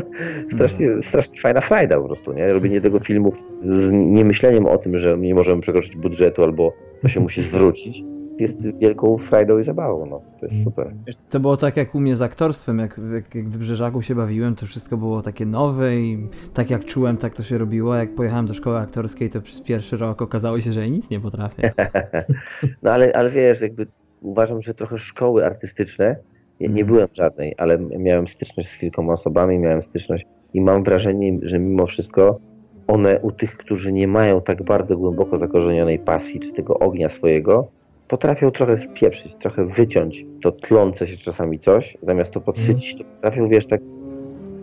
strasznie, 0.54 1.02
strasznie 1.02 1.40
fajna 1.40 1.60
frajda 1.60 2.00
po 2.00 2.06
prostu, 2.06 2.32
nie? 2.32 2.52
Robienie 2.52 2.80
tego 2.80 3.00
filmu 3.00 3.32
z 3.62 3.90
niemyśleniem 3.92 4.66
o 4.66 4.78
tym, 4.78 4.98
że 4.98 5.18
nie 5.18 5.34
możemy 5.34 5.62
przekroczyć 5.62 5.96
budżetu 5.96 6.44
albo 6.44 6.72
to 7.02 7.08
się 7.08 7.20
musi 7.20 7.42
zwrócić, 7.42 8.02
jest 8.38 8.78
wielką 8.78 9.18
frajdą 9.18 9.58
i 9.58 9.64
zabawą, 9.64 10.06
no. 10.06 10.22
To 10.40 10.46
jest 10.46 10.64
super. 10.64 10.92
To 11.30 11.40
było 11.40 11.56
tak 11.56 11.76
jak 11.76 11.94
u 11.94 12.00
mnie 12.00 12.16
z 12.16 12.22
aktorstwem, 12.22 12.78
jak, 12.78 13.00
jak, 13.14 13.34
jak 13.34 13.48
w 13.48 13.52
Wybrzeżaku 13.52 14.02
się 14.02 14.14
bawiłem, 14.14 14.54
to 14.54 14.66
wszystko 14.66 14.96
było 14.96 15.22
takie 15.22 15.46
nowe 15.46 15.96
i 15.96 16.28
tak 16.54 16.70
jak 16.70 16.84
czułem, 16.84 17.16
tak 17.16 17.34
to 17.34 17.42
się 17.42 17.58
robiło. 17.58 17.94
Jak 17.94 18.14
pojechałem 18.14 18.46
do 18.46 18.54
szkoły 18.54 18.78
aktorskiej, 18.78 19.30
to 19.30 19.40
przez 19.40 19.60
pierwszy 19.60 19.96
rok 19.96 20.22
okazało 20.22 20.60
się, 20.60 20.72
że 20.72 20.80
ja 20.80 20.86
nic 20.86 21.10
nie 21.10 21.20
potrafię. 21.20 21.72
No 22.82 22.90
ale, 22.90 23.12
ale 23.14 23.30
wiesz, 23.30 23.60
jakby 23.60 23.86
uważam, 24.22 24.62
że 24.62 24.74
trochę 24.74 24.98
szkoły 24.98 25.46
artystyczne, 25.46 26.16
nie, 26.60 26.68
nie 26.68 26.80
Mhm. 26.82 26.86
byłem 26.86 27.08
żadnej, 27.14 27.54
ale 27.58 27.78
miałem 27.78 28.28
styczność 28.28 28.68
z 28.70 28.78
kilkoma 28.78 29.12
osobami, 29.12 29.58
miałem 29.58 29.82
styczność 29.82 30.26
i 30.54 30.60
mam 30.60 30.84
wrażenie, 30.84 31.38
że 31.42 31.58
mimo 31.58 31.86
wszystko 31.86 32.38
one 32.86 33.20
u 33.20 33.32
tych, 33.32 33.56
którzy 33.56 33.92
nie 33.92 34.08
mają 34.08 34.40
tak 34.40 34.62
bardzo 34.62 34.96
głęboko 34.96 35.38
zakorzenionej 35.38 35.98
pasji 35.98 36.40
czy 36.40 36.52
tego 36.52 36.78
ognia 36.78 37.08
swojego, 37.08 37.68
potrafią 38.08 38.50
trochę 38.50 38.78
spieprzyć, 38.90 39.34
trochę 39.40 39.64
wyciąć 39.66 40.24
to 40.42 40.52
tlące 40.52 41.06
się 41.06 41.16
czasami 41.16 41.58
coś, 41.58 41.96
zamiast 42.02 42.30
to 42.30 42.40
podsycić, 42.40 42.98
to 42.98 43.04
potrafią, 43.04 43.48
wiesz, 43.48 43.66
tak 43.66 43.80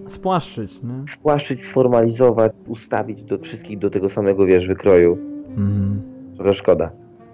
Spłaszczyć, 0.08 0.84
nie? 0.84 1.14
spłaszczyć, 1.14 1.64
sformalizować, 1.64 2.52
ustawić 2.68 3.24
do 3.24 3.38
wszystkich 3.38 3.80
do 3.80 3.90
tego 3.90 4.10
samego, 4.10 4.46
wiesz, 4.46 4.68
wykroju. 4.68 5.18
Mhm. 5.50 6.02
Trochę 6.36 6.54
szkoda. 6.54 6.92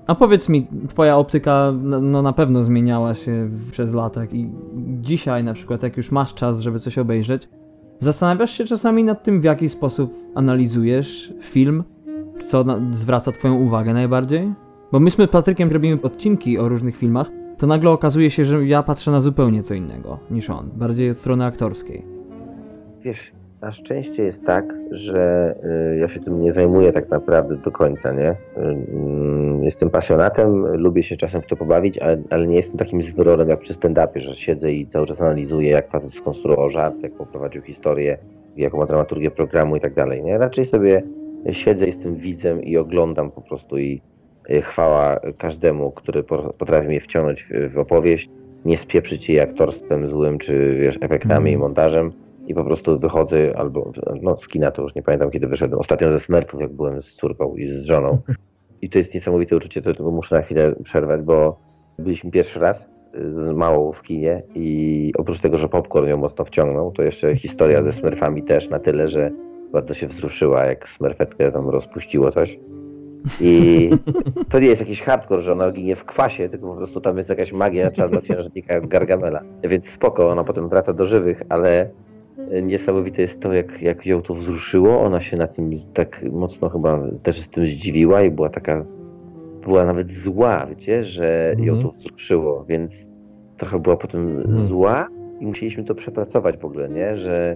A 0.07 0.15
powiedz 0.15 0.49
mi, 0.49 0.67
twoja 0.87 1.17
optyka 1.17 1.73
no, 1.81 2.01
no 2.01 2.21
na 2.21 2.33
pewno 2.33 2.63
zmieniała 2.63 3.15
się 3.15 3.49
przez 3.71 3.93
lata 3.93 4.25
i 4.25 4.49
dzisiaj 5.01 5.43
na 5.43 5.53
przykład, 5.53 5.83
jak 5.83 5.97
już 5.97 6.11
masz 6.11 6.33
czas, 6.33 6.59
żeby 6.59 6.79
coś 6.79 6.97
obejrzeć, 6.97 7.49
zastanawiasz 7.99 8.51
się 8.51 8.65
czasami 8.65 9.03
nad 9.03 9.23
tym, 9.23 9.41
w 9.41 9.43
jaki 9.43 9.69
sposób 9.69 10.13
analizujesz 10.35 11.33
film, 11.41 11.83
co 12.45 12.65
zwraca 12.91 13.31
twoją 13.31 13.53
uwagę 13.53 13.93
najbardziej? 13.93 14.53
Bo 14.91 14.99
myśmy 14.99 15.25
z 15.25 15.29
Patrykiem 15.29 15.71
robimy 15.71 16.01
odcinki 16.01 16.59
o 16.59 16.69
różnych 16.69 16.97
filmach, 16.97 17.31
to 17.57 17.67
nagle 17.67 17.89
okazuje 17.89 18.31
się, 18.31 18.45
że 18.45 18.65
ja 18.65 18.83
patrzę 18.83 19.11
na 19.11 19.21
zupełnie 19.21 19.63
co 19.63 19.73
innego 19.73 20.19
niż 20.31 20.49
on, 20.49 20.69
bardziej 20.75 21.09
od 21.09 21.17
strony 21.17 21.45
aktorskiej. 21.45 22.05
Wiesz, 23.01 23.31
na 23.64 23.72
szczęście 23.72 24.24
jest 24.24 24.45
tak, 24.45 24.66
że 24.91 25.55
y, 25.93 25.97
ja 25.97 26.07
się 26.09 26.20
tym 26.20 26.41
nie 26.41 26.53
zajmuję 26.53 26.93
tak 26.93 27.09
naprawdę 27.09 27.55
do 27.55 27.72
końca, 27.72 28.11
nie? 28.11 28.36
Mm, 28.57 29.64
jestem 29.64 29.89
pasjonatem, 29.89 30.66
lubię 30.78 31.03
się 31.03 31.18
czasem 31.18 31.41
w 31.41 31.47
to 31.47 31.55
pobawić, 31.55 31.97
ale, 31.97 32.18
ale 32.30 32.47
nie 32.47 32.55
jestem 32.55 32.78
takim 32.78 33.03
zwyrolem 33.03 33.49
jak 33.49 33.59
przy 33.59 33.74
stand-upie, 33.74 34.20
że 34.20 34.36
siedzę 34.36 34.72
i 34.72 34.88
cały 34.88 35.07
czas 35.07 35.22
analizuję, 35.22 35.70
jak 35.70 35.89
facet 35.91 36.14
skonstruował 36.14 36.70
żart, 36.70 36.95
jak 37.03 37.11
poprowadził 37.14 37.61
historię, 37.61 38.18
jaką 38.57 38.78
ma 38.78 38.86
dramaturgię 38.86 39.32
programu 39.32 39.76
i 39.76 39.80
tak 39.80 39.93
dalej, 39.93 40.24
nie? 40.24 40.38
Raczej 40.38 40.66
sobie 40.66 41.03
siedzę, 41.51 41.88
jestem 41.88 42.16
widzem 42.16 42.64
i 42.64 42.78
oglądam 42.78 43.32
po 43.32 43.41
prostu 43.41 43.78
i 43.78 44.01
y, 44.49 44.61
chwała 44.61 45.20
każdemu, 45.38 45.91
który 45.91 46.24
po- 46.24 46.53
potrafi 46.57 46.88
mnie 46.88 47.01
wciągnąć 47.01 47.43
w, 47.51 47.74
w 47.74 47.78
opowieść, 47.78 48.30
nie 48.66 48.78
spieprzyć 48.78 49.30
jej 49.30 49.39
aktorstwem 49.39 50.09
złym, 50.09 50.38
czy 50.39 50.76
wiesz, 50.80 50.95
efektami 51.01 51.36
Mhm. 51.36 51.53
i 51.53 51.57
montażem 51.57 52.11
i 52.47 52.53
po 52.53 52.63
prostu 52.63 52.99
wychodzę 52.99 53.57
albo, 53.57 53.91
no 54.21 54.37
z 54.37 54.47
kina 54.47 54.71
to 54.71 54.81
już 54.81 54.95
nie 54.95 55.03
pamiętam 55.03 55.31
kiedy 55.31 55.47
wyszedłem, 55.47 55.79
ostatnio 55.79 56.11
ze 56.11 56.19
Smurfów 56.19 56.61
jak 56.61 56.73
byłem 56.73 57.01
z 57.01 57.15
córką 57.15 57.55
i 57.55 57.67
z 57.67 57.85
żoną 57.85 58.17
i 58.81 58.89
to 58.89 58.97
jest 58.97 59.13
niesamowite 59.13 59.57
uczucie, 59.57 59.81
to, 59.81 59.93
to 59.93 60.11
muszę 60.11 60.35
na 60.35 60.41
chwilę 60.41 60.75
przerwać, 60.83 61.21
bo 61.21 61.59
byliśmy 61.99 62.31
pierwszy 62.31 62.59
raz 62.59 62.77
y, 62.81 62.83
z 63.33 63.55
małą 63.55 63.91
w 63.91 64.01
kinie 64.01 64.43
i 64.55 65.11
oprócz 65.17 65.41
tego, 65.41 65.57
że 65.57 65.69
popcorn 65.69 66.07
ją 66.07 66.17
mocno 66.17 66.45
wciągnął, 66.45 66.91
to 66.91 67.03
jeszcze 67.03 67.35
historia 67.35 67.83
ze 67.83 67.93
Smurfami 67.93 68.43
też 68.43 68.69
na 68.69 68.79
tyle, 68.79 69.09
że 69.09 69.31
bardzo 69.71 69.93
się 69.93 70.07
wzruszyła, 70.07 70.65
jak 70.65 70.87
Smurfetkę 70.97 71.51
tam 71.51 71.69
rozpuściło 71.69 72.31
coś. 72.31 72.59
I 73.41 73.89
to 74.51 74.59
nie 74.59 74.67
jest 74.67 74.79
jakiś 74.79 75.01
hardcore, 75.01 75.41
że 75.43 75.51
ona 75.51 75.71
ginie 75.71 75.95
w 75.95 76.05
kwasie, 76.05 76.49
tylko 76.49 76.67
po 76.67 76.75
prostu 76.75 77.01
tam 77.01 77.17
jest 77.17 77.29
jakaś 77.29 77.51
magia 77.51 77.91
czarnoksiężnika 77.91 78.81
Gargamela. 78.81 79.41
Więc 79.63 79.85
spoko, 79.95 80.29
ona 80.29 80.43
potem 80.43 80.69
wraca 80.69 80.93
do 80.93 81.07
żywych, 81.07 81.41
ale 81.49 81.89
niesamowite 82.63 83.21
jest 83.21 83.39
to, 83.39 83.53
jak, 83.53 83.81
jak 83.81 84.05
ją 84.05 84.21
to 84.21 84.33
wzruszyło. 84.35 85.01
Ona 85.01 85.21
się 85.21 85.37
na 85.37 85.47
tym 85.47 85.71
tak 85.93 86.23
mocno 86.31 86.69
chyba 86.69 86.99
też 87.23 87.39
z 87.45 87.49
tym 87.49 87.65
zdziwiła 87.65 88.21
i 88.21 88.31
była 88.31 88.49
taka, 88.49 88.85
była 89.63 89.85
nawet 89.85 90.11
zła, 90.11 90.65
wiecie, 90.69 91.03
że 91.03 91.55
ją 91.59 91.81
to 91.83 91.91
wzruszyło, 91.91 92.65
więc 92.69 92.91
trochę 93.57 93.79
była 93.79 93.97
potem 93.97 94.37
Mhm. 94.37 94.67
zła 94.67 95.07
i 95.39 95.45
musieliśmy 95.45 95.83
to 95.83 95.95
przepracować 95.95 96.57
w 96.57 96.65
ogóle, 96.65 96.89
nie, 96.89 97.17
że 97.17 97.55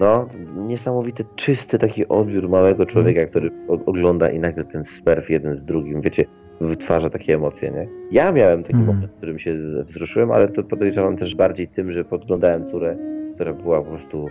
no, 0.00 0.28
niesamowity, 0.56 1.24
czysty 1.36 1.78
taki 1.78 2.08
odbiór 2.08 2.48
małego 2.48 2.86
człowieka, 2.86 3.26
który 3.26 3.50
ogląda 3.86 4.30
i 4.30 4.38
nagle 4.38 4.64
ten 4.64 4.84
smerf 5.02 5.30
jeden 5.30 5.56
z 5.56 5.64
drugim, 5.64 6.00
wiecie, 6.00 6.24
wytwarza 6.60 7.10
takie 7.10 7.34
emocje, 7.34 7.70
nie? 7.70 7.88
Ja 8.12 8.32
miałem 8.32 8.62
taki 8.62 8.74
Mhm. 8.74 8.96
moment, 8.96 9.12
w 9.12 9.16
którym 9.16 9.38
się 9.38 9.54
wzruszyłem, 9.88 10.30
ale 10.30 10.48
to 10.48 10.62
podejrzewam 10.62 11.16
też 11.16 11.34
bardziej 11.34 11.68
tym, 11.68 11.92
że 11.92 12.04
podglądałem 12.04 12.70
córę, 12.70 12.96
która 13.42 13.54
była 13.54 13.82
po 13.82 13.90
prostu 13.90 14.28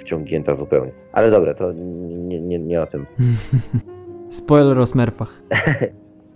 wciągnięta 0.00 0.56
zupełnie. 0.56 0.92
Ale 1.12 1.30
dobra, 1.30 1.54
to 1.54 1.72
nie, 1.72 2.40
nie, 2.40 2.58
nie 2.58 2.82
o 2.82 2.86
tym. 2.86 3.06
Spoiler 4.28 4.78
o 4.78 4.86
Smurfach. 4.86 5.42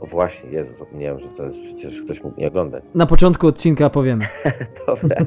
O 0.00 0.06
właśnie, 0.16 0.50
Jezu, 0.50 0.70
zapomniałem, 0.78 1.20
że 1.20 1.26
to 1.36 1.44
jest 1.44 1.56
przecież 1.58 2.02
ktoś 2.02 2.22
mógł 2.22 2.40
nie 2.40 2.48
oglądać. 2.48 2.84
Na 2.94 3.06
początku 3.06 3.46
odcinka 3.46 3.90
powiemy. 3.90 4.26
Dobra. 4.86 5.26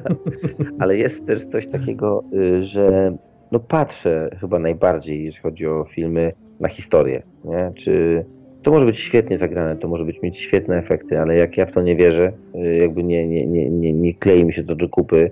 Ale 0.80 0.98
jest 0.98 1.26
też 1.28 1.46
coś 1.52 1.68
takiego, 1.68 2.24
y, 2.34 2.64
że 2.64 3.16
no 3.52 3.60
patrzę 3.60 4.38
chyba 4.40 4.60
najbardziej, 4.60 5.26
jeśli 5.26 5.42
chodzi 5.42 5.68
o 5.68 5.86
filmy, 5.96 6.34
na 6.60 6.70
historię. 6.70 7.24
Nie? 7.46 7.72
Czy 7.84 8.26
to 8.64 8.72
może 8.72 8.86
być 8.86 9.00
świetnie 9.00 9.38
zagrane, 9.38 9.76
to 9.76 9.88
może 9.88 10.06
być 10.06 10.22
mieć 10.22 10.38
świetne 10.38 10.78
efekty, 10.78 11.20
ale 11.20 11.36
jak 11.36 11.58
ja 11.58 11.66
w 11.66 11.72
to 11.72 11.82
nie 11.82 11.96
wierzę, 11.96 12.32
y, 12.56 12.76
jakby 12.78 13.04
nie, 13.04 13.28
nie, 13.28 13.48
nie, 13.48 13.70
nie, 13.70 13.94
nie 13.94 14.14
klei 14.14 14.46
mi 14.46 14.54
się 14.54 14.64
to 14.64 14.76
do 14.76 14.90
kupy, 14.90 15.30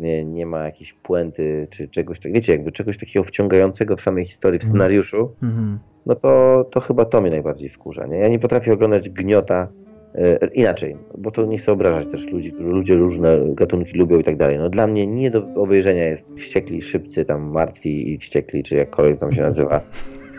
nie, 0.00 0.24
nie 0.24 0.46
ma 0.46 0.64
jakiejś 0.64 0.92
puenty, 1.02 1.68
czy 1.70 1.88
czegoś 1.88 2.18
takiego, 2.18 2.34
wiecie, 2.34 2.52
jakby 2.52 2.72
czegoś 2.72 2.98
takiego 2.98 3.24
wciągającego 3.24 3.96
w 3.96 4.00
samej 4.02 4.24
historii, 4.26 4.58
w 4.58 4.62
Mhm. 4.62 4.72
scenariuszu, 4.78 5.30
Mhm. 5.42 5.78
no 6.06 6.14
to, 6.14 6.64
to 6.72 6.80
chyba 6.80 7.04
to 7.04 7.20
mnie 7.20 7.30
najbardziej 7.30 7.68
wkurza. 7.68 8.06
Nie? 8.06 8.18
Ja 8.18 8.28
nie 8.28 8.38
potrafię 8.38 8.72
oglądać 8.72 9.08
gniota 9.10 9.68
e, 10.14 10.46
inaczej, 10.54 10.96
bo 11.18 11.30
to 11.30 11.46
nie 11.46 11.58
chcę 11.58 11.72
obrażać 11.72 12.08
też 12.12 12.20
ludzi, 12.32 12.52
którzy 12.52 12.68
ludzie 12.70 12.94
różne 12.94 13.38
gatunki 13.54 13.98
lubią 13.98 14.18
i 14.18 14.24
tak 14.24 14.36
dalej. 14.36 14.58
No 14.58 14.70
dla 14.70 14.86
mnie 14.86 15.06
nie 15.06 15.30
do 15.30 15.46
obejrzenia 15.54 16.04
jest 16.04 16.22
wściekli, 16.38 16.82
szybcy, 16.82 17.24
tam 17.24 17.42
martwi 17.50 18.12
i 18.12 18.18
wściekli, 18.18 18.62
czy 18.64 18.74
jakkolwiek 18.74 19.18
tam 19.20 19.32
się 19.32 19.42
nazywa. 19.42 19.80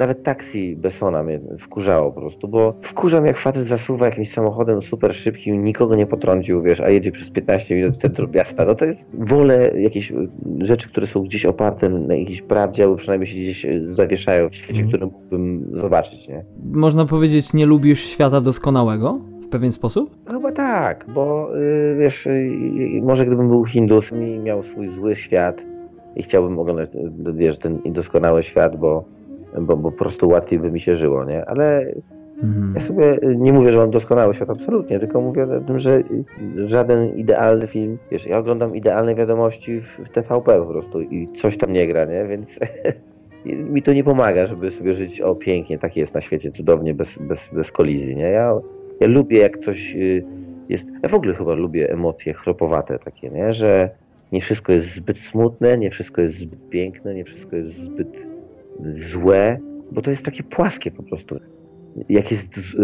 Nawet 0.01 0.23
taksi 0.23 0.75
Bessona 0.75 1.23
mnie 1.23 1.39
wkurzało 1.59 2.11
po 2.11 2.21
prostu, 2.21 2.47
bo 2.47 2.73
wkurzam 2.81 3.25
jak 3.25 3.37
facet 3.39 3.67
zasuwa 3.67 4.05
jakimś 4.05 4.33
samochodem 4.33 4.81
super 4.81 5.15
szybkim, 5.15 5.63
nikogo 5.63 5.95
nie 5.95 6.05
potrącił, 6.07 6.61
wiesz, 6.61 6.79
a 6.79 6.89
jedzie 6.89 7.11
przez 7.11 7.29
15 7.29 7.75
minut 7.75 8.01
centrum 8.01 8.31
miasta. 8.31 8.65
No 8.65 8.75
to 8.75 8.85
jest, 8.85 8.99
wolę 9.13 9.71
jakieś 9.75 10.11
y, 10.11 10.15
rzeczy, 10.61 10.89
które 10.89 11.07
są 11.07 11.21
gdzieś 11.23 11.45
oparte 11.45 11.89
na 11.89 12.15
jakiejś 12.15 12.41
prawdzie, 12.41 12.83
albo 12.83 12.95
przynajmniej 12.95 13.29
się 13.31 13.35
gdzieś 13.39 13.65
y, 13.65 13.95
zawieszają 13.95 14.49
w 14.49 14.55
świecie, 14.55 14.81
Mhm. 14.81 14.87
który 14.87 15.05
mógłbym 15.05 15.65
zobaczyć, 15.81 16.27
nie? 16.27 16.43
Można 16.73 17.05
powiedzieć, 17.05 17.53
nie 17.53 17.65
lubisz 17.65 17.99
świata 18.05 18.41
doskonałego 18.41 19.19
w 19.43 19.47
pewien 19.49 19.71
sposób? 19.71 20.15
No 20.25 20.33
Chyba 20.33 20.51
tak, 20.51 21.05
bo 21.13 21.49
y, 21.57 21.95
wiesz, 21.99 22.25
y, 22.25 22.29
y, 22.29 23.01
może 23.03 23.25
gdybym 23.25 23.47
był 23.47 23.65
Hindusem 23.65 24.27
i 24.27 24.39
miał 24.39 24.63
swój 24.63 24.95
zły 24.95 25.15
świat 25.15 25.57
i 26.15 26.23
chciałbym 26.23 26.59
oglądać, 26.59 26.89
y, 26.95 27.33
wiesz, 27.33 27.59
ten 27.59 27.79
doskonały 27.85 28.43
świat, 28.43 28.75
bo, 28.77 29.03
bo, 29.59 29.77
bo 29.77 29.91
po 29.91 29.97
prostu 29.97 30.29
łatwiej 30.29 30.59
by 30.59 30.71
mi 30.71 30.81
się 30.81 30.97
żyło, 30.97 31.25
nie? 31.25 31.45
Ale 31.45 31.85
Mhm. 32.43 32.73
ja 32.75 32.87
sobie 32.87 33.35
nie 33.37 33.53
mówię, 33.53 33.69
że 33.69 33.77
mam 33.77 33.91
doskonały 33.91 34.35
świat, 34.35 34.49
absolutnie, 34.49 34.99
tylko 34.99 35.21
mówię 35.21 35.43
o 35.43 35.59
tym, 35.59 35.79
że 35.79 36.03
żaden 36.65 37.15
idealny 37.15 37.67
film, 37.67 37.97
wiesz, 38.11 38.25
ja 38.25 38.37
oglądam 38.37 38.75
idealne 38.75 39.15
wiadomości 39.15 39.81
w, 39.81 40.05
w 40.05 40.09
TVP 40.09 40.59
po 40.59 40.65
prostu 40.65 41.01
i 41.01 41.27
coś 41.41 41.57
tam 41.57 41.73
nie 41.73 41.87
gra, 41.87 42.05
nie? 42.05 42.25
Więc 42.25 42.47
mi 43.73 43.83
to 43.83 43.93
nie 43.93 44.03
pomaga, 44.03 44.47
żeby 44.47 44.71
sobie 44.71 44.95
żyć, 44.95 45.21
o 45.21 45.35
pięknie, 45.35 45.79
tak 45.79 45.97
jest 45.97 46.13
na 46.13 46.21
świecie, 46.21 46.51
cudownie, 46.51 46.93
bez, 46.93 47.07
bez, 47.19 47.39
bez 47.53 47.71
kolizji, 47.71 48.15
nie? 48.15 48.29
Ja, 48.29 48.53
ja 48.99 49.07
lubię 49.07 49.39
jak 49.39 49.57
coś 49.59 49.95
y, 49.95 50.23
jest, 50.69 50.83
ja 51.03 51.09
w 51.09 51.13
ogóle 51.13 51.33
chyba 51.33 51.53
lubię 51.53 51.91
emocje 51.91 52.33
chropowate 52.33 52.99
takie, 52.99 53.29
nie? 53.29 53.53
Że 53.53 53.89
nie 54.31 54.41
wszystko 54.41 54.71
jest 54.71 54.87
zbyt 54.97 55.17
smutne, 55.31 55.77
nie 55.77 55.91
wszystko 55.91 56.21
jest 56.21 56.37
zbyt 56.37 56.69
piękne, 56.69 57.15
nie 57.15 57.23
wszystko 57.23 57.55
jest 57.55 57.75
zbyt 57.75 58.30
złe, 59.13 59.57
bo 59.91 60.01
to 60.01 60.11
jest 60.11 60.23
takie 60.23 60.43
płaskie 60.43 60.91
po 60.91 61.03
prostu. 61.03 61.39
Jak 62.09 62.31
jest 62.31 62.43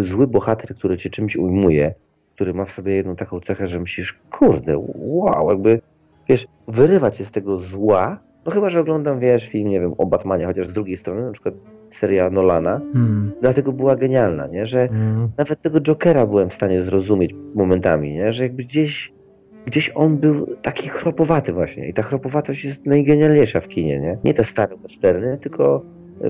zły 0.09 0.27
bohater, 0.27 0.75
który 0.75 0.97
cię 0.97 1.09
czymś 1.09 1.35
ujmuje, 1.35 1.93
który 2.35 2.53
ma 2.53 2.65
w 2.65 2.71
sobie 2.71 2.95
jedną 2.95 3.15
taką 3.15 3.39
cechę, 3.39 3.67
że 3.67 3.79
myślisz, 3.79 4.19
kurde, 4.31 4.73
wow, 4.95 5.49
jakby, 5.49 5.81
wiesz, 6.29 6.45
wyrywać 6.67 7.17
się 7.17 7.25
z 7.25 7.31
tego 7.31 7.57
zła, 7.59 8.19
no 8.45 8.51
chyba, 8.51 8.69
że 8.69 8.79
oglądam, 8.79 9.19
wiesz, 9.19 9.49
film, 9.49 9.69
nie 9.69 9.79
wiem, 9.79 9.93
o 9.97 10.05
Batmanie, 10.05 10.45
chociaż 10.45 10.67
z 10.67 10.73
drugiej 10.73 10.97
strony, 10.97 11.21
na 11.21 11.31
przykład 11.31 11.55
seria 12.01 12.29
Nolana, 12.29 12.75
Mhm. 12.75 13.31
dlatego 13.41 13.71
była 13.71 13.95
genialna, 13.95 14.47
nie, 14.47 14.65
że 14.67 14.81
Mhm. 14.81 15.29
nawet 15.37 15.61
tego 15.61 15.81
Jokera 15.81 16.25
byłem 16.25 16.49
w 16.49 16.53
stanie 16.53 16.83
zrozumieć 16.83 17.35
momentami, 17.55 18.13
nie? 18.13 18.33
że 18.33 18.43
jakby 18.43 18.63
gdzieś 18.63 19.11
gdzieś 19.67 19.91
on 19.95 20.17
był 20.17 20.55
taki 20.61 20.89
chropowaty 20.89 21.53
właśnie 21.53 21.87
i 21.87 21.93
ta 21.93 22.03
chropowatość 22.03 22.63
jest 22.63 22.85
najgenialniejsza 22.85 23.61
w 23.61 23.67
kinie, 23.67 23.99
nie? 23.99 24.17
Nie 24.23 24.33
te 24.33 24.45
stare 24.45 24.77
westerny, 24.77 25.37
tylko 25.41 25.83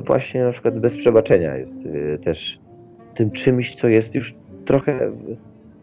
właśnie 0.05 0.43
na 0.43 0.51
przykład 0.51 0.79
bez 0.79 0.93
przebaczenia 0.93 1.57
jest 1.57 1.85
y, 1.85 2.19
też 2.23 2.59
tym 3.15 3.31
czymś, 3.31 3.75
co 3.75 3.87
jest 3.87 4.15
już 4.15 4.35
trochę 4.65 5.11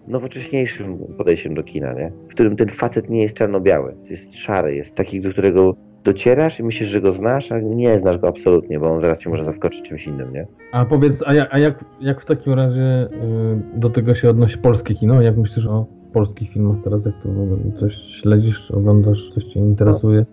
nowocześniejszym 0.08 0.98
podejściem 1.18 1.54
do 1.54 1.62
kina, 1.62 1.92
nie? 1.92 2.12
W 2.28 2.34
którym 2.34 2.56
ten 2.56 2.68
facet 2.68 3.10
nie 3.10 3.22
jest 3.22 3.34
czarno-biały, 3.34 3.94
jest 4.10 4.34
szary, 4.34 4.74
jest 4.74 4.94
taki, 4.94 5.20
do 5.20 5.30
którego 5.30 5.76
docierasz 6.04 6.60
i 6.60 6.62
myślisz, 6.62 6.90
że 6.90 7.00
go 7.00 7.12
znasz, 7.12 7.52
a 7.52 7.60
nie 7.60 8.00
znasz 8.00 8.18
go 8.18 8.28
absolutnie, 8.28 8.80
bo 8.80 8.90
on 8.90 9.00
zaraz 9.00 9.18
cię 9.18 9.30
może 9.30 9.44
zaskoczyć 9.44 9.88
czymś 9.88 10.06
innym, 10.06 10.32
nie? 10.32 10.46
A 10.72 10.84
powiedz, 10.84 11.22
a, 11.26 11.34
jak, 11.34 11.48
a 11.50 11.58
jak, 11.58 11.84
jak 12.00 12.20
w 12.20 12.26
takim 12.26 12.52
razie 12.52 13.02
y, 13.02 13.08
do 13.76 13.90
tego 13.90 14.14
się 14.14 14.30
odnosi 14.30 14.58
polskie 14.58 14.94
kino? 14.94 15.22
Jak 15.22 15.36
myślisz 15.36 15.66
o 15.66 15.86
polskich 16.14 16.50
filmach 16.52 16.76
teraz? 16.84 17.00
Jak 17.06 17.14
to 17.22 17.28
w 17.28 17.40
ogóle? 17.40 17.58
Coś 17.80 17.94
śledzisz, 17.94 18.70
oglądasz, 18.70 19.30
coś 19.34 19.44
cię 19.44 19.60
interesuje? 19.60 20.24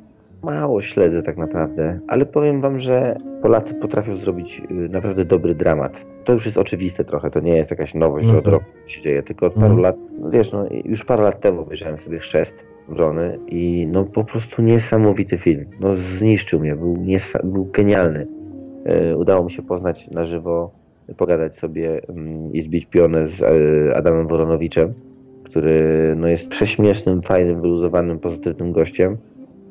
Mało 0.43 0.82
śledzę 0.82 1.23
tak 1.23 1.38
naprawdę, 1.38 1.99
ale 2.07 2.25
powiem 2.25 2.61
wam, 2.61 2.79
że 2.79 3.15
Polacy 3.41 3.73
potrafią 3.73 4.17
zrobić 4.17 4.61
y, 4.71 4.73
naprawdę 4.89 5.25
dobry 5.25 5.55
dramat. 5.55 5.93
To 6.25 6.34
już 6.34 6.45
jest 6.45 6.57
oczywiste 6.57 7.03
trochę, 7.05 7.32
to 7.32 7.39
nie 7.39 7.57
jest 7.57 7.71
jakaś 7.71 7.93
nowość, 7.93 8.25
że 8.27 8.32
No 8.34 8.39
od 8.39 8.45
tak. 8.45 8.53
roku 8.53 8.65
się 8.88 9.01
dzieje, 9.01 9.23
tylko 9.23 9.45
od 9.45 9.53
paru 9.53 9.65
Mhm. 9.65 9.82
lat, 9.82 9.95
no 10.21 10.29
wiesz, 10.29 10.51
no 10.51 10.65
już 10.86 11.05
parę 11.05 11.23
lat 11.23 11.41
temu 11.41 11.61
obejrzałem 11.61 11.97
sobie 11.97 12.19
Chrzest 12.19 12.53
Wrony 12.89 13.38
i 13.47 13.88
no 13.91 14.03
po 14.05 14.23
prostu 14.23 14.61
niesamowity 14.61 15.38
film. 15.38 15.65
No 15.79 15.89
zniszczył 16.19 16.59
mnie, 16.59 16.75
był, 16.75 16.97
niesa- 16.97 17.43
był 17.45 17.65
genialny. 17.65 18.27
E, 18.86 19.17
udało 19.17 19.45
mi 19.45 19.51
się 19.51 19.61
poznać 19.61 20.07
na 20.11 20.25
żywo, 20.25 20.71
pogadać 21.17 21.59
sobie 21.59 22.01
mm, 22.09 22.53
i 22.53 22.61
zbić 22.63 22.86
pionę 22.86 23.27
z 23.27 23.41
e, 23.41 23.97
Adamem 23.97 24.27
Woronowiczem, 24.27 24.93
który 25.52 26.14
no, 26.18 26.28
jest 26.28 26.47
prześmiesznym, 26.47 27.22
fajnym, 27.22 27.62
wyluzowanym, 27.62 28.20
pozytywnym 28.20 28.72
gościem, 28.72 29.18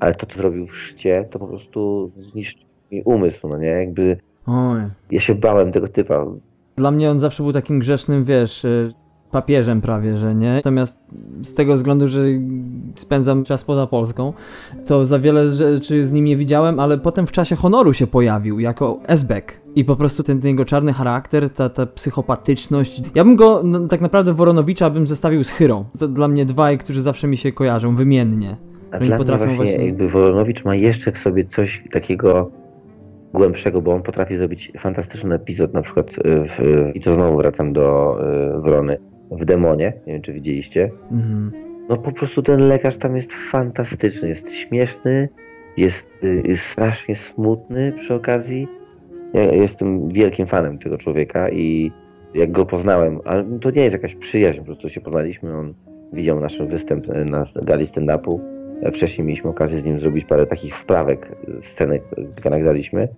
ale 0.00 0.14
to, 0.14 0.26
co 0.26 0.34
zrobił 0.34 0.66
w 0.66 0.76
szcie, 0.76 1.28
to 1.30 1.38
po 1.38 1.46
prostu 1.46 2.10
zniszczył 2.32 2.70
mi 2.92 3.02
umysł, 3.02 3.48
no 3.48 3.58
nie? 3.58 3.68
Jakby 3.68 4.16
Oj. 4.46 4.80
ja 5.10 5.20
się 5.20 5.34
bałem 5.34 5.72
tego 5.72 5.88
typa. 5.88 6.26
Dla 6.76 6.90
mnie 6.90 7.10
on 7.10 7.20
zawsze 7.20 7.42
był 7.42 7.52
takim 7.52 7.78
grzecznym, 7.78 8.24
wiesz, 8.24 8.64
y, 8.64 8.92
papieżem 9.30 9.80
prawie, 9.80 10.16
że 10.16 10.34
nie. 10.34 10.52
Natomiast 10.54 10.98
z 11.42 11.54
tego 11.54 11.74
względu, 11.74 12.08
że 12.08 12.20
spędzam 12.94 13.44
czas 13.44 13.64
poza 13.64 13.86
Polską, 13.86 14.32
to 14.86 15.06
za 15.06 15.18
wiele 15.18 15.48
rzeczy 15.48 16.06
z 16.06 16.12
nim 16.12 16.24
nie 16.24 16.36
widziałem, 16.36 16.80
ale 16.80 16.98
potem 16.98 17.26
w 17.26 17.32
czasie 17.32 17.56
honoru 17.56 17.92
się 17.92 18.06
pojawił 18.06 18.60
jako 18.60 19.00
Esbek. 19.06 19.60
I 19.74 19.84
po 19.84 19.96
prostu 19.96 20.22
ten, 20.22 20.40
ten 20.40 20.50
jego 20.50 20.64
czarny 20.64 20.92
charakter, 20.92 21.50
ta, 21.50 21.68
ta 21.68 21.86
psychopatyczność. 21.86 23.02
Ja 23.14 23.24
bym 23.24 23.36
go 23.36 23.60
no, 23.64 23.88
tak 23.88 24.00
naprawdę 24.00 24.32
Woronowicza 24.32 24.90
bym 24.90 25.06
zestawił 25.06 25.44
z 25.44 25.50
Chyrą. 25.50 25.84
To 25.98 26.08
dla 26.08 26.28
mnie 26.28 26.44
dwaj, 26.46 26.78
którzy 26.78 27.02
zawsze 27.02 27.28
mi 27.28 27.36
się 27.36 27.52
kojarzą, 27.52 27.96
wymiennie. 27.96 28.56
A 28.92 28.98
dla 28.98 29.06
mnie 29.06 29.24
właśnie, 29.24 29.56
właśnie- 29.56 29.86
jakby 29.86 30.08
Woronowicz 30.08 30.64
ma 30.64 30.74
jeszcze 30.74 31.12
w 31.12 31.18
sobie 31.18 31.44
coś 31.44 31.84
takiego 31.92 32.50
głębszego, 33.34 33.82
bo 33.82 33.94
on 33.94 34.02
potrafi 34.02 34.36
zrobić 34.36 34.72
fantastyczny 34.80 35.34
epizod, 35.34 35.74
na 35.74 35.82
przykład 35.82 36.06
y, 36.08 36.12
w, 36.24 36.90
i 36.94 37.00
to 37.00 37.14
znowu 37.14 37.36
wracam 37.36 37.72
do 37.72 38.16
y, 38.58 38.60
Wrony, 38.60 38.98
w 39.30 39.44
Demonie, 39.44 39.92
nie 40.06 40.12
wiem 40.12 40.22
czy 40.22 40.32
widzieliście. 40.32 40.90
Mhm. 41.12 41.52
No 41.88 41.96
po 41.96 42.12
prostu 42.12 42.42
ten 42.42 42.68
lekarz 42.68 42.98
tam 42.98 43.16
jest 43.16 43.28
fantastyczny, 43.52 44.28
jest 44.28 44.50
śmieszny, 44.52 45.28
jest, 45.76 46.24
y, 46.24 46.42
jest 46.44 46.62
strasznie 46.72 47.16
smutny 47.34 47.92
przy 48.00 48.14
okazji. 48.14 48.68
Ja 49.34 49.42
jestem 49.42 50.08
wielkim 50.08 50.46
fanem 50.46 50.78
tego 50.78 50.98
człowieka 50.98 51.48
i 51.48 51.92
jak 52.34 52.52
go 52.52 52.66
poznałem, 52.66 53.20
ale 53.24 53.44
to 53.60 53.70
nie 53.70 53.80
jest 53.80 53.92
jakaś 53.92 54.14
przyjaźń, 54.14 54.58
po 54.58 54.64
prostu 54.64 54.88
się 54.88 55.00
poznaliśmy, 55.00 55.56
on 55.56 55.74
widział 56.12 56.40
nasz 56.40 56.58
występ 56.68 57.08
y, 57.08 57.24
na 57.24 57.46
gali 57.62 57.86
stand-upu. 57.86 58.40
E, 58.82 58.92
Wcześniej 58.92 59.26
mieliśmy 59.26 59.50
okazję 59.50 59.80
z 59.80 59.84
nim 59.84 60.00
zrobić 60.00 60.24
parę 60.24 60.46
takich 60.46 60.76
wprawek, 60.78 61.26
y, 61.48 61.52
scenek, 61.74 62.02
y, 62.46 62.50
nagraliśmy. 62.50 63.08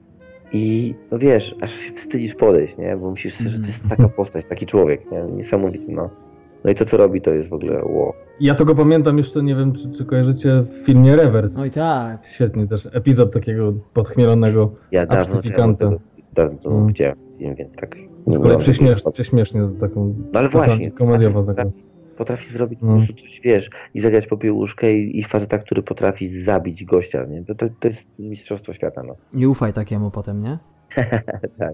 I 0.53 0.95
no 1.11 1.19
wiesz, 1.19 1.55
aż 1.61 1.71
się 1.71 1.93
wstydzisz 2.03 2.35
podejść, 2.35 2.77
nie? 2.79 2.97
Bo 2.97 3.11
myślisz 3.11 3.35
sobie, 3.37 3.51
że 3.51 3.59
to 3.59 3.67
jest 3.67 3.79
taka 3.89 4.09
postać, 4.09 4.47
taki 4.49 4.67
człowiek, 4.67 5.11
nie? 5.13 5.23
Niesamowity, 5.37 5.85
no. 5.93 6.11
No 6.65 6.71
i 6.71 6.75
to, 6.75 6.85
co 6.85 6.97
robi, 6.97 7.21
to 7.21 7.31
jest 7.31 7.49
w 7.49 7.53
ogóle 7.53 7.85
wow. 7.85 8.13
Ja 8.41 8.55
tego 8.55 8.75
pamiętam 8.75 9.19
jeszcze, 9.19 9.43
nie 9.43 9.55
wiem, 9.55 9.73
czy, 9.73 9.91
czy 9.99 10.05
kojarzycie 10.05 10.63
w 10.63 10.87
filmie 10.87 11.17
Rewers. 11.17 11.59
Oj 11.59 11.71
tak. 11.71 12.27
Świetnie 12.27 12.67
też, 12.67 12.89
epizod 12.93 13.33
takiego 13.33 13.73
podchmielonego, 13.95 14.73
Ja 14.93 15.07
dawno 15.07 15.21
Abstyfikanta. 15.25 15.85
tego, 15.89 16.01
dawno 16.35 16.59
temu 16.59 16.75
Mm. 16.77 16.87
widziałem, 16.89 17.17
więc 17.39 17.77
tak. 17.81 17.97
z 18.27 18.39
kolei 18.39 18.59
prześmiesznie, 18.59 19.13
prześmiesznie 19.13 19.61
taką 19.81 20.15
No 20.33 20.39
ale 20.41 20.49
właśnie. 20.49 20.91
komediowa 20.91 21.43
taka. 21.43 21.65
Potrafi, 21.65 21.92
potrafi 22.23 22.53
zrobić 22.53 22.81
po 22.81 22.87
No. 22.87 22.97
prostu 22.97 23.13
coś, 23.15 23.41
wiesz, 23.45 23.71
i 23.95 24.01
zagrać 24.01 24.27
popiełuszkę 24.27 24.93
i, 24.99 25.21
i 25.21 25.25
faceta, 25.25 25.59
który 25.59 25.83
potrafi 25.83 26.45
zabić 26.45 26.85
gościa, 26.85 27.25
nie? 27.25 27.45
To, 27.45 27.55
to, 27.55 27.67
to 27.81 27.89
jest 27.89 28.01
mistrzostwo 28.19 28.75
świata, 28.75 29.03
no. 29.03 29.15
Nie 29.41 29.49
ufaj 29.49 29.73
takiemu 29.73 30.11
potem, 30.11 30.43
nie? 30.43 30.59
tak. 31.59 31.73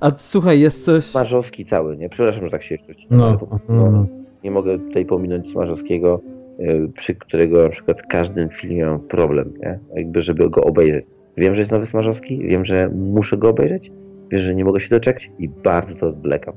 A 0.00 0.10
słuchaj, 0.16 0.60
jest 0.60 0.84
coś... 0.84 1.04
Smarzowski 1.04 1.66
cały, 1.66 1.96
nie? 1.96 2.08
Przepraszam, 2.08 2.44
że 2.44 2.50
tak 2.50 2.62
się 2.62 2.74
jeszcze 2.74 2.92
No, 3.10 3.38
po 3.38 3.58
no, 3.68 3.90
no. 3.90 4.06
Nie 4.44 4.50
mogę 4.50 4.78
tutaj 4.78 5.06
pominąć 5.06 5.50
Smarzowskiego, 5.52 6.20
y, 6.60 6.88
przy 6.96 7.14
którego 7.14 7.62
na 7.62 7.68
przykład 7.68 8.02
w 8.02 8.06
każdym 8.06 8.48
filmie 8.48 8.86
mam 8.86 9.00
problem, 9.00 9.52
nie? 9.62 9.78
Jakby, 9.94 10.22
żeby 10.22 10.50
go 10.50 10.64
obejrzeć. 10.64 11.04
Wiem, 11.36 11.54
że 11.54 11.60
jest 11.60 11.72
nowy 11.72 11.86
Smarzowski, 11.86 12.38
wiem, 12.38 12.64
że 12.64 12.88
muszę 12.88 13.36
go 13.36 13.48
obejrzeć, 13.50 13.90
wiem, 14.30 14.40
że 14.42 14.54
nie 14.54 14.64
mogę 14.64 14.80
się 14.80 14.88
doczekać 14.88 15.30
i 15.38 15.48
bardzo 15.48 15.94
to 15.94 16.06
odwlekam. 16.08 16.54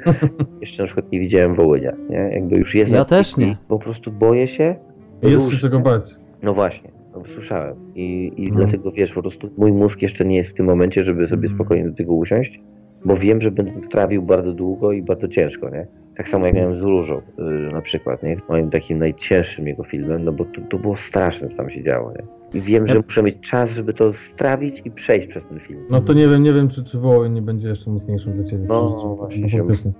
Jeszcze 0.60 0.82
na 0.82 0.86
przykład 0.86 1.12
nie 1.12 1.20
widziałem 1.20 1.54
Wołynia, 1.54 1.92
nie? 2.10 2.16
Jakby 2.16 2.56
już 2.56 2.74
jest 2.74 2.90
Ja 2.90 2.98
na 2.98 3.04
też 3.04 3.36
nie. 3.36 3.56
Po 3.68 3.78
prostu 3.78 4.12
boję 4.12 4.48
się. 4.48 4.74
Jest 5.22 5.50
się 5.50 5.56
czego 5.58 5.80
bać. 5.80 6.14
No 6.42 6.54
właśnie, 6.54 6.90
no, 7.14 7.22
słyszałem. 7.34 7.76
I, 7.94 8.32
i 8.36 8.52
No. 8.52 8.56
dlatego 8.58 8.92
wiesz, 8.92 9.12
po 9.12 9.22
prostu 9.22 9.50
mój 9.58 9.72
mózg 9.72 10.02
jeszcze 10.02 10.24
nie 10.24 10.36
jest 10.36 10.50
w 10.50 10.54
tym 10.54 10.66
momencie, 10.66 11.04
żeby 11.04 11.28
sobie 11.28 11.46
Mm. 11.46 11.54
spokojnie 11.58 11.88
do 11.90 11.96
tego 11.96 12.14
usiąść, 12.14 12.60
bo 13.04 13.16
wiem, 13.16 13.40
że 13.40 13.50
będę 13.50 13.72
trawił 13.88 14.22
bardzo 14.22 14.52
długo 14.52 14.92
i 14.92 15.02
bardzo 15.02 15.28
ciężko, 15.28 15.70
nie? 15.70 15.86
Tak 16.16 16.28
samo 16.28 16.46
jak 16.46 16.54
miałem 16.54 16.78
z 16.78 16.82
Różą 16.82 17.18
y, 17.18 17.72
na 17.72 17.80
przykład, 17.82 18.22
nie? 18.22 18.36
Moim 18.48 18.70
takim 18.70 18.98
najcięższym 18.98 19.66
jego 19.66 19.84
filmem, 19.84 20.24
no 20.24 20.32
bo 20.32 20.44
to, 20.44 20.60
to 20.70 20.78
było 20.78 20.96
straszne, 21.08 21.48
co 21.48 21.56
tam 21.56 21.70
się 21.70 21.82
działo, 21.82 22.12
nie? 22.12 22.39
I 22.54 22.60
wiem, 22.60 22.88
że 22.88 22.94
Ja- 22.94 23.00
muszę 23.06 23.22
mieć 23.22 23.36
czas, 23.50 23.70
żeby 23.70 23.94
to 23.94 24.12
strawić 24.34 24.82
i 24.84 24.90
przejść 24.90 25.28
przez 25.28 25.42
ten 25.48 25.60
film. 25.60 25.80
No 25.90 26.00
to 26.00 26.12
nie 26.12 26.28
wiem, 26.28 26.42
nie 26.42 26.52
wiem, 26.52 26.68
czy, 26.68 26.84
czy 26.84 26.98
Wołoń 26.98 27.32
nie 27.32 27.42
będzie 27.42 27.68
jeszcze 27.68 27.90
mocniejszym 27.90 28.32
dla 28.32 28.44
ciebie. 28.50 28.64
No, 28.68 29.14
właśnie 29.18 29.48
No, 29.58 29.64
faktycznie. 29.64 29.92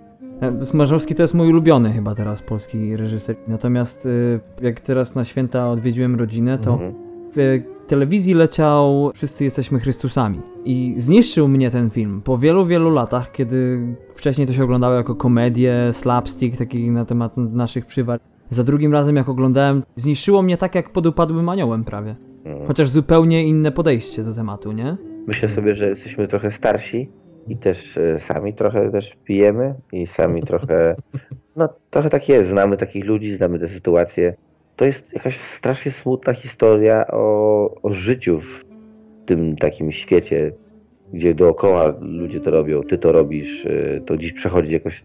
Smarzowski 0.64 1.14
to 1.14 1.22
jest 1.22 1.34
mój 1.34 1.48
ulubiony 1.48 1.92
chyba 1.92 2.14
teraz 2.14 2.42
polski 2.42 2.96
reżyser. 2.96 3.36
Natomiast 3.48 4.06
y, 4.06 4.40
jak 4.62 4.80
teraz 4.80 5.14
na 5.14 5.24
święta 5.24 5.70
odwiedziłem 5.70 6.14
rodzinę, 6.14 6.58
to 6.58 6.72
Mhm. 6.72 6.94
w 7.36 7.60
telewizji 7.86 8.34
leciał 8.34 9.10
Wszyscy 9.14 9.44
jesteśmy 9.44 9.78
Chrystusami. 9.80 10.40
I 10.64 10.94
zniszczył 10.96 11.48
mnie 11.48 11.70
ten 11.70 11.90
film 11.90 12.20
po 12.24 12.38
wielu, 12.38 12.66
wielu 12.66 12.90
latach, 12.90 13.32
kiedy 13.32 13.80
wcześniej 14.14 14.46
to 14.46 14.52
się 14.52 14.64
oglądało 14.64 14.94
jako 14.94 15.14
komedię, 15.14 15.74
slapstick, 15.92 16.58
taki 16.58 16.90
na 16.90 17.04
temat 17.04 17.36
naszych 17.36 17.86
przywar. 17.86 18.20
Za 18.50 18.64
drugim 18.64 18.92
razem 18.92 19.16
jak 19.16 19.28
oglądałem, 19.28 19.82
zniszczyło 19.96 20.42
mnie 20.42 20.56
tak 20.56 20.74
jak 20.74 20.90
pod 20.90 21.06
upadłym 21.06 21.48
aniołem 21.48 21.84
prawie. 21.84 22.16
Mhm. 22.44 22.66
Chociaż 22.66 22.88
zupełnie 22.88 23.44
inne 23.44 23.72
podejście 23.72 24.24
do 24.24 24.34
tematu, 24.34 24.72
nie? 24.72 24.96
Myślę 25.26 25.48
sobie, 25.48 25.74
że 25.74 25.88
jesteśmy 25.88 26.28
trochę 26.28 26.50
starsi 26.50 27.08
i 27.48 27.56
też 27.56 27.96
e, 27.96 28.20
sami 28.28 28.54
trochę 28.54 28.90
też 28.90 29.16
pijemy 29.24 29.74
i 29.92 30.06
sami 30.06 30.42
trochę, 30.50 30.96
no 31.56 31.68
trochę 31.90 32.10
tak 32.10 32.28
jest, 32.28 32.50
znamy 32.50 32.76
takich 32.76 33.04
ludzi, 33.04 33.36
znamy 33.36 33.58
te 33.58 33.68
sytuacje. 33.68 34.34
To 34.76 34.84
jest 34.84 35.12
jakaś 35.12 35.38
strasznie 35.58 35.92
smutna 35.92 36.32
historia 36.34 37.06
o, 37.06 37.74
o 37.82 37.92
życiu 37.92 38.40
w 38.40 38.64
tym 39.26 39.56
takim 39.56 39.92
świecie, 39.92 40.52
gdzie 41.12 41.34
dookoła 41.34 41.94
ludzie 42.00 42.40
to 42.40 42.50
robią, 42.50 42.82
ty 42.82 42.98
to 42.98 43.12
robisz, 43.12 43.66
e, 43.66 44.00
to 44.00 44.16
dziś 44.16 44.32
przechodzi 44.32 44.72
jakoś, 44.72 45.04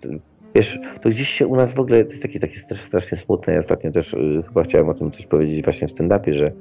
wiesz, 0.56 0.80
to 1.02 1.10
gdzieś 1.10 1.30
się 1.30 1.48
u 1.48 1.56
nas 1.56 1.74
w 1.74 1.80
ogóle, 1.80 2.06
to 2.06 2.12
jest 2.12 2.22
takie, 2.22 2.40
takie 2.40 2.60
strasznie 2.88 3.18
smutne, 3.18 3.54
ja 3.54 3.60
ostatnio 3.60 3.92
też 3.92 4.14
e, 4.14 4.18
chyba 4.48 4.64
chciałem 4.64 4.90
o 4.90 4.94
tym 4.94 5.12
coś 5.12 5.26
powiedzieć 5.26 5.66
właśnie 5.66 5.88
w 5.88 5.92
stand-upie, 5.92 6.34
że, 6.34 6.52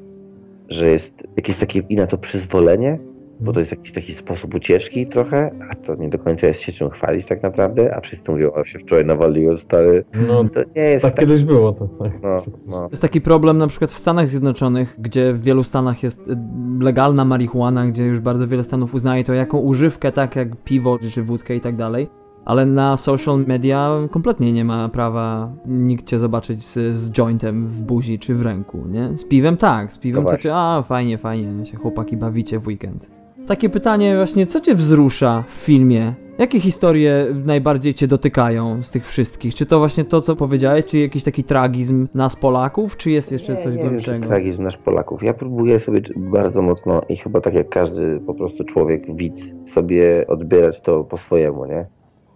że 0.69 0.91
jest 0.91 1.13
jakieś 1.37 1.57
takie 1.59 1.79
i 1.89 1.97
na 1.97 2.07
to 2.07 2.19
przyzwolenie, 2.19 2.99
bo 3.41 3.53
to 3.53 3.61
jest 3.61 3.71
jakiś 3.71 3.93
taki 3.93 4.15
sposób 4.15 4.55
ucieczki 4.55 5.07
trochę, 5.07 5.51
a 5.71 5.75
to 5.75 5.95
nie 5.95 6.09
do 6.09 6.19
końca 6.19 6.47
jest 6.47 6.61
się 6.61 6.73
czym 6.73 6.91
chwalić 6.91 7.27
tak 7.27 7.43
naprawdę, 7.43 7.97
a 7.97 8.01
wszyscy 8.01 8.31
mówią, 8.31 8.53
o 8.53 8.65
się 8.65 8.79
wczoraj 8.79 9.05
nawaliłem 9.05 9.59
stary. 9.59 10.05
No, 10.29 10.45
To 10.45 10.61
nie 10.77 10.83
jest 10.83 11.03
tak 11.03 11.15
tak, 11.15 11.21
kiedyś 11.21 11.45
było 11.45 11.73
to. 11.73 11.89
Tak. 11.89 12.13
no, 12.23 12.43
no. 12.67 12.89
Jest 12.91 13.03
taki 13.03 13.21
problem 13.21 13.59
na 13.59 13.67
przykład 13.67 13.93
w 13.93 13.99
Stanach 13.99 14.29
Zjednoczonych, 14.29 14.97
gdzie 14.99 15.33
w 15.33 15.43
wielu 15.43 15.65
stanach 15.65 16.03
jest 16.03 16.21
y, 16.21 16.37
legalna 16.81 17.25
marihuana, 17.25 17.87
gdzie 17.87 18.05
już 18.05 18.21
bardzo 18.21 18.49
wiele 18.49 18.65
stanów 18.65 18.95
uznaje 18.95 19.25
to 19.25 19.35
jako 19.35 19.59
używkę, 19.59 20.13
tak 20.13 20.37
jak 20.37 20.57
piwo 20.57 20.99
czy 21.11 21.23
wódkę 21.23 21.57
i 21.57 21.61
tak 21.61 21.77
dalej. 21.77 22.09
Ale 22.45 22.67
na 22.67 22.97
social 22.97 23.45
media 23.47 23.91
kompletnie 24.11 24.53
nie 24.53 24.65
ma 24.65 24.89
prawa 24.89 25.53
nikt 25.67 26.07
cię 26.07 26.19
zobaczyć 26.19 26.65
z, 26.65 26.95
z 26.97 27.11
jointem 27.11 27.67
w 27.67 27.83
buzi 27.83 28.19
czy 28.19 28.35
w 28.35 28.43
ręku, 28.43 28.79
nie? 28.89 29.19
Z 29.19 29.25
piwem 29.25 29.57
tak, 29.57 29.93
z 29.93 29.99
piwem 29.99 30.23
No 30.23 30.31
to 30.31 30.31
właśnie. 30.31 30.43
cię, 30.51 30.57
a 30.57 30.83
fajnie, 30.83 31.19
fajnie, 31.19 31.67
się 31.67 31.77
chłopaki 31.77 32.17
bawicie 32.17 32.59
w 32.59 32.67
weekend. 32.67 33.07
Takie 33.47 33.69
pytanie 33.69 34.17
właśnie, 34.17 34.47
co 34.47 34.61
cię 34.61 34.75
wzrusza 34.75 35.45
w 35.49 35.53
filmie? 35.53 36.15
Jakie 36.39 36.61
historie 36.61 37.27
najbardziej 37.45 37.95
cię 37.95 38.07
dotykają 38.07 38.83
z 38.83 38.91
tych 38.91 39.07
wszystkich? 39.07 39.55
Czy 39.55 39.67
to 39.67 39.79
właśnie 39.79 40.05
to, 40.05 40.21
co 40.21 40.37
powiedziałeś, 40.37 40.85
czy 40.85 40.99
jakiś 40.99 41.25
taki 41.25 41.45
tragizm 41.45 42.09
nas 42.15 42.37
Polaków, 42.37 42.97
czy 42.97 43.11
jest 43.11 43.33
jeszcze 43.33 43.53
nie, 43.55 43.59
coś 43.59 43.67
nie 43.73 43.79
Wiem, 43.79 43.87
głębszego? 43.89 44.23
czy 44.23 44.29
tragizm 44.29 44.63
nasz 44.63 44.77
Polaków. 44.77 45.23
Ja 45.23 45.35
próbuję 45.35 45.81
sobie 45.81 46.01
bardzo 46.17 46.63
mocno 46.63 47.03
i 47.09 47.17
chyba 47.17 47.41
tak 47.41 47.55
jak 47.55 47.69
każdy 47.69 48.21
po 48.27 48.35
prostu 48.35 48.65
człowiek, 48.65 49.17
widz, 49.17 49.37
sobie 49.75 50.27
odbierać 50.29 50.81
to 50.83 51.05
po 51.05 51.19
swojemu, 51.19 51.67
nie? 51.67 51.87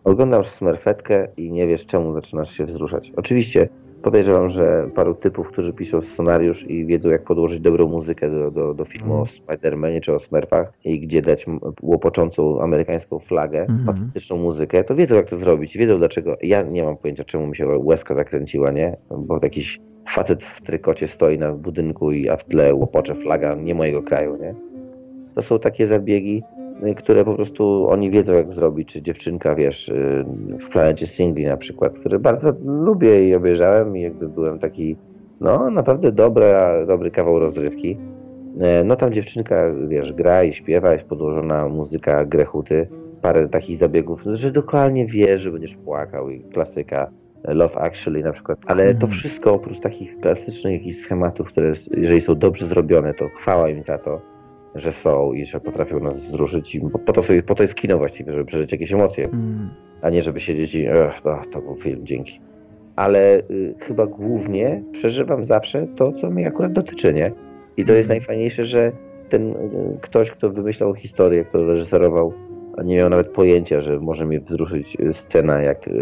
Oglądasz 0.08 0.48
smerfetkę 0.50 1.28
i 1.36 1.52
nie 1.52 1.66
wiesz 1.66 1.86
czemu 1.86 2.12
zaczynasz 2.14 2.50
się 2.56 2.66
wzruszać. 2.66 3.12
Oczywiście 3.16 3.68
podejrzewam, 4.02 4.50
że 4.50 4.88
paru 4.94 5.14
typów, 5.14 5.48
którzy 5.48 5.72
piszą 5.72 6.00
scenariusz 6.00 6.70
i 6.70 6.86
wiedzą 6.86 7.08
jak 7.08 7.22
podłożyć 7.24 7.60
dobrą 7.60 7.88
muzykę 7.88 8.30
do, 8.30 8.50
do, 8.50 8.74
do 8.74 8.84
filmu 8.84 9.14
Mhm. 9.20 9.22
o 9.22 9.52
Spider-Manie 9.52 10.00
czy 10.00 10.14
o 10.14 10.20
Smurfach 10.20 10.72
i 10.84 11.00
gdzie 11.00 11.22
dać 11.22 11.46
łopoczącą 11.82 12.60
amerykańską 12.62 13.18
flagę, 13.18 13.60
Mhm. 13.60 13.86
patetyczną 13.98 14.36
muzykę, 14.36 14.84
to 14.84 14.94
wiedzą 14.94 15.14
jak 15.14 15.30
to 15.30 15.38
zrobić, 15.38 15.78
wiedzą 15.78 15.98
dlaczego. 15.98 16.36
Ja 16.42 16.62
nie 16.62 16.82
mam 16.84 16.96
pojęcia 16.96 17.24
czemu 17.24 17.46
mi 17.46 17.56
się 17.56 17.66
łezka 17.68 18.14
zakręciła, 18.14 18.70
nie? 18.70 18.96
Bo 19.10 19.38
jakiś 19.42 19.78
facet 20.14 20.38
w 20.60 20.66
trykocie 20.66 21.08
stoi 21.08 21.38
na 21.38 21.52
budynku 21.52 22.12
i 22.12 22.28
a 22.28 22.36
w 22.36 22.44
tle 22.44 22.74
łopocze 22.74 23.14
flaga 23.14 23.54
nie 23.54 23.74
mojego 23.74 24.02
kraju, 24.02 24.36
nie? 24.36 24.54
To 25.34 25.42
są 25.42 25.58
takie 25.58 25.88
zabiegi, 25.88 26.42
które 26.96 27.24
po 27.24 27.34
prostu 27.34 27.86
oni 27.90 28.10
wiedzą 28.10 28.32
jak 28.32 28.54
zrobić, 28.54 28.92
czy 28.92 29.02
dziewczynka, 29.02 29.54
wiesz, 29.54 29.88
y, 29.88 30.24
w 30.66 30.68
planecie 30.72 31.06
singli 31.06 31.44
na 31.46 31.56
przykład, 31.56 31.92
które 31.92 32.18
bardzo 32.18 32.52
lubię 32.64 33.28
i 33.28 33.34
obejrzałem 33.34 33.96
i 33.96 34.00
jakby 34.00 34.28
byłem 34.28 34.58
taki, 34.58 34.96
no 35.40 35.70
naprawdę 35.70 36.12
dobra, 36.12 36.86
dobry 36.86 37.10
kawał 37.10 37.38
rozrywki. 37.38 37.96
E, 38.60 38.84
No 38.84 38.96
tam 38.96 39.12
dziewczynka, 39.12 39.56
wiesz, 39.88 40.12
gra 40.12 40.44
i 40.44 40.52
śpiewa, 40.54 40.92
jest 40.92 41.04
podłożona 41.08 41.68
muzyka 41.68 42.24
grechuty, 42.24 42.88
parę 43.22 43.48
takich 43.48 43.78
zabiegów, 43.80 44.22
że 44.34 44.50
dokładnie 44.52 45.06
wie, 45.06 45.38
że 45.38 45.50
będziesz 45.50 45.76
płakał 45.84 46.30
i 46.30 46.40
klasyka. 46.40 47.10
Love 47.48 47.78
Actually 47.78 48.22
na 48.22 48.32
przykład, 48.32 48.58
ale 48.66 48.84
to 48.84 48.90
Mhm. 49.06 49.12
wszystko 49.12 49.54
oprócz 49.54 49.80
takich 49.80 50.20
klasycznych 50.20 50.72
jakichś 50.72 51.04
schematów, 51.04 51.48
które 51.48 51.72
jeżeli 51.96 52.20
są 52.20 52.34
dobrze 52.34 52.66
zrobione, 52.66 53.14
to 53.14 53.28
chwała 53.28 53.68
im 53.68 53.82
za 53.82 53.98
to, 53.98 54.20
że 54.78 54.92
są 55.04 55.32
i 55.32 55.46
że 55.46 55.60
potrafią 55.60 56.00
nas 56.00 56.16
wzruszyć 56.16 56.74
i 56.74 56.80
po, 57.06 57.12
to, 57.12 57.22
sobie, 57.22 57.42
po 57.42 57.54
to 57.54 57.62
jest 57.62 57.74
kino 57.74 57.98
właściwie, 57.98 58.32
żeby 58.32 58.44
przeżyć 58.44 58.72
jakieś 58.72 58.92
emocje, 58.92 59.24
Mm. 59.24 59.68
a 60.02 60.10
nie 60.10 60.22
żeby 60.22 60.40
siedzieć 60.40 60.74
i 60.74 60.86
ech, 60.86 61.22
to, 61.24 61.38
to 61.52 61.60
był 61.60 61.74
film, 61.76 62.00
dzięki. 62.06 62.40
Ale 62.96 63.38
y, 63.50 63.74
chyba 63.80 64.06
głównie 64.06 64.82
przeżywam 64.92 65.44
zawsze 65.46 65.86
to, 65.96 66.12
co 66.12 66.30
mnie 66.30 66.46
akurat 66.48 66.72
dotyczy, 66.72 67.14
nie? 67.14 67.32
I 67.76 67.84
to 67.84 67.92
jest 67.92 68.04
Mhm. 68.04 68.08
najfajniejsze, 68.18 68.62
że 68.62 68.92
ten 69.30 69.50
y, 69.50 69.54
ktoś, 70.00 70.30
kto 70.30 70.50
wymyślał 70.50 70.94
historię, 70.94 71.44
kto 71.44 71.66
reżyserował, 71.66 72.32
a 72.76 72.82
nie 72.82 72.96
miał 72.96 73.08
nawet 73.10 73.28
pojęcia, 73.28 73.80
że 73.80 73.98
może 74.00 74.24
mnie 74.24 74.40
wzruszyć 74.40 74.96
y, 75.00 75.12
scena, 75.14 75.62
jak 75.62 75.88
y, 75.88 75.92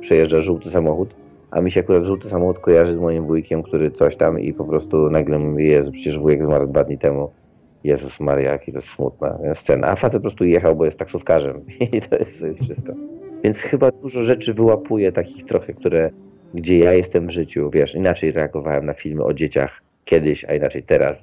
przejeżdża 0.00 0.42
żółty 0.42 0.70
samochód, 0.70 1.14
a 1.50 1.60
mi 1.60 1.70
się 1.72 1.80
akurat 1.80 2.04
żółty 2.04 2.30
samochód 2.30 2.58
kojarzy 2.58 2.92
z 2.96 3.00
moim 3.00 3.26
wujkiem, 3.26 3.62
który 3.62 3.90
coś 3.90 4.16
tam 4.16 4.40
i 4.40 4.52
po 4.52 4.64
prostu 4.64 5.10
nagle 5.10 5.38
mówi, 5.38 5.68
Jezu, 5.68 5.92
przecież 5.92 6.18
wujek 6.18 6.44
zmarł 6.46 6.66
dwa 6.66 6.84
dni 6.84 6.98
temu. 6.98 7.30
Jezus 7.84 8.20
Maria, 8.20 8.52
jaki 8.52 8.72
to 8.72 8.78
jest 8.78 8.90
smutna 8.96 9.38
scena. 9.62 9.86
A 9.88 9.96
facet 9.96 10.12
po 10.12 10.20
prostu 10.20 10.44
jechał, 10.44 10.76
bo 10.76 10.84
jest 10.84 10.98
taksówkarzem 10.98 11.60
i 11.80 12.00
to 12.00 12.16
jest, 12.18 12.30
to 12.40 12.46
jest 12.46 12.60
wszystko. 12.60 12.92
Więc 13.44 13.56
chyba 13.56 13.90
dużo 13.90 14.24
rzeczy 14.24 14.54
wyłapuję 14.54 15.12
takich 15.12 15.46
trochę, 15.46 15.72
które, 15.72 16.10
gdzie 16.54 16.78
ja 16.78 16.92
jestem 16.92 17.26
w 17.26 17.30
życiu, 17.30 17.70
wiesz, 17.70 17.94
inaczej 17.94 18.32
reagowałem 18.32 18.86
na 18.86 18.94
filmy 18.94 19.24
o 19.24 19.34
dzieciach 19.34 19.82
kiedyś, 20.04 20.44
a 20.44 20.54
inaczej 20.54 20.82
teraz. 20.82 21.16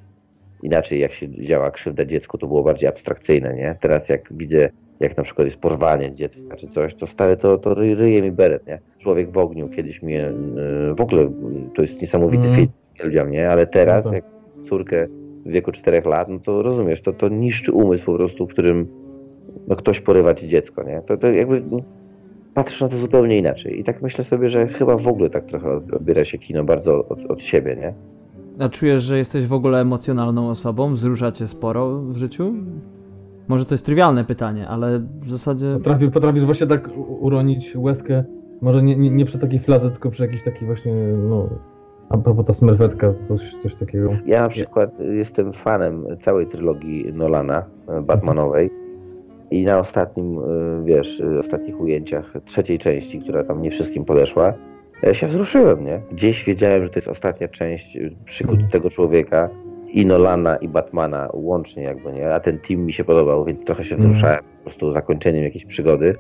Inaczej 0.63 0.99
jak 0.99 1.13
się 1.13 1.29
działa 1.29 1.71
krzywda 1.71 2.05
dziecku, 2.05 2.37
to 2.37 2.47
było 2.47 2.63
bardziej 2.63 2.89
abstrakcyjne, 2.89 3.53
nie? 3.55 3.75
Teraz 3.81 4.09
jak 4.09 4.33
widzę, 4.33 4.69
jak 4.99 5.17
na 5.17 5.23
przykład 5.23 5.47
jest 5.47 5.59
porwanie 5.59 6.15
dziecka 6.15 6.55
czy 6.57 6.67
coś, 6.67 6.95
to 6.95 7.07
stale 7.07 7.37
to, 7.37 7.57
to 7.57 7.73
ry- 7.73 7.95
ryje 7.95 8.21
mi 8.21 8.31
beret, 8.31 8.67
nie? 8.67 8.79
Człowiek 8.99 9.31
w 9.31 9.37
ogniu 9.37 9.69
kiedyś 9.69 10.01
mnie, 10.01 10.31
yy, 10.55 10.95
w 10.95 11.01
ogóle 11.01 11.31
to 11.75 11.81
jest 11.81 12.01
niesamowity 12.01 12.43
Mm. 12.47 12.67
film, 13.01 13.31
nie? 13.31 13.49
Ale 13.49 13.67
teraz, 13.67 14.05
No 14.05 14.11
tak. 14.11 14.23
jak 14.23 14.25
córkę 14.69 15.07
w 15.45 15.49
wieku 15.51 15.71
4 15.71 16.01
lat, 16.05 16.29
no 16.29 16.39
to 16.39 16.61
rozumiesz, 16.61 17.01
to, 17.01 17.13
to 17.13 17.29
niszczy 17.29 17.71
umysł 17.71 18.05
po 18.05 18.15
prostu, 18.15 18.47
w 18.47 18.49
którym 18.49 18.87
no, 19.67 19.75
ktoś 19.75 19.99
porywa 19.99 20.33
ci 20.33 20.49
dziecko, 20.49 20.83
nie? 20.83 21.01
To, 21.07 21.17
to 21.17 21.27
jakby 21.27 21.63
patrzysz 22.53 22.81
na 22.81 22.89
to 22.89 22.97
zupełnie 22.97 23.37
inaczej. 23.37 23.79
I 23.79 23.83
tak 23.83 24.01
myślę 24.01 24.23
sobie, 24.23 24.49
że 24.49 24.67
chyba 24.67 24.97
w 24.97 25.07
ogóle 25.07 25.29
tak 25.29 25.45
trochę 25.45 25.75
odbiera 25.75 26.25
się 26.25 26.37
kino 26.37 26.63
bardzo 26.63 27.07
od, 27.07 27.25
od 27.25 27.41
siebie, 27.41 27.75
nie? 27.75 27.93
A 28.59 28.69
czujesz, 28.69 29.03
że 29.03 29.17
jesteś 29.17 29.47
w 29.47 29.53
ogóle 29.53 29.81
emocjonalną 29.81 30.49
osobą? 30.49 30.93
Wzrusza 30.93 31.31
cię 31.31 31.47
sporo 31.47 32.01
w 32.01 32.17
życiu? 32.17 32.53
Może 33.47 33.65
to 33.65 33.73
jest 33.73 33.85
trywialne 33.85 34.23
pytanie, 34.23 34.67
ale 34.67 34.99
w 34.99 35.31
zasadzie... 35.31 35.73
Potrafi, 35.73 36.11
potrafisz 36.11 36.45
właśnie 36.45 36.67
tak 36.67 36.89
uronić 37.19 37.75
łezkę, 37.75 38.23
może 38.61 38.83
nie, 38.83 38.95
nie, 38.95 39.09
nie 39.09 39.25
przy 39.25 39.39
takiej 39.39 39.59
fladze, 39.59 39.91
tylko 39.91 40.11
przy 40.11 40.23
jakiejś 40.23 40.43
takiej 40.43 40.67
właśnie, 40.67 40.93
no, 41.29 41.49
a 42.13 42.17
propos 42.17 42.45
ta 42.45 42.53
smerfetka, 42.53 43.13
coś, 43.27 43.41
coś 43.63 43.75
takiego. 43.75 44.09
Ja 44.25 44.41
na 44.41 44.49
przykład 44.49 44.89
jestem 44.99 45.53
fanem 45.53 46.05
całej 46.25 46.47
trylogii 46.47 47.13
Nolana, 47.13 47.65
e, 47.89 48.01
Batmanowej. 48.01 48.69
I 49.51 49.63
na 49.65 49.79
ostatnim, 49.79 50.39
e, 50.39 50.41
wiesz, 50.85 51.21
e, 51.21 51.39
ostatnich 51.39 51.79
ujęciach 51.81 52.33
trzeciej 52.45 52.79
części, 52.79 53.19
która 53.19 53.43
tam 53.43 53.61
nie 53.61 53.71
wszystkim 53.71 54.05
podeszła, 54.05 54.53
ja 55.03 55.13
się 55.13 55.27
wzruszyłem, 55.27 55.85
nie? 55.85 56.01
Gdzieś 56.11 56.45
wiedziałem, 56.45 56.83
że 56.83 56.89
to 56.89 56.95
jest 56.95 57.07
ostatnia 57.07 57.47
część 57.47 57.97
przygód 58.25 58.53
Mhm. 58.55 58.71
tego 58.71 58.89
człowieka 58.89 59.49
i 59.93 60.05
Nolana 60.05 60.55
i 60.55 60.67
Batmana 60.67 61.29
łącznie 61.33 61.83
jakby, 61.83 62.11
nie? 62.11 62.33
A 62.33 62.39
ten 62.39 62.59
team 62.67 62.81
mi 62.81 62.93
się 62.93 63.03
podobał, 63.03 63.45
więc 63.45 63.65
trochę 63.65 63.85
się 63.85 63.95
Mhm. 63.95 64.11
wzruszałem 64.11 64.43
po 64.57 64.63
prostu 64.63 64.93
zakończeniem 64.93 65.43
jakiejś 65.43 65.65
przygody. 65.65 66.15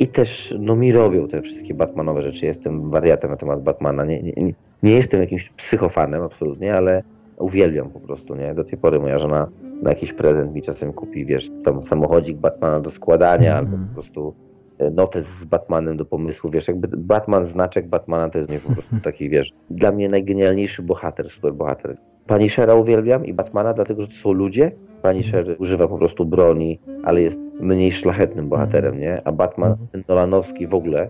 I 0.00 0.08
też, 0.08 0.54
no 0.58 0.76
mi 0.76 0.92
robią 0.92 1.28
te 1.28 1.42
wszystkie 1.42 1.74
Batmanowe 1.74 2.22
rzeczy. 2.22 2.46
Jestem 2.46 2.90
wariatem 2.90 3.30
na 3.30 3.36
temat 3.36 3.62
Batmana. 3.62 4.04
Nie, 4.04 4.22
nie, 4.22 4.32
nie, 4.36 4.52
nie 4.82 4.92
jestem 4.96 5.20
jakimś 5.20 5.50
psychofanem 5.56 6.22
absolutnie, 6.22 6.74
ale 6.74 7.02
uwielbiam 7.38 7.90
po 7.90 8.00
prostu, 8.00 8.34
nie? 8.34 8.54
Do 8.54 8.64
tej 8.64 8.78
pory 8.78 8.98
moja 9.00 9.18
żona 9.18 9.46
na 9.82 9.90
jakiś 9.90 10.12
prezent 10.12 10.54
mi 10.54 10.62
czasem 10.62 10.92
kupi, 10.92 11.24
wiesz, 11.26 11.44
tam 11.64 11.82
samochodzik 11.88 12.36
Batmana 12.36 12.80
do 12.80 12.90
składania, 12.90 13.58
Mhm. 13.58 13.66
albo 13.74 13.86
po 13.88 13.94
prostu 13.94 14.34
e, 14.78 14.90
notes 14.90 15.24
z 15.42 15.44
Batmanem 15.44 15.96
do 15.96 16.04
pomysłu, 16.04 16.50
wiesz, 16.50 16.68
jakby 16.68 16.88
Batman, 16.96 17.46
znaczek 17.52 17.88
Batmana 17.88 18.28
to 18.30 18.38
jest 18.38 18.50
mnie 18.50 18.60
po 18.60 18.72
prostu 18.74 18.96
taki, 19.04 19.28
wiesz, 19.28 19.50
dla 19.70 19.92
mnie 19.92 20.08
najgenialniejszy 20.08 20.82
bohater, 20.82 21.30
super 21.30 21.52
bohater. 21.54 21.96
Punishera 22.34 22.74
uwielbiam 22.74 23.26
i 23.26 23.32
Batmana, 23.32 23.72
dlatego, 23.72 24.02
że 24.02 24.08
to 24.08 24.14
są 24.22 24.32
ludzie. 24.32 24.72
Punisher 25.02 25.56
używa 25.58 25.88
po 25.88 25.98
prostu 25.98 26.24
broni, 26.24 26.78
ale 27.04 27.22
jest 27.22 27.36
mniej 27.60 27.92
szlachetnym 27.92 28.48
bohaterem, 28.48 29.00
nie? 29.00 29.22
A 29.24 29.32
Batman, 29.32 29.70
Mhm. 29.70 29.88
ten 29.92 30.02
Nolanowski 30.08 30.66
w 30.66 30.74
ogóle, 30.74 31.08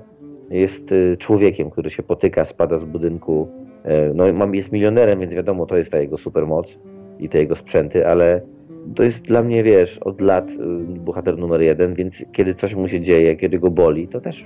jest 0.50 0.92
y, 0.92 1.16
człowiekiem, 1.20 1.70
który 1.70 1.90
się 1.90 2.02
potyka, 2.02 2.44
spada 2.44 2.78
z 2.78 2.84
budynku. 2.84 3.48
E, 3.84 4.12
No 4.14 4.24
jest 4.54 4.72
milionerem, 4.72 5.20
więc 5.20 5.32
wiadomo, 5.32 5.66
to 5.66 5.76
jest 5.76 5.90
ta 5.90 5.98
jego 5.98 6.18
supermoc 6.18 6.66
i 7.18 7.28
te 7.28 7.38
jego 7.38 7.56
sprzęty, 7.56 8.06
ale 8.06 8.40
to 8.96 9.02
jest 9.02 9.18
dla 9.18 9.42
mnie, 9.42 9.62
wiesz, 9.62 9.98
od 9.98 10.20
lat 10.20 10.48
y, 10.48 10.56
bohater 11.00 11.38
numer 11.38 11.60
jeden, 11.62 11.94
więc 11.94 12.14
kiedy 12.32 12.54
coś 12.54 12.74
mu 12.74 12.88
się 12.88 13.00
dzieje, 13.00 13.36
kiedy 13.36 13.58
go 13.58 13.70
boli, 13.70 14.08
to 14.08 14.20
też 14.20 14.44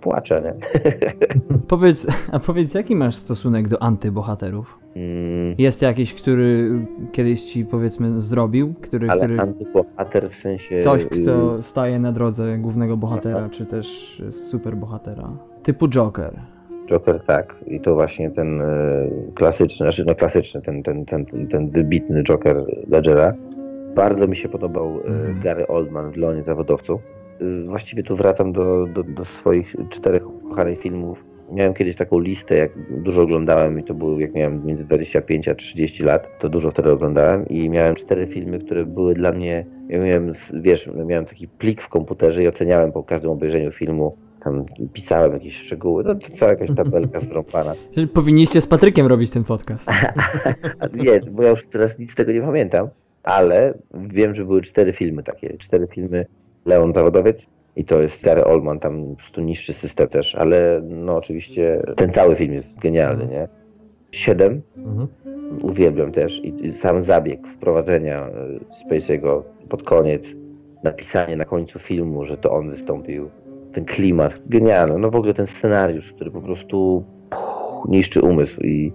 płaczę, 0.00 0.42
nie? 0.44 0.80
Powiedz, 1.68 2.06
a 2.32 2.38
powiedz, 2.38 2.74
jaki 2.74 2.96
masz 2.96 3.14
stosunek 3.14 3.68
do 3.68 3.82
antybohaterów? 3.82 4.78
Mm, 4.96 5.54
Jest 5.58 5.82
jakiś, 5.82 6.14
który 6.14 6.70
kiedyś 7.12 7.42
ci, 7.44 7.64
powiedzmy, 7.64 8.20
zrobił? 8.22 8.74
Który, 8.80 9.10
ale 9.10 9.20
który... 9.20 9.40
antybohater 9.40 10.30
w 10.30 10.42
sensie... 10.42 10.80
Ktoś, 10.80 11.02
y, 11.02 11.06
kto 11.06 11.62
staje 11.62 11.98
na 11.98 12.12
drodze 12.12 12.58
głównego 12.58 12.96
bohatera, 12.96 13.48
czy 13.48 13.66
też 13.66 14.22
superbohatera. 14.30 15.28
Typu 15.62 15.88
Joker. 15.88 16.32
Joker 16.90 17.20
tak. 17.26 17.54
I 17.66 17.80
to 17.80 17.94
właśnie 17.94 18.30
ten 18.30 18.60
e, 18.60 18.64
klasyczny, 19.34 19.86
znaczy 19.86 20.04
no 20.06 20.14
klasyczny, 20.14 20.62
ten, 20.62 20.82
ten, 20.82 21.04
ten, 21.04 21.26
ten, 21.26 21.48
ten 21.48 21.70
wybitny 21.70 22.22
Joker 22.24 22.64
Ledgera. 22.88 23.34
Bardzo 23.94 24.26
mi 24.26 24.36
się 24.36 24.48
podobał 24.48 24.86
e, 25.00 25.06
Mhm. 25.08 25.40
Gary 25.40 25.66
Oldman 25.66 26.10
w 26.12 26.16
Leonie 26.16 26.42
Zawodowcu. 26.42 27.00
Właściwie 27.66 28.02
tu 28.02 28.16
wracam 28.16 28.52
do, 28.52 28.86
do, 28.94 29.02
do 29.02 29.24
swoich 29.24 29.76
czterech 29.90 30.26
ukochanych 30.44 30.80
filmów. 30.80 31.24
Miałem 31.52 31.74
kiedyś 31.74 31.96
taką 31.96 32.18
listę, 32.18 32.56
jak 32.56 32.70
dużo 32.90 33.22
oglądałem 33.22 33.78
i 33.78 33.84
to 33.84 33.94
było 33.94 34.20
jak 34.20 34.34
miałem 34.34 34.66
między 34.66 34.84
25 34.84 35.48
a 35.48 35.54
30 35.54 36.02
lat, 36.02 36.38
to 36.38 36.48
dużo 36.48 36.70
wtedy 36.70 36.92
oglądałem 36.92 37.48
i 37.48 37.70
miałem 37.70 37.94
cztery 37.94 38.26
filmy, 38.26 38.58
które 38.58 38.84
były 38.84 39.14
dla 39.14 39.32
mnie, 39.32 39.66
ja 39.88 39.98
miałem, 39.98 40.32
wiesz, 40.52 40.90
miałem 41.06 41.26
taki 41.26 41.48
plik 41.48 41.82
w 41.82 41.88
komputerze 41.88 42.42
i 42.42 42.48
oceniałem 42.48 42.92
po 42.92 43.02
każdym 43.02 43.30
obejrzeniu 43.30 43.72
filmu, 43.72 44.16
tam 44.44 44.64
pisałem 44.92 45.32
jakieś 45.32 45.56
szczegóły, 45.56 46.04
no 46.04 46.14
to 46.14 46.26
cała 46.38 46.50
jakaś 46.50 46.76
tabelka 46.76 47.20
zrąbana. 47.20 47.74
Powinniście 48.14 48.60
z 48.60 48.66
Patrykiem 48.66 49.06
robić 49.06 49.30
ten 49.30 49.44
podcast. 49.44 49.88
Nie, 51.04 51.20
bo 51.30 51.42
ja 51.42 51.50
już 51.50 51.60
teraz 51.72 51.98
nic 51.98 52.12
z 52.12 52.14
tego 52.14 52.32
nie 52.32 52.40
pamiętam, 52.40 52.88
ale 53.22 53.74
wiem, 53.94 54.34
że 54.34 54.44
były 54.44 54.62
cztery 54.62 54.92
filmy 54.92 55.22
takie. 55.22 55.58
Cztery 55.58 55.86
filmy 55.86 56.26
Leon 56.66 56.92
Zawodowiec 56.92 57.36
i 57.76 57.84
to 57.84 58.02
jest 58.02 58.22
Gary 58.22 58.44
Oldman, 58.44 58.78
tam 58.80 59.04
po 59.10 59.16
prostu 59.16 59.40
niższy 59.40 59.72
system 59.72 60.08
też, 60.08 60.34
ale 60.34 60.80
no 60.84 61.16
oczywiście 61.16 61.82
ten 61.96 62.12
cały 62.12 62.36
film 62.36 62.52
jest 62.52 62.78
genialny, 62.78 63.26
nie? 63.26 63.48
Siedem, 64.12 64.62
Mhm. 64.76 65.08
uwielbiam 65.62 66.12
też 66.12 66.32
i, 66.32 66.66
i 66.66 66.78
sam 66.82 67.02
zabieg 67.02 67.40
wprowadzenia 67.56 68.26
e, 68.28 68.30
Spacey'ego 68.90 69.42
pod 69.68 69.82
koniec, 69.82 70.22
napisanie 70.84 71.36
na 71.36 71.44
końcu 71.44 71.78
filmu, 71.78 72.24
że 72.26 72.36
to 72.36 72.52
on 72.52 72.70
wystąpił, 72.70 73.30
ten 73.74 73.84
klimat, 73.84 74.32
genialny, 74.46 74.98
no 74.98 75.10
w 75.10 75.16
ogóle 75.16 75.34
ten 75.34 75.46
scenariusz, 75.58 76.12
który 76.12 76.30
po 76.30 76.40
prostu 76.40 77.04
puch, 77.30 77.88
niszczy 77.88 78.20
umysł 78.20 78.60
i 78.60 78.92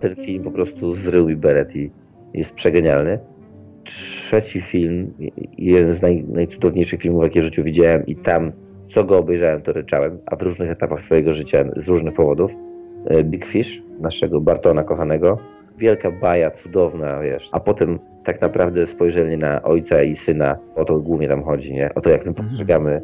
ten 0.00 0.16
film 0.16 0.44
po 0.44 0.50
prostu 0.50 0.94
zrył 0.96 1.28
mi 1.28 1.36
beret 1.36 1.76
i 1.76 1.90
jest 2.34 2.50
przegenialny. 2.50 3.18
Trzeci 4.26 4.60
film, 4.60 5.12
jeden 5.58 5.98
z 5.98 6.02
naj, 6.02 6.24
najcudowniejszych 6.28 7.00
filmów, 7.00 7.22
jakie 7.22 7.40
w 7.40 7.44
życiu 7.44 7.62
widziałem 7.62 8.06
i 8.06 8.16
tam, 8.16 8.52
co 8.94 9.04
go 9.04 9.18
obejrzałem, 9.18 9.62
to 9.62 9.72
ryczałem, 9.72 10.18
a 10.26 10.36
w 10.36 10.42
różnych 10.42 10.70
etapach 10.70 11.04
swojego 11.04 11.34
życia 11.34 11.64
z 11.84 11.88
różnych 11.88 12.14
powodów. 12.14 12.50
E, 13.06 13.24
Big 13.24 13.46
Fish, 13.46 13.82
naszego 14.00 14.40
Bartona 14.40 14.84
kochanego. 14.84 15.38
Wielka 15.78 16.10
baja, 16.10 16.50
cudowna, 16.50 17.20
wiesz. 17.20 17.48
A 17.52 17.60
potem 17.60 17.98
tak 18.24 18.40
naprawdę 18.40 18.86
spojrzenie 18.86 19.36
na 19.36 19.62
ojca 19.62 20.02
i 20.02 20.16
syna, 20.26 20.56
o 20.76 20.84
to 20.84 20.98
głównie 21.00 21.28
tam 21.28 21.42
chodzi, 21.42 21.72
nie? 21.72 21.94
O 21.94 22.00
to, 22.00 22.10
jak 22.10 22.24
my 22.24 22.28
Mhm. 22.30 22.48
postrzegamy 22.48 23.02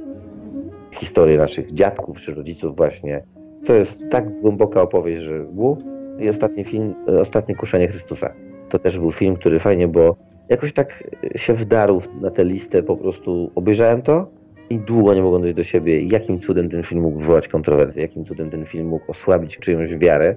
historię 1.00 1.38
naszych 1.38 1.74
dziadków 1.74 2.20
czy 2.20 2.34
rodziców 2.34 2.76
właśnie. 2.76 3.22
To 3.66 3.74
jest 3.74 3.92
tak 4.10 4.40
głęboka 4.40 4.82
opowieść, 4.82 5.22
że 5.22 5.44
wu. 5.44 5.78
I 6.20 6.28
ostatni 6.28 6.64
film, 6.64 6.94
e, 7.08 7.20
Ostatnie 7.20 7.54
Kuszenie 7.54 7.88
Chrystusa. 7.88 8.32
To 8.68 8.78
też 8.78 8.98
był 8.98 9.12
film, 9.12 9.36
który 9.36 9.60
fajnie, 9.60 9.88
bo 9.88 10.16
jakoś 10.48 10.72
tak 10.72 11.04
się 11.36 11.54
wdarł 11.54 12.02
na 12.20 12.30
tę 12.30 12.44
listę, 12.44 12.82
po 12.82 12.96
prostu 12.96 13.50
obejrzałem 13.54 14.02
to 14.02 14.26
i 14.70 14.78
długo 14.78 15.14
nie 15.14 15.22
mogłem 15.22 15.42
dojść 15.42 15.56
do 15.56 15.64
siebie, 15.64 16.02
jakim 16.02 16.40
cudem 16.40 16.70
ten 16.70 16.82
film 16.82 17.02
mógł 17.02 17.18
wywołać 17.18 17.48
kontrowersję, 17.48 18.02
jakim 18.02 18.24
cudem 18.24 18.50
ten 18.50 18.66
film 18.66 18.88
mógł 18.88 19.12
osłabić 19.12 19.58
czyjąś 19.58 19.96
wiarę, 19.96 20.36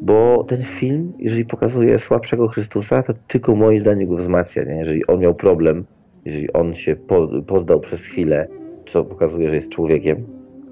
bo 0.00 0.44
ten 0.48 0.64
film, 0.80 1.12
jeżeli 1.18 1.44
pokazuje 1.44 1.98
słabszego 1.98 2.48
Chrystusa, 2.48 3.02
to 3.02 3.12
tylko 3.28 3.56
moim 3.56 3.80
zdaniem 3.80 4.08
go 4.08 4.16
wzmacnia, 4.16 4.64
nie? 4.64 4.74
jeżeli 4.74 5.06
on 5.06 5.20
miał 5.20 5.34
problem, 5.34 5.84
jeżeli 6.24 6.52
on 6.52 6.74
się 6.74 6.96
po, 6.96 7.28
poddał 7.46 7.80
przez 7.80 8.00
chwilę, 8.00 8.48
co 8.92 9.04
pokazuje, 9.04 9.48
że 9.48 9.56
jest 9.56 9.68
człowiekiem, 9.68 10.26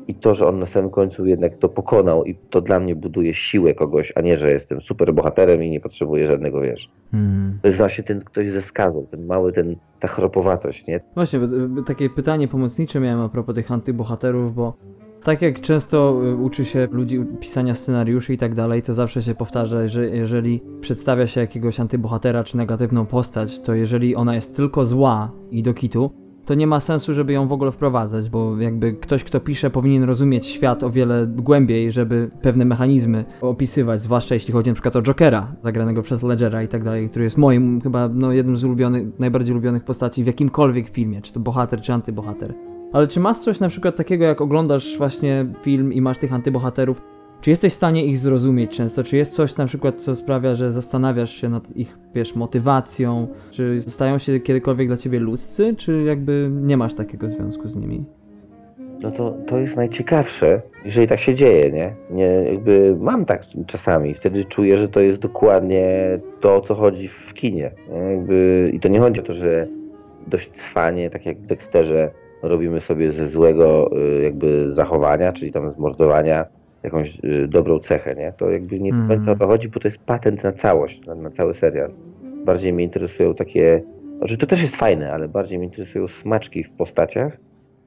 i 0.09 0.15
to, 0.15 0.35
że 0.35 0.47
on 0.47 0.59
na 0.59 0.67
samym 0.67 0.91
końcu 0.91 1.27
jednak 1.27 1.59
to 1.59 1.69
pokonał 1.69 2.25
i 2.25 2.35
to 2.35 2.61
dla 2.61 2.81
mnie 2.81 2.95
buduje 2.95 3.35
siłę 3.35 3.75
kogoś, 3.75 4.13
a 4.15 4.21
nie, 4.21 4.39
że 4.39 4.53
jestem 4.53 4.81
super 4.81 5.15
bohaterem 5.15 5.63
i 5.63 5.71
nie 5.71 5.81
potrzebuję 5.81 6.27
żadnego, 6.27 6.61
wiesz. 6.61 6.89
Hmm. 7.11 7.59
To 7.63 7.69
jest 7.69 7.79
właśnie 7.79 8.05
ten 8.05 8.21
ktoś 8.21 8.51
ze 8.51 8.63
skazą, 8.63 9.07
ten 9.11 9.27
mały, 9.27 9.53
ten, 9.53 9.77
ta 10.01 10.09
chropowatość, 10.09 10.87
nie? 10.87 11.01
Właśnie, 11.15 11.39
bo 11.69 11.83
takie 11.83 12.11
pytanie 12.11 12.49
pomocnicze 12.49 13.01
miałem 13.01 13.21
a 13.21 13.29
propos 13.29 13.55
tych 13.55 13.71
antybohaterów, 13.71 14.55
bo 14.55 14.77
tak 15.25 15.43
jak 15.43 15.61
często 15.61 16.21
y, 16.27 16.37
uczy 16.37 16.65
się 16.65 16.89
ludzi 16.91 17.25
pisania 17.41 17.75
scenariuszy 17.75 18.33
i 18.33 18.39
tak 18.39 18.55
dalej, 18.55 18.83
to 18.83 18.95
zawsze 18.95 19.23
się 19.23 19.35
powtarza, 19.35 19.89
że 19.89 20.07
jeżeli 20.09 20.63
przedstawia 20.81 21.27
się 21.27 21.41
jakiegoś 21.41 21.81
antybohatera 21.81 22.45
czy 22.45 22.57
negatywną 22.57 23.07
postać, 23.07 23.61
to 23.61 23.75
jeżeli 23.75 24.17
ona 24.17 24.35
jest 24.35 24.57
tylko 24.57 24.87
zła 24.87 25.31
i 25.51 25.63
do 25.63 25.75
kitu, 25.75 26.11
to 26.51 26.55
nie 26.55 26.67
ma 26.67 26.81
sensu, 26.81 27.15
żeby 27.15 27.33
ją 27.33 27.47
w 27.47 27.53
ogóle 27.53 27.73
wprowadzać, 27.73 28.31
bo 28.31 28.59
jakby 28.59 28.93
ktoś, 28.93 29.25
kto 29.25 29.41
pisze, 29.41 29.71
powinien 29.71 30.03
rozumieć 30.03 30.47
świat 30.47 30.83
o 30.83 30.91
wiele 30.91 31.27
głębiej, 31.27 31.93
żeby 31.93 32.31
pewne 32.43 32.65
mechanizmy 32.65 33.25
opisywać, 33.41 34.03
zwłaszcza 34.03 34.35
jeśli 34.35 34.53
chodzi 34.53 34.73
przykład 34.73 34.97
o 34.97 35.03
Jokera, 35.03 35.53
zagranego 35.65 36.03
przez 36.03 36.23
Ledgera 36.23 36.63
i 36.63 36.69
tak 36.69 36.85
dalej, 36.85 37.11
który 37.11 37.25
jest 37.25 37.39
moim 37.39 37.81
chyba 37.81 38.09
no, 38.09 38.33
jednym 38.33 38.57
z 38.57 38.65
ulubionych, 38.65 39.07
najbardziej 39.19 39.53
ulubionych 39.53 39.85
postaci 39.85 40.25
w 40.25 40.27
jakimkolwiek 40.27 40.89
filmie, 40.89 41.23
czy 41.23 41.33
to 41.33 41.41
bohater, 41.41 41.81
czy 41.81 41.93
antybohater. 41.93 42.55
Ale 42.93 43.09
czy 43.09 43.21
masz 43.21 43.39
coś 43.39 43.61
na 43.61 43.69
przykład 43.69 43.97
takiego, 43.97 44.25
jak 44.25 44.41
oglądasz 44.41 44.99
właśnie 44.99 45.47
film 45.63 45.93
i 45.93 46.01
masz 46.01 46.19
tych 46.19 46.33
antybohaterów, 46.33 47.03
czy 47.41 47.51
jesteś 47.51 47.73
w 47.73 47.77
stanie 47.77 48.05
ich 48.05 48.19
zrozumieć 48.19 48.77
często? 48.77 49.05
Czy 49.05 49.17
jest 49.17 49.33
coś 49.33 49.57
na 49.57 49.67
przykład, 49.67 49.97
co 49.97 50.15
sprawia, 50.15 50.55
że 50.55 50.73
zastanawiasz 50.73 51.33
się 51.33 51.49
nad 51.49 51.77
ich, 51.77 51.99
wiesz, 52.15 52.35
motywacją? 52.35 53.29
Czy 53.51 53.83
stają 53.83 54.19
się 54.19 54.41
kiedykolwiek 54.41 54.89
dla 54.89 54.97
ciebie 54.97 55.21
ludzcy, 55.21 55.75
czy 55.77 56.03
jakby 56.03 56.51
nie 56.53 56.77
masz 56.77 56.95
takiego 56.95 57.29
związku 57.29 57.69
z 57.69 57.77
nimi? 57.77 58.05
No 59.03 59.11
to, 59.11 59.35
to 59.47 59.59
jest 59.59 59.77
najciekawsze, 59.77 60.63
jeżeli 60.85 61.09
tak 61.09 61.21
się 61.21 61.35
dzieje, 61.35 61.71
nie? 61.71 61.95
nie? 62.11 62.27
Jakby 62.53 62.97
mam 63.01 63.25
tak 63.25 63.43
czasami, 63.67 64.15
wtedy 64.15 64.45
czuję, 64.45 64.79
że 64.79 64.89
to 64.89 65.01
jest 65.01 65.21
dokładnie 65.21 66.19
to, 66.41 66.57
o 66.57 66.61
co 66.61 66.75
chodzi 66.75 67.09
w 67.09 67.35
kinie. 67.35 67.71
Nie? 67.93 67.99
Jakby, 67.99 68.71
I 68.75 68.81
to 68.81 68.89
nie 68.89 69.01
chodzi 69.01 69.21
o 69.21 69.23
to, 69.23 69.35
że 69.35 69.67
dość 70.27 70.51
cwanie, 70.73 71.11
tak 71.11 71.27
jak 71.27 71.39
w 71.39 71.47
Dexterze, 71.47 72.11
robimy 72.43 72.81
sobie 72.81 73.13
ze 73.13 73.29
złego 73.29 73.91
y, 74.19 74.23
jakby 74.23 74.75
zachowania, 74.75 75.33
czyli 75.33 75.53
tam 75.53 75.75
z 75.75 75.79
mordowania, 75.79 76.47
jakąś 76.83 77.19
y, 77.25 77.49
dobrą 77.49 77.79
cechę, 77.79 78.15
nie? 78.15 78.33
To 78.39 78.51
jakby 78.51 78.81
nie 78.81 78.93
do 78.93 79.09
końca 79.09 79.33
o 79.33 79.37
to 79.37 79.47
chodzi, 79.47 79.69
bo 79.69 79.81
to 79.81 79.89
jest 79.89 79.99
patent 79.99 80.45
na 80.45 80.53
całość, 80.53 81.07
na, 81.07 81.15
na 81.15 81.31
cały 81.31 81.55
serial. 81.55 81.91
Bardziej 82.45 82.73
mnie 82.73 82.85
interesują 82.85 83.35
takie, 83.35 83.83
znaczy 84.19 84.39
to 84.39 84.47
też 84.47 84.63
jest 84.63 84.77
fajne, 84.77 85.13
ale 85.13 85.29
bardziej 85.29 85.59
mnie 85.59 85.67
interesują 85.67 86.07
smaczki 86.23 86.65
w 86.65 86.71
postaciach, 86.71 87.37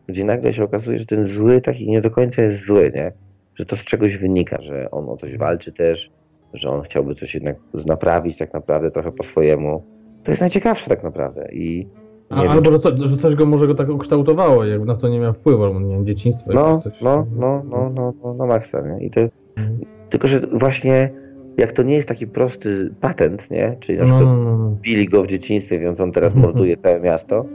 gdzie 0.08 0.26
nagle 0.26 0.54
się 0.54 0.64
okazuje, 0.64 1.00
że 1.00 1.06
ten 1.06 1.28
zły 1.28 1.62
taki 1.62 1.90
nie 1.90 2.02
do 2.02 2.12
końca 2.12 2.42
jest 2.42 2.66
zły, 2.66 2.92
nie? 2.96 3.12
Że 3.56 3.66
to 3.66 3.76
z 3.76 3.84
czegoś 3.84 4.18
wynika, 4.18 4.62
że 4.62 4.92
on 4.92 5.10
o 5.10 5.18
coś 5.18 5.38
walczy 5.38 5.72
też, 5.72 6.12
że 6.54 6.70
on 6.70 6.82
chciałby 6.82 7.16
coś 7.16 7.34
jednak 7.34 7.56
naprawić 7.86 8.38
tak 8.38 8.54
naprawdę 8.54 8.92
trochę 8.92 9.12
po 9.12 9.24
swojemu. 9.24 9.84
To 10.24 10.32
jest 10.32 10.42
najciekawsze 10.42 10.90
tak 10.90 11.04
naprawdę 11.04 11.48
i 11.52 11.88
A, 12.30 12.36
albo 12.48 12.72
że, 12.72 12.80
co, 12.80 13.08
że 13.08 13.18
coś 13.18 13.36
go 13.36 13.46
może 13.46 13.68
go 13.68 13.76
tak 13.76 13.90
ukształtowało, 13.90 14.66
jakby 14.66 14.86
na 14.86 14.96
to 14.96 15.08
nie 15.08 15.20
miał 15.20 15.34
wpływu, 15.34 15.64
albo 15.64 15.80
nie 15.80 15.96
wiem, 15.96 16.06
dzieciństwo. 16.06 16.52
No, 16.54 16.82
coś. 16.82 16.94
no, 17.02 17.26
no, 17.36 17.64
no, 17.70 17.90
no, 17.96 18.14
no, 18.24 18.34
no 18.34 18.46
maksa, 18.48 18.82
nie? 18.82 19.06
I 19.06 19.12
to, 19.12 19.22
Mhm. 19.58 19.80
tylko, 20.10 20.28
że 20.28 20.40
właśnie 20.48 21.10
jak 21.58 21.72
to 21.72 21.84
nie 21.84 21.96
jest 21.96 22.08
taki 22.08 22.28
prosty 22.28 22.94
patent, 23.02 23.52
nie? 23.52 23.78
Czyli 23.80 23.98
na 23.98 24.06
No, 24.06 24.16
przykład 24.16 24.38
no, 24.38 24.44
no, 24.44 24.58
no. 24.58 24.78
bili 24.82 25.10
go 25.10 25.24
w 25.24 25.28
dzieciństwie, 25.28 25.80
więc 25.80 26.00
on 26.00 26.12
teraz 26.12 26.28
Mhm. 26.30 26.46
morduje 26.46 26.78
całe 26.78 27.00
miasto, 27.00 27.46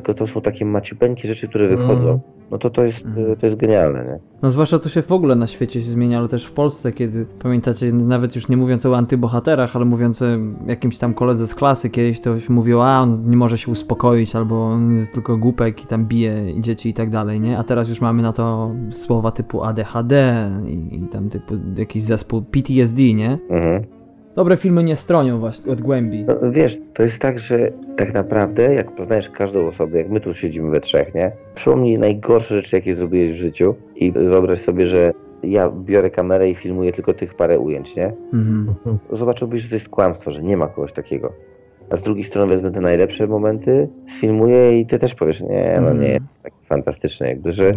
tylko 0.00 0.26
to 0.26 0.32
są 0.34 0.40
takie 0.40 0.64
maciupeńkie 0.64 1.28
rzeczy, 1.28 1.48
które 1.48 1.68
wychodzą, 1.68 1.92
Mhm. 2.00 2.18
no 2.50 2.58
to 2.58 2.70
to 2.70 2.84
jest, 2.84 2.98
Mhm. 3.04 3.36
to 3.36 3.46
jest 3.46 3.58
genialne, 3.60 4.04
nie? 4.04 4.18
No 4.42 4.50
zwłaszcza 4.50 4.78
to 4.78 4.88
się 4.88 5.02
w 5.02 5.12
ogóle 5.12 5.34
na 5.36 5.46
świecie 5.46 5.80
się 5.82 5.90
zmienia, 5.90 6.18
ale 6.18 6.28
też 6.28 6.44
w 6.46 6.52
Polsce, 6.52 6.92
kiedy 6.92 7.26
pamiętacie, 7.42 7.92
nawet 7.92 8.36
już 8.36 8.48
nie 8.48 8.56
mówiąc 8.56 8.86
o 8.86 8.96
antybohaterach, 8.96 9.76
ale 9.76 9.84
mówiąc 9.84 10.22
o 10.22 10.24
jakimś 10.66 10.98
tam 10.98 11.14
koledze 11.14 11.46
z 11.46 11.54
klasy, 11.54 11.90
kiedyś 11.90 12.20
to 12.20 12.40
się 12.40 12.52
mówiło, 12.52 12.86
a 12.88 13.00
on 13.00 13.30
nie 13.30 13.36
może 13.36 13.58
się 13.58 13.72
uspokoić, 13.72 14.36
albo 14.36 14.66
on 14.66 14.94
jest 14.96 15.12
tylko 15.12 15.36
głupek 15.36 15.84
i 15.84 15.86
tam 15.86 16.04
bije 16.06 16.60
dzieci 16.60 16.88
i 16.88 16.94
tak 16.94 17.10
dalej, 17.10 17.40
nie? 17.40 17.58
A 17.58 17.62
teraz 17.64 17.88
już 17.88 18.00
mamy 18.00 18.22
na 18.22 18.32
to 18.32 18.70
słowa 18.90 19.30
typu 19.30 19.62
ADHD 19.64 20.34
i, 20.66 20.94
i 20.96 21.08
tam 21.08 21.28
typu 21.30 21.54
jakiś 21.76 22.02
zespół 22.02 22.42
PTSD, 22.42 23.02
nie? 23.14 23.38
Mhm. 23.50 23.99
Dobre 24.36 24.56
filmy 24.56 24.84
nie 24.84 24.96
stronią 24.96 25.38
właśnie 25.38 25.72
od 25.72 25.80
głębi. 25.80 26.24
No, 26.24 26.50
wiesz, 26.50 26.78
to 26.94 27.02
jest 27.02 27.18
tak, 27.18 27.38
że 27.38 27.72
tak 27.96 28.14
naprawdę, 28.14 28.74
jak 28.74 28.92
poznajesz 28.92 29.30
każdą 29.30 29.66
osobę, 29.66 29.98
jak 29.98 30.10
my 30.10 30.20
tu 30.20 30.34
siedzimy 30.34 30.70
we 30.70 30.80
trzech, 30.80 31.14
nie? 31.14 31.32
Przypomnij 31.54 31.98
najgorsze 31.98 32.62
rzeczy, 32.62 32.76
jakie 32.76 32.96
zrobiłeś 32.96 33.32
w 33.32 33.40
życiu 33.40 33.74
i 33.96 34.12
wyobraź 34.12 34.64
sobie, 34.64 34.86
że 34.86 35.12
ja 35.42 35.70
biorę 35.70 36.10
kamerę 36.10 36.50
i 36.50 36.54
filmuję 36.54 36.92
tylko 36.92 37.14
tych 37.14 37.34
parę 37.34 37.58
ujęć, 37.58 37.96
nie? 37.96 38.12
Mhm. 38.32 38.68
Mhm. 38.68 38.98
Zobaczyłbyś, 39.18 39.62
że 39.62 39.68
to 39.68 39.74
jest 39.74 39.88
kłamstwo, 39.88 40.30
że 40.30 40.42
nie 40.42 40.56
ma 40.56 40.66
kogoś 40.66 40.92
takiego. 40.92 41.32
A 41.90 41.96
z 41.96 42.02
drugiej 42.02 42.24
strony 42.24 42.54
wezmę 42.54 42.72
te 42.72 42.80
najlepsze 42.80 43.26
momenty, 43.26 43.88
sfilmuję 44.18 44.80
i 44.80 44.86
ty 44.86 44.98
też 44.98 45.14
powiesz, 45.14 45.40
nie, 45.40 45.78
no 45.82 45.92
nie 45.94 46.08
jest 46.08 46.24
taki 46.42 46.56
fantastyczny, 46.66 47.28
jakby, 47.28 47.52
że 47.52 47.72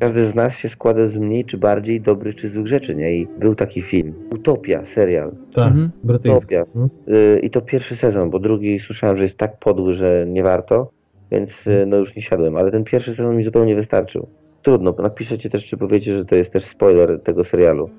każdy 0.00 0.30
z 0.30 0.34
nas 0.34 0.54
się 0.54 0.68
składa 0.68 1.08
z 1.08 1.14
mniej 1.14 1.44
czy 1.44 1.58
bardziej 1.58 2.00
dobrych 2.00 2.36
czy 2.36 2.50
złych 2.50 2.66
rzeczy, 2.66 2.94
nie? 2.94 3.16
I 3.16 3.26
był 3.40 3.54
taki 3.54 3.82
film, 3.82 4.14
Utopia, 4.32 4.82
serial, 4.94 5.32
Tak, 5.54 5.66
Mhm. 5.66 5.90
brytyjski. 6.04 6.38
Utopia. 6.56 6.60
Mhm. 6.60 6.88
Y, 7.08 7.40
I 7.42 7.50
to 7.50 7.60
pierwszy 7.60 7.96
sezon, 7.96 8.30
bo 8.30 8.38
drugi 8.38 8.78
słyszałem, 8.80 9.16
że 9.16 9.22
jest 9.22 9.36
tak 9.36 9.58
podły, 9.58 9.94
że 9.94 10.24
nie 10.28 10.42
warto, 10.42 10.90
więc 11.30 11.50
y, 11.66 11.86
no 11.86 11.96
już 11.96 12.16
nie 12.16 12.22
siadłem, 12.22 12.56
ale 12.56 12.70
ten 12.70 12.84
pierwszy 12.84 13.10
sezon 13.16 13.36
mi 13.36 13.44
zupełnie 13.44 13.74
wystarczył. 13.76 14.26
Trudno, 14.62 14.94
napiszecie 14.98 15.50
też, 15.50 15.64
czy 15.66 15.76
powiecie, 15.76 16.16
że 16.18 16.24
to 16.24 16.34
jest 16.34 16.50
też 16.50 16.64
spoiler 16.64 17.20
tego 17.22 17.44
serialu. 17.44 17.90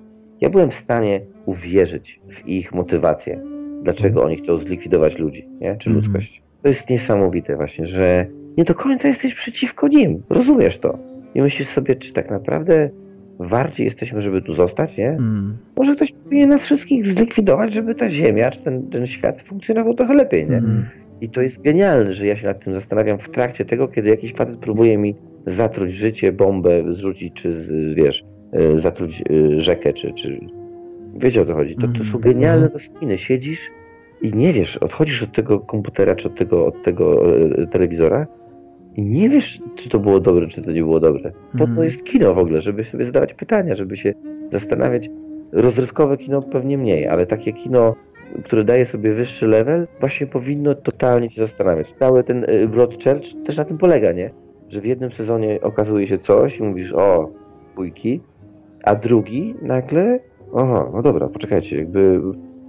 Ja 0.42 0.50
byłem 0.50 0.72
w 0.72 0.76
stanie 0.84 1.22
uwierzyć 1.46 2.20
w 2.30 2.48
ich 2.48 2.74
motywację, 2.74 3.40
dlaczego 3.84 4.24
oni 4.24 4.38
chcą 4.38 4.58
zlikwidować 4.58 5.18
ludzi, 5.20 5.46
nie? 5.62 5.76
czy 5.78 5.90
Mhm. 5.90 5.96
ludzkość. 5.96 6.42
To 6.64 6.70
jest 6.70 6.90
niesamowite 6.90 7.56
właśnie, 7.56 7.88
że 7.88 8.26
nie 8.58 8.64
do 8.64 8.76
końca 8.76 9.08
jesteś 9.08 9.34
przeciwko 9.36 9.88
nim, 9.88 10.22
rozumiesz 10.30 10.78
to. 10.80 10.98
I 11.36 11.42
myślisz 11.42 11.68
sobie, 11.68 11.96
czy 11.96 12.14
tak 12.14 12.32
naprawdę 12.32 12.90
warci 13.40 13.84
jesteśmy, 13.84 14.22
żeby 14.22 14.42
tu 14.42 14.54
zostać, 14.54 14.98
nie? 14.98 15.10
Mm. 15.10 15.58
Może 15.78 15.96
ktoś 15.96 16.12
powinien 16.24 16.50
nas 16.50 16.62
wszystkich 16.62 17.08
zlikwidować, 17.08 17.74
żeby 17.74 17.96
ta 17.96 18.10
Ziemia, 18.10 18.52
czy 18.52 18.60
ten, 18.64 18.90
ten 18.90 19.08
świat 19.08 19.42
funkcjonował 19.42 19.94
trochę 19.94 20.14
lepiej, 20.14 20.50
nie? 20.50 20.58
Mhm. 20.58 20.86
I 21.22 21.30
to 21.30 21.42
jest 21.42 21.62
genialne, 21.62 22.14
że 22.14 22.26
ja 22.26 22.38
się 22.38 22.48
nad 22.48 22.64
tym 22.64 22.74
zastanawiam 22.74 23.18
w 23.20 23.30
trakcie 23.30 23.66
tego, 23.66 23.88
kiedy 23.88 24.10
jakiś 24.10 24.34
facet 24.34 24.58
próbuje 24.58 24.98
mi 24.98 25.16
zatruć 25.48 25.94
życie, 25.94 26.32
bombę 26.32 26.94
zrzucić, 26.94 27.34
czy 27.34 27.64
z- 27.64 27.94
wiesz, 27.94 28.24
y, 28.78 28.82
zatruć 28.82 29.24
y, 29.32 29.62
rzekę, 29.62 29.94
czy, 29.94 30.14
czy... 30.14 30.40
Wiecie 31.18 31.42
o 31.42 31.46
co 31.46 31.54
chodzi. 31.54 31.76
To, 31.76 31.82
to 31.88 31.94
są 31.98 32.04
Mhm. 32.04 32.22
genialne 32.22 32.68
rozkminy. 32.68 33.18
Siedzisz 33.18 33.60
i 34.22 34.34
nie 34.34 34.54
wiesz, 34.54 34.78
odchodzisz 34.78 35.24
od 35.24 35.32
tego 35.36 35.60
komputera, 35.60 36.16
czy 36.16 36.28
od 36.28 36.36
tego, 36.36 36.66
od 36.66 36.84
tego 36.84 37.36
y, 37.38 37.68
telewizora 37.68 38.28
i 38.96 39.02
nie 39.02 39.30
wiesz, 39.30 39.60
czy 39.76 39.90
to 39.90 40.00
było 40.00 40.20
dobre, 40.20 40.48
czy 40.48 40.62
to 40.62 40.72
nie 40.72 40.82
było 40.84 41.00
dobre. 41.00 41.32
Po 41.52 41.58
to 41.58 41.64
Mhm. 41.64 41.88
jest 41.88 42.04
kino 42.04 42.34
w 42.34 42.38
ogóle, 42.38 42.62
żeby 42.62 42.84
sobie 42.84 43.06
zadawać 43.06 43.34
pytania, 43.34 43.76
żeby 43.76 43.98
się 43.98 44.14
zastanawiać. 44.52 45.10
Rozrywkowe 45.52 46.18
kino 46.18 46.42
pewnie 46.42 46.78
mniej, 46.78 47.08
ale 47.08 47.26
takie 47.26 47.54
kino 47.54 47.96
które 48.44 48.64
daje 48.64 48.86
sobie 48.86 49.14
wyższy 49.14 49.48
level, 49.48 49.88
właśnie 50.00 50.28
powinno 50.28 50.76
totalnie 50.76 51.30
cię 51.30 51.48
zastanawiać. 51.48 51.94
Cały 52.00 52.24
ten 52.24 52.44
y, 52.50 52.68
Broadchurch 52.68 53.24
też 53.46 53.58
na 53.58 53.66
tym 53.66 53.78
polega, 53.78 54.12
nie? 54.12 54.30
Że 54.70 54.82
w 54.82 54.86
jednym 54.86 55.12
sezonie 55.12 55.60
okazuje 55.62 56.08
się 56.08 56.20
coś 56.20 56.58
i 56.60 56.64
mówisz, 56.64 56.94
o, 56.94 57.30
bójki, 57.76 58.20
a 58.84 58.96
drugi 58.96 59.56
nagle, 59.62 60.20
aha, 60.56 60.90
no 60.94 61.02
dobra, 61.02 61.28
poczekajcie, 61.28 61.78
jakby 61.78 62.22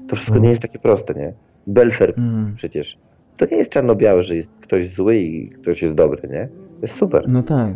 to 0.08 0.16
wszystko 0.16 0.38
nie 0.38 0.48
jest 0.50 0.62
takie 0.62 0.78
proste, 0.78 1.14
nie? 1.14 1.32
Belfer 1.66 2.14
Mm. 2.18 2.54
przecież. 2.56 2.98
To 3.36 3.46
nie 3.46 3.56
jest 3.56 3.70
czarno-białe, 3.70 4.24
że 4.24 4.36
jest 4.36 4.48
ktoś 4.62 4.94
zły 4.94 5.16
i 5.18 5.50
ktoś 5.50 5.82
jest 5.82 5.94
dobry, 5.94 6.28
nie? 6.28 6.48
To 6.80 6.86
jest 6.86 6.98
super. 6.98 7.24
No 7.28 7.42
tak. 7.42 7.74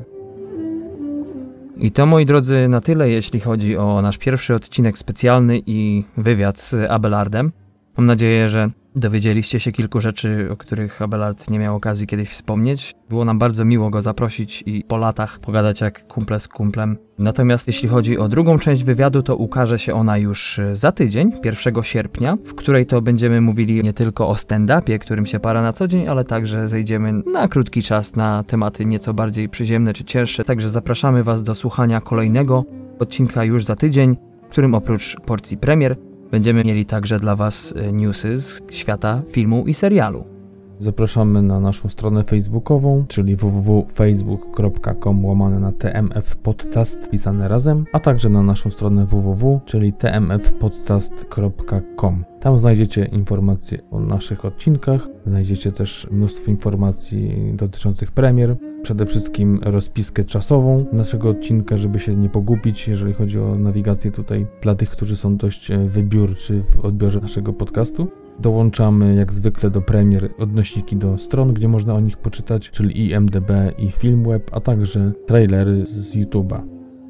I 1.77 1.91
to, 1.93 2.07
moi 2.07 2.25
drodzy, 2.27 2.69
na 2.69 2.81
tyle, 2.81 3.11
jeśli 3.11 3.41
chodzi 3.41 3.77
o 3.77 4.03
nasz 4.03 4.19
pierwszy 4.19 4.55
odcinek 4.55 4.99
specjalny 4.99 5.59
i 5.67 6.05
wywiad 6.17 6.59
z 6.59 6.75
Abelardem. 6.91 7.53
Mam 7.97 8.07
nadzieję, 8.07 8.49
że 8.49 8.71
dowiedzieliście 8.97 9.61
się 9.61 9.73
kilku 9.73 10.01
rzeczy, 10.01 10.49
o 10.53 10.57
których 10.57 11.03
Abelard 11.03 11.51
nie 11.51 11.59
miał 11.59 11.77
okazji 11.77 12.07
kiedyś 12.07 12.29
wspomnieć. 12.29 12.95
Było 13.09 13.25
nam 13.25 13.39
bardzo 13.39 13.65
miło 13.65 13.91
go 13.91 14.03
zaprosić 14.03 14.63
i 14.67 14.85
po 14.85 14.97
latach 14.97 15.39
pogadać 15.39 15.81
jak 15.81 16.07
kumple 16.07 16.41
z 16.41 16.49
kumplem. 16.49 16.97
Natomiast 17.19 17.67
jeśli 17.67 17.89
chodzi 17.89 18.19
o 18.19 18.29
drugą 18.29 18.59
część 18.59 18.85
wywiadu, 18.85 19.23
to 19.23 19.37
ukaże 19.37 19.79
się 19.79 19.95
ona 19.95 20.19
już 20.19 20.61
za 20.73 20.93
tydzień, 20.93 21.33
1 21.45 21.83
sierpnia, 21.83 22.37
w 22.45 22.55
której 22.55 22.87
to 22.87 23.03
będziemy 23.03 23.41
mówili 23.41 23.83
nie 23.83 23.93
tylko 23.93 24.29
o 24.29 24.35
stand-upie, 24.35 24.99
którym 24.99 25.27
się 25.27 25.41
para 25.41 25.63
na 25.63 25.73
co 25.73 25.89
dzień, 25.89 26.09
ale 26.09 26.25
także 26.25 26.69
zejdziemy 26.69 27.13
na 27.13 27.49
krótki 27.49 27.83
czas 27.83 28.17
na 28.17 28.43
tematy 28.43 28.85
nieco 28.85 29.15
bardziej 29.15 29.49
przyziemne 29.49 29.93
czy 29.93 30.05
cięższe. 30.05 30.45
Także 30.45 30.71
zapraszamy 30.71 31.25
Was 31.25 31.43
do 31.43 31.55
słuchania 31.55 32.01
kolejnego 32.01 32.65
odcinka 32.99 33.45
już 33.45 33.65
za 33.65 33.77
tydzień, 33.77 34.17
w 34.49 34.51
którym 34.51 34.75
oprócz 34.75 35.17
porcji 35.27 35.57
premier 35.57 35.97
będziemy 36.33 36.65
mieli 36.65 36.85
także 36.87 37.19
dla 37.19 37.37
Was 37.37 37.75
e, 37.77 37.93
newsy 37.93 38.41
z 38.41 38.61
świata 38.71 39.23
filmu 39.29 39.65
i 39.67 39.75
serialu. 39.75 40.32
Zapraszamy 40.83 41.43
na 41.43 41.61
naszą 41.61 41.89
stronę 41.89 42.25
facebookową, 42.25 43.05
czyli 43.09 43.37
www.facebook.com 43.37 45.25
łamane 45.25 45.59
na 45.59 45.73
tmf 45.73 46.37
podcast 46.37 47.11
pisane 47.11 47.49
razem, 47.49 47.85
a 47.93 48.01
także 48.01 48.29
na 48.29 48.43
naszą 48.43 48.71
stronę 48.71 49.07
www, 49.07 49.61
czyli 49.67 49.93
tmfpodcast.com. 49.93 52.25
Tam 52.41 52.59
znajdziecie 52.59 53.05
informacje 53.05 53.79
o 53.91 54.01
naszych 54.01 54.45
odcinkach, 54.45 55.09
znajdziecie 55.27 55.73
też 55.73 56.09
mnóstwo 56.11 56.51
informacji 56.51 57.53
dotyczących 57.55 58.13
premier, 58.13 58.57
przede 58.83 59.07
wszystkim 59.07 59.61
rozpiskę 59.63 60.25
czasową 60.25 60.85
naszego 60.93 61.29
odcinka, 61.29 61.77
żeby 61.77 62.01
się 62.01 62.17
nie 62.17 62.29
pogubić, 62.29 62.89
jeżeli 62.89 63.13
chodzi 63.13 63.39
o 63.39 63.59
nawigację 63.59 64.13
tutaj 64.13 64.47
dla 64.63 64.75
tych, 64.75 64.91
którzy 64.91 65.17
są 65.17 65.37
dość 65.37 65.71
wybiórczy 65.87 66.63
w 66.63 66.85
odbiorze 66.85 67.21
naszego 67.21 67.53
podcastu. 67.53 68.22
Dołączamy 68.39 69.15
jak 69.15 69.33
zwykle 69.33 69.71
do 69.71 69.83
premier 69.83 70.31
odnośniki 70.39 70.97
do 70.97 71.19
stron, 71.19 71.55
gdzie 71.55 71.69
można 71.69 71.95
o 71.95 72.01
nich 72.01 72.17
poczytać, 72.17 72.71
czyli 72.71 73.07
IMDB 73.07 73.51
i 73.79 73.91
Filmweb, 73.91 74.51
a 74.53 74.61
także 74.61 75.13
trailery 75.27 75.87
z 75.87 76.15
YouTube'a. 76.17 76.61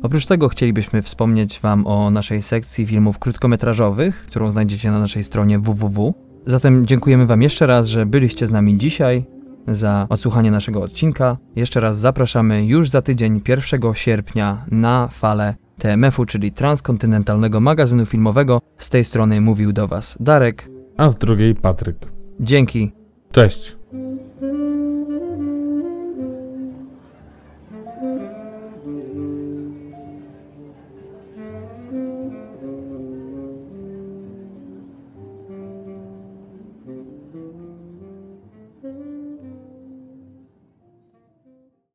Oprócz 0.03 0.27
tego 0.27 0.49
chcielibyśmy 0.49 1.03
wspomnieć 1.03 1.61
Wam 1.61 1.87
o 1.87 2.11
naszej 2.11 2.43
sekcji 2.43 2.87
filmów 2.87 3.19
krótkometrażowych, 3.19 4.27
którą 4.27 4.51
znajdziecie 4.51 4.91
na 4.91 5.01
naszej 5.01 5.25
stronie 5.25 5.59
www. 5.59 6.15
Zatem 6.47 6.87
dziękujemy 6.87 7.27
Wam 7.27 7.43
jeszcze 7.43 7.67
raz, 7.67 7.87
że 7.87 8.07
byliście 8.07 8.47
z 8.47 8.53
nami 8.53 8.77
dzisiaj, 8.79 9.25
za 9.69 10.07
odsłuchanie 10.09 10.51
naszego 10.51 10.83
odcinka. 10.83 11.37
Jeszcze 11.57 11.81
raz 11.81 11.99
zapraszamy 11.99 12.67
już 12.67 12.91
za 12.91 13.03
tydzień, 13.03 13.41
1 13.49 13.95
sierpnia, 13.95 14.65
na 14.71 15.09
falę 15.09 15.55
TMF-u, 15.79 16.27
czyli 16.27 16.53
Transkontynentalnego 16.53 17.61
Magazynu 17.61 18.07
Filmowego. 18.07 18.61
Z 18.79 18.89
tej 18.89 19.05
strony 19.05 19.41
mówił 19.41 19.73
do 19.73 19.89
Was 19.89 20.17
Darek. 20.21 20.72
A 20.97 21.11
z 21.11 21.17
drugiej 21.17 21.55
Patryk. 21.55 21.97
Dzięki. 22.41 22.93
Cześć! 23.33 23.82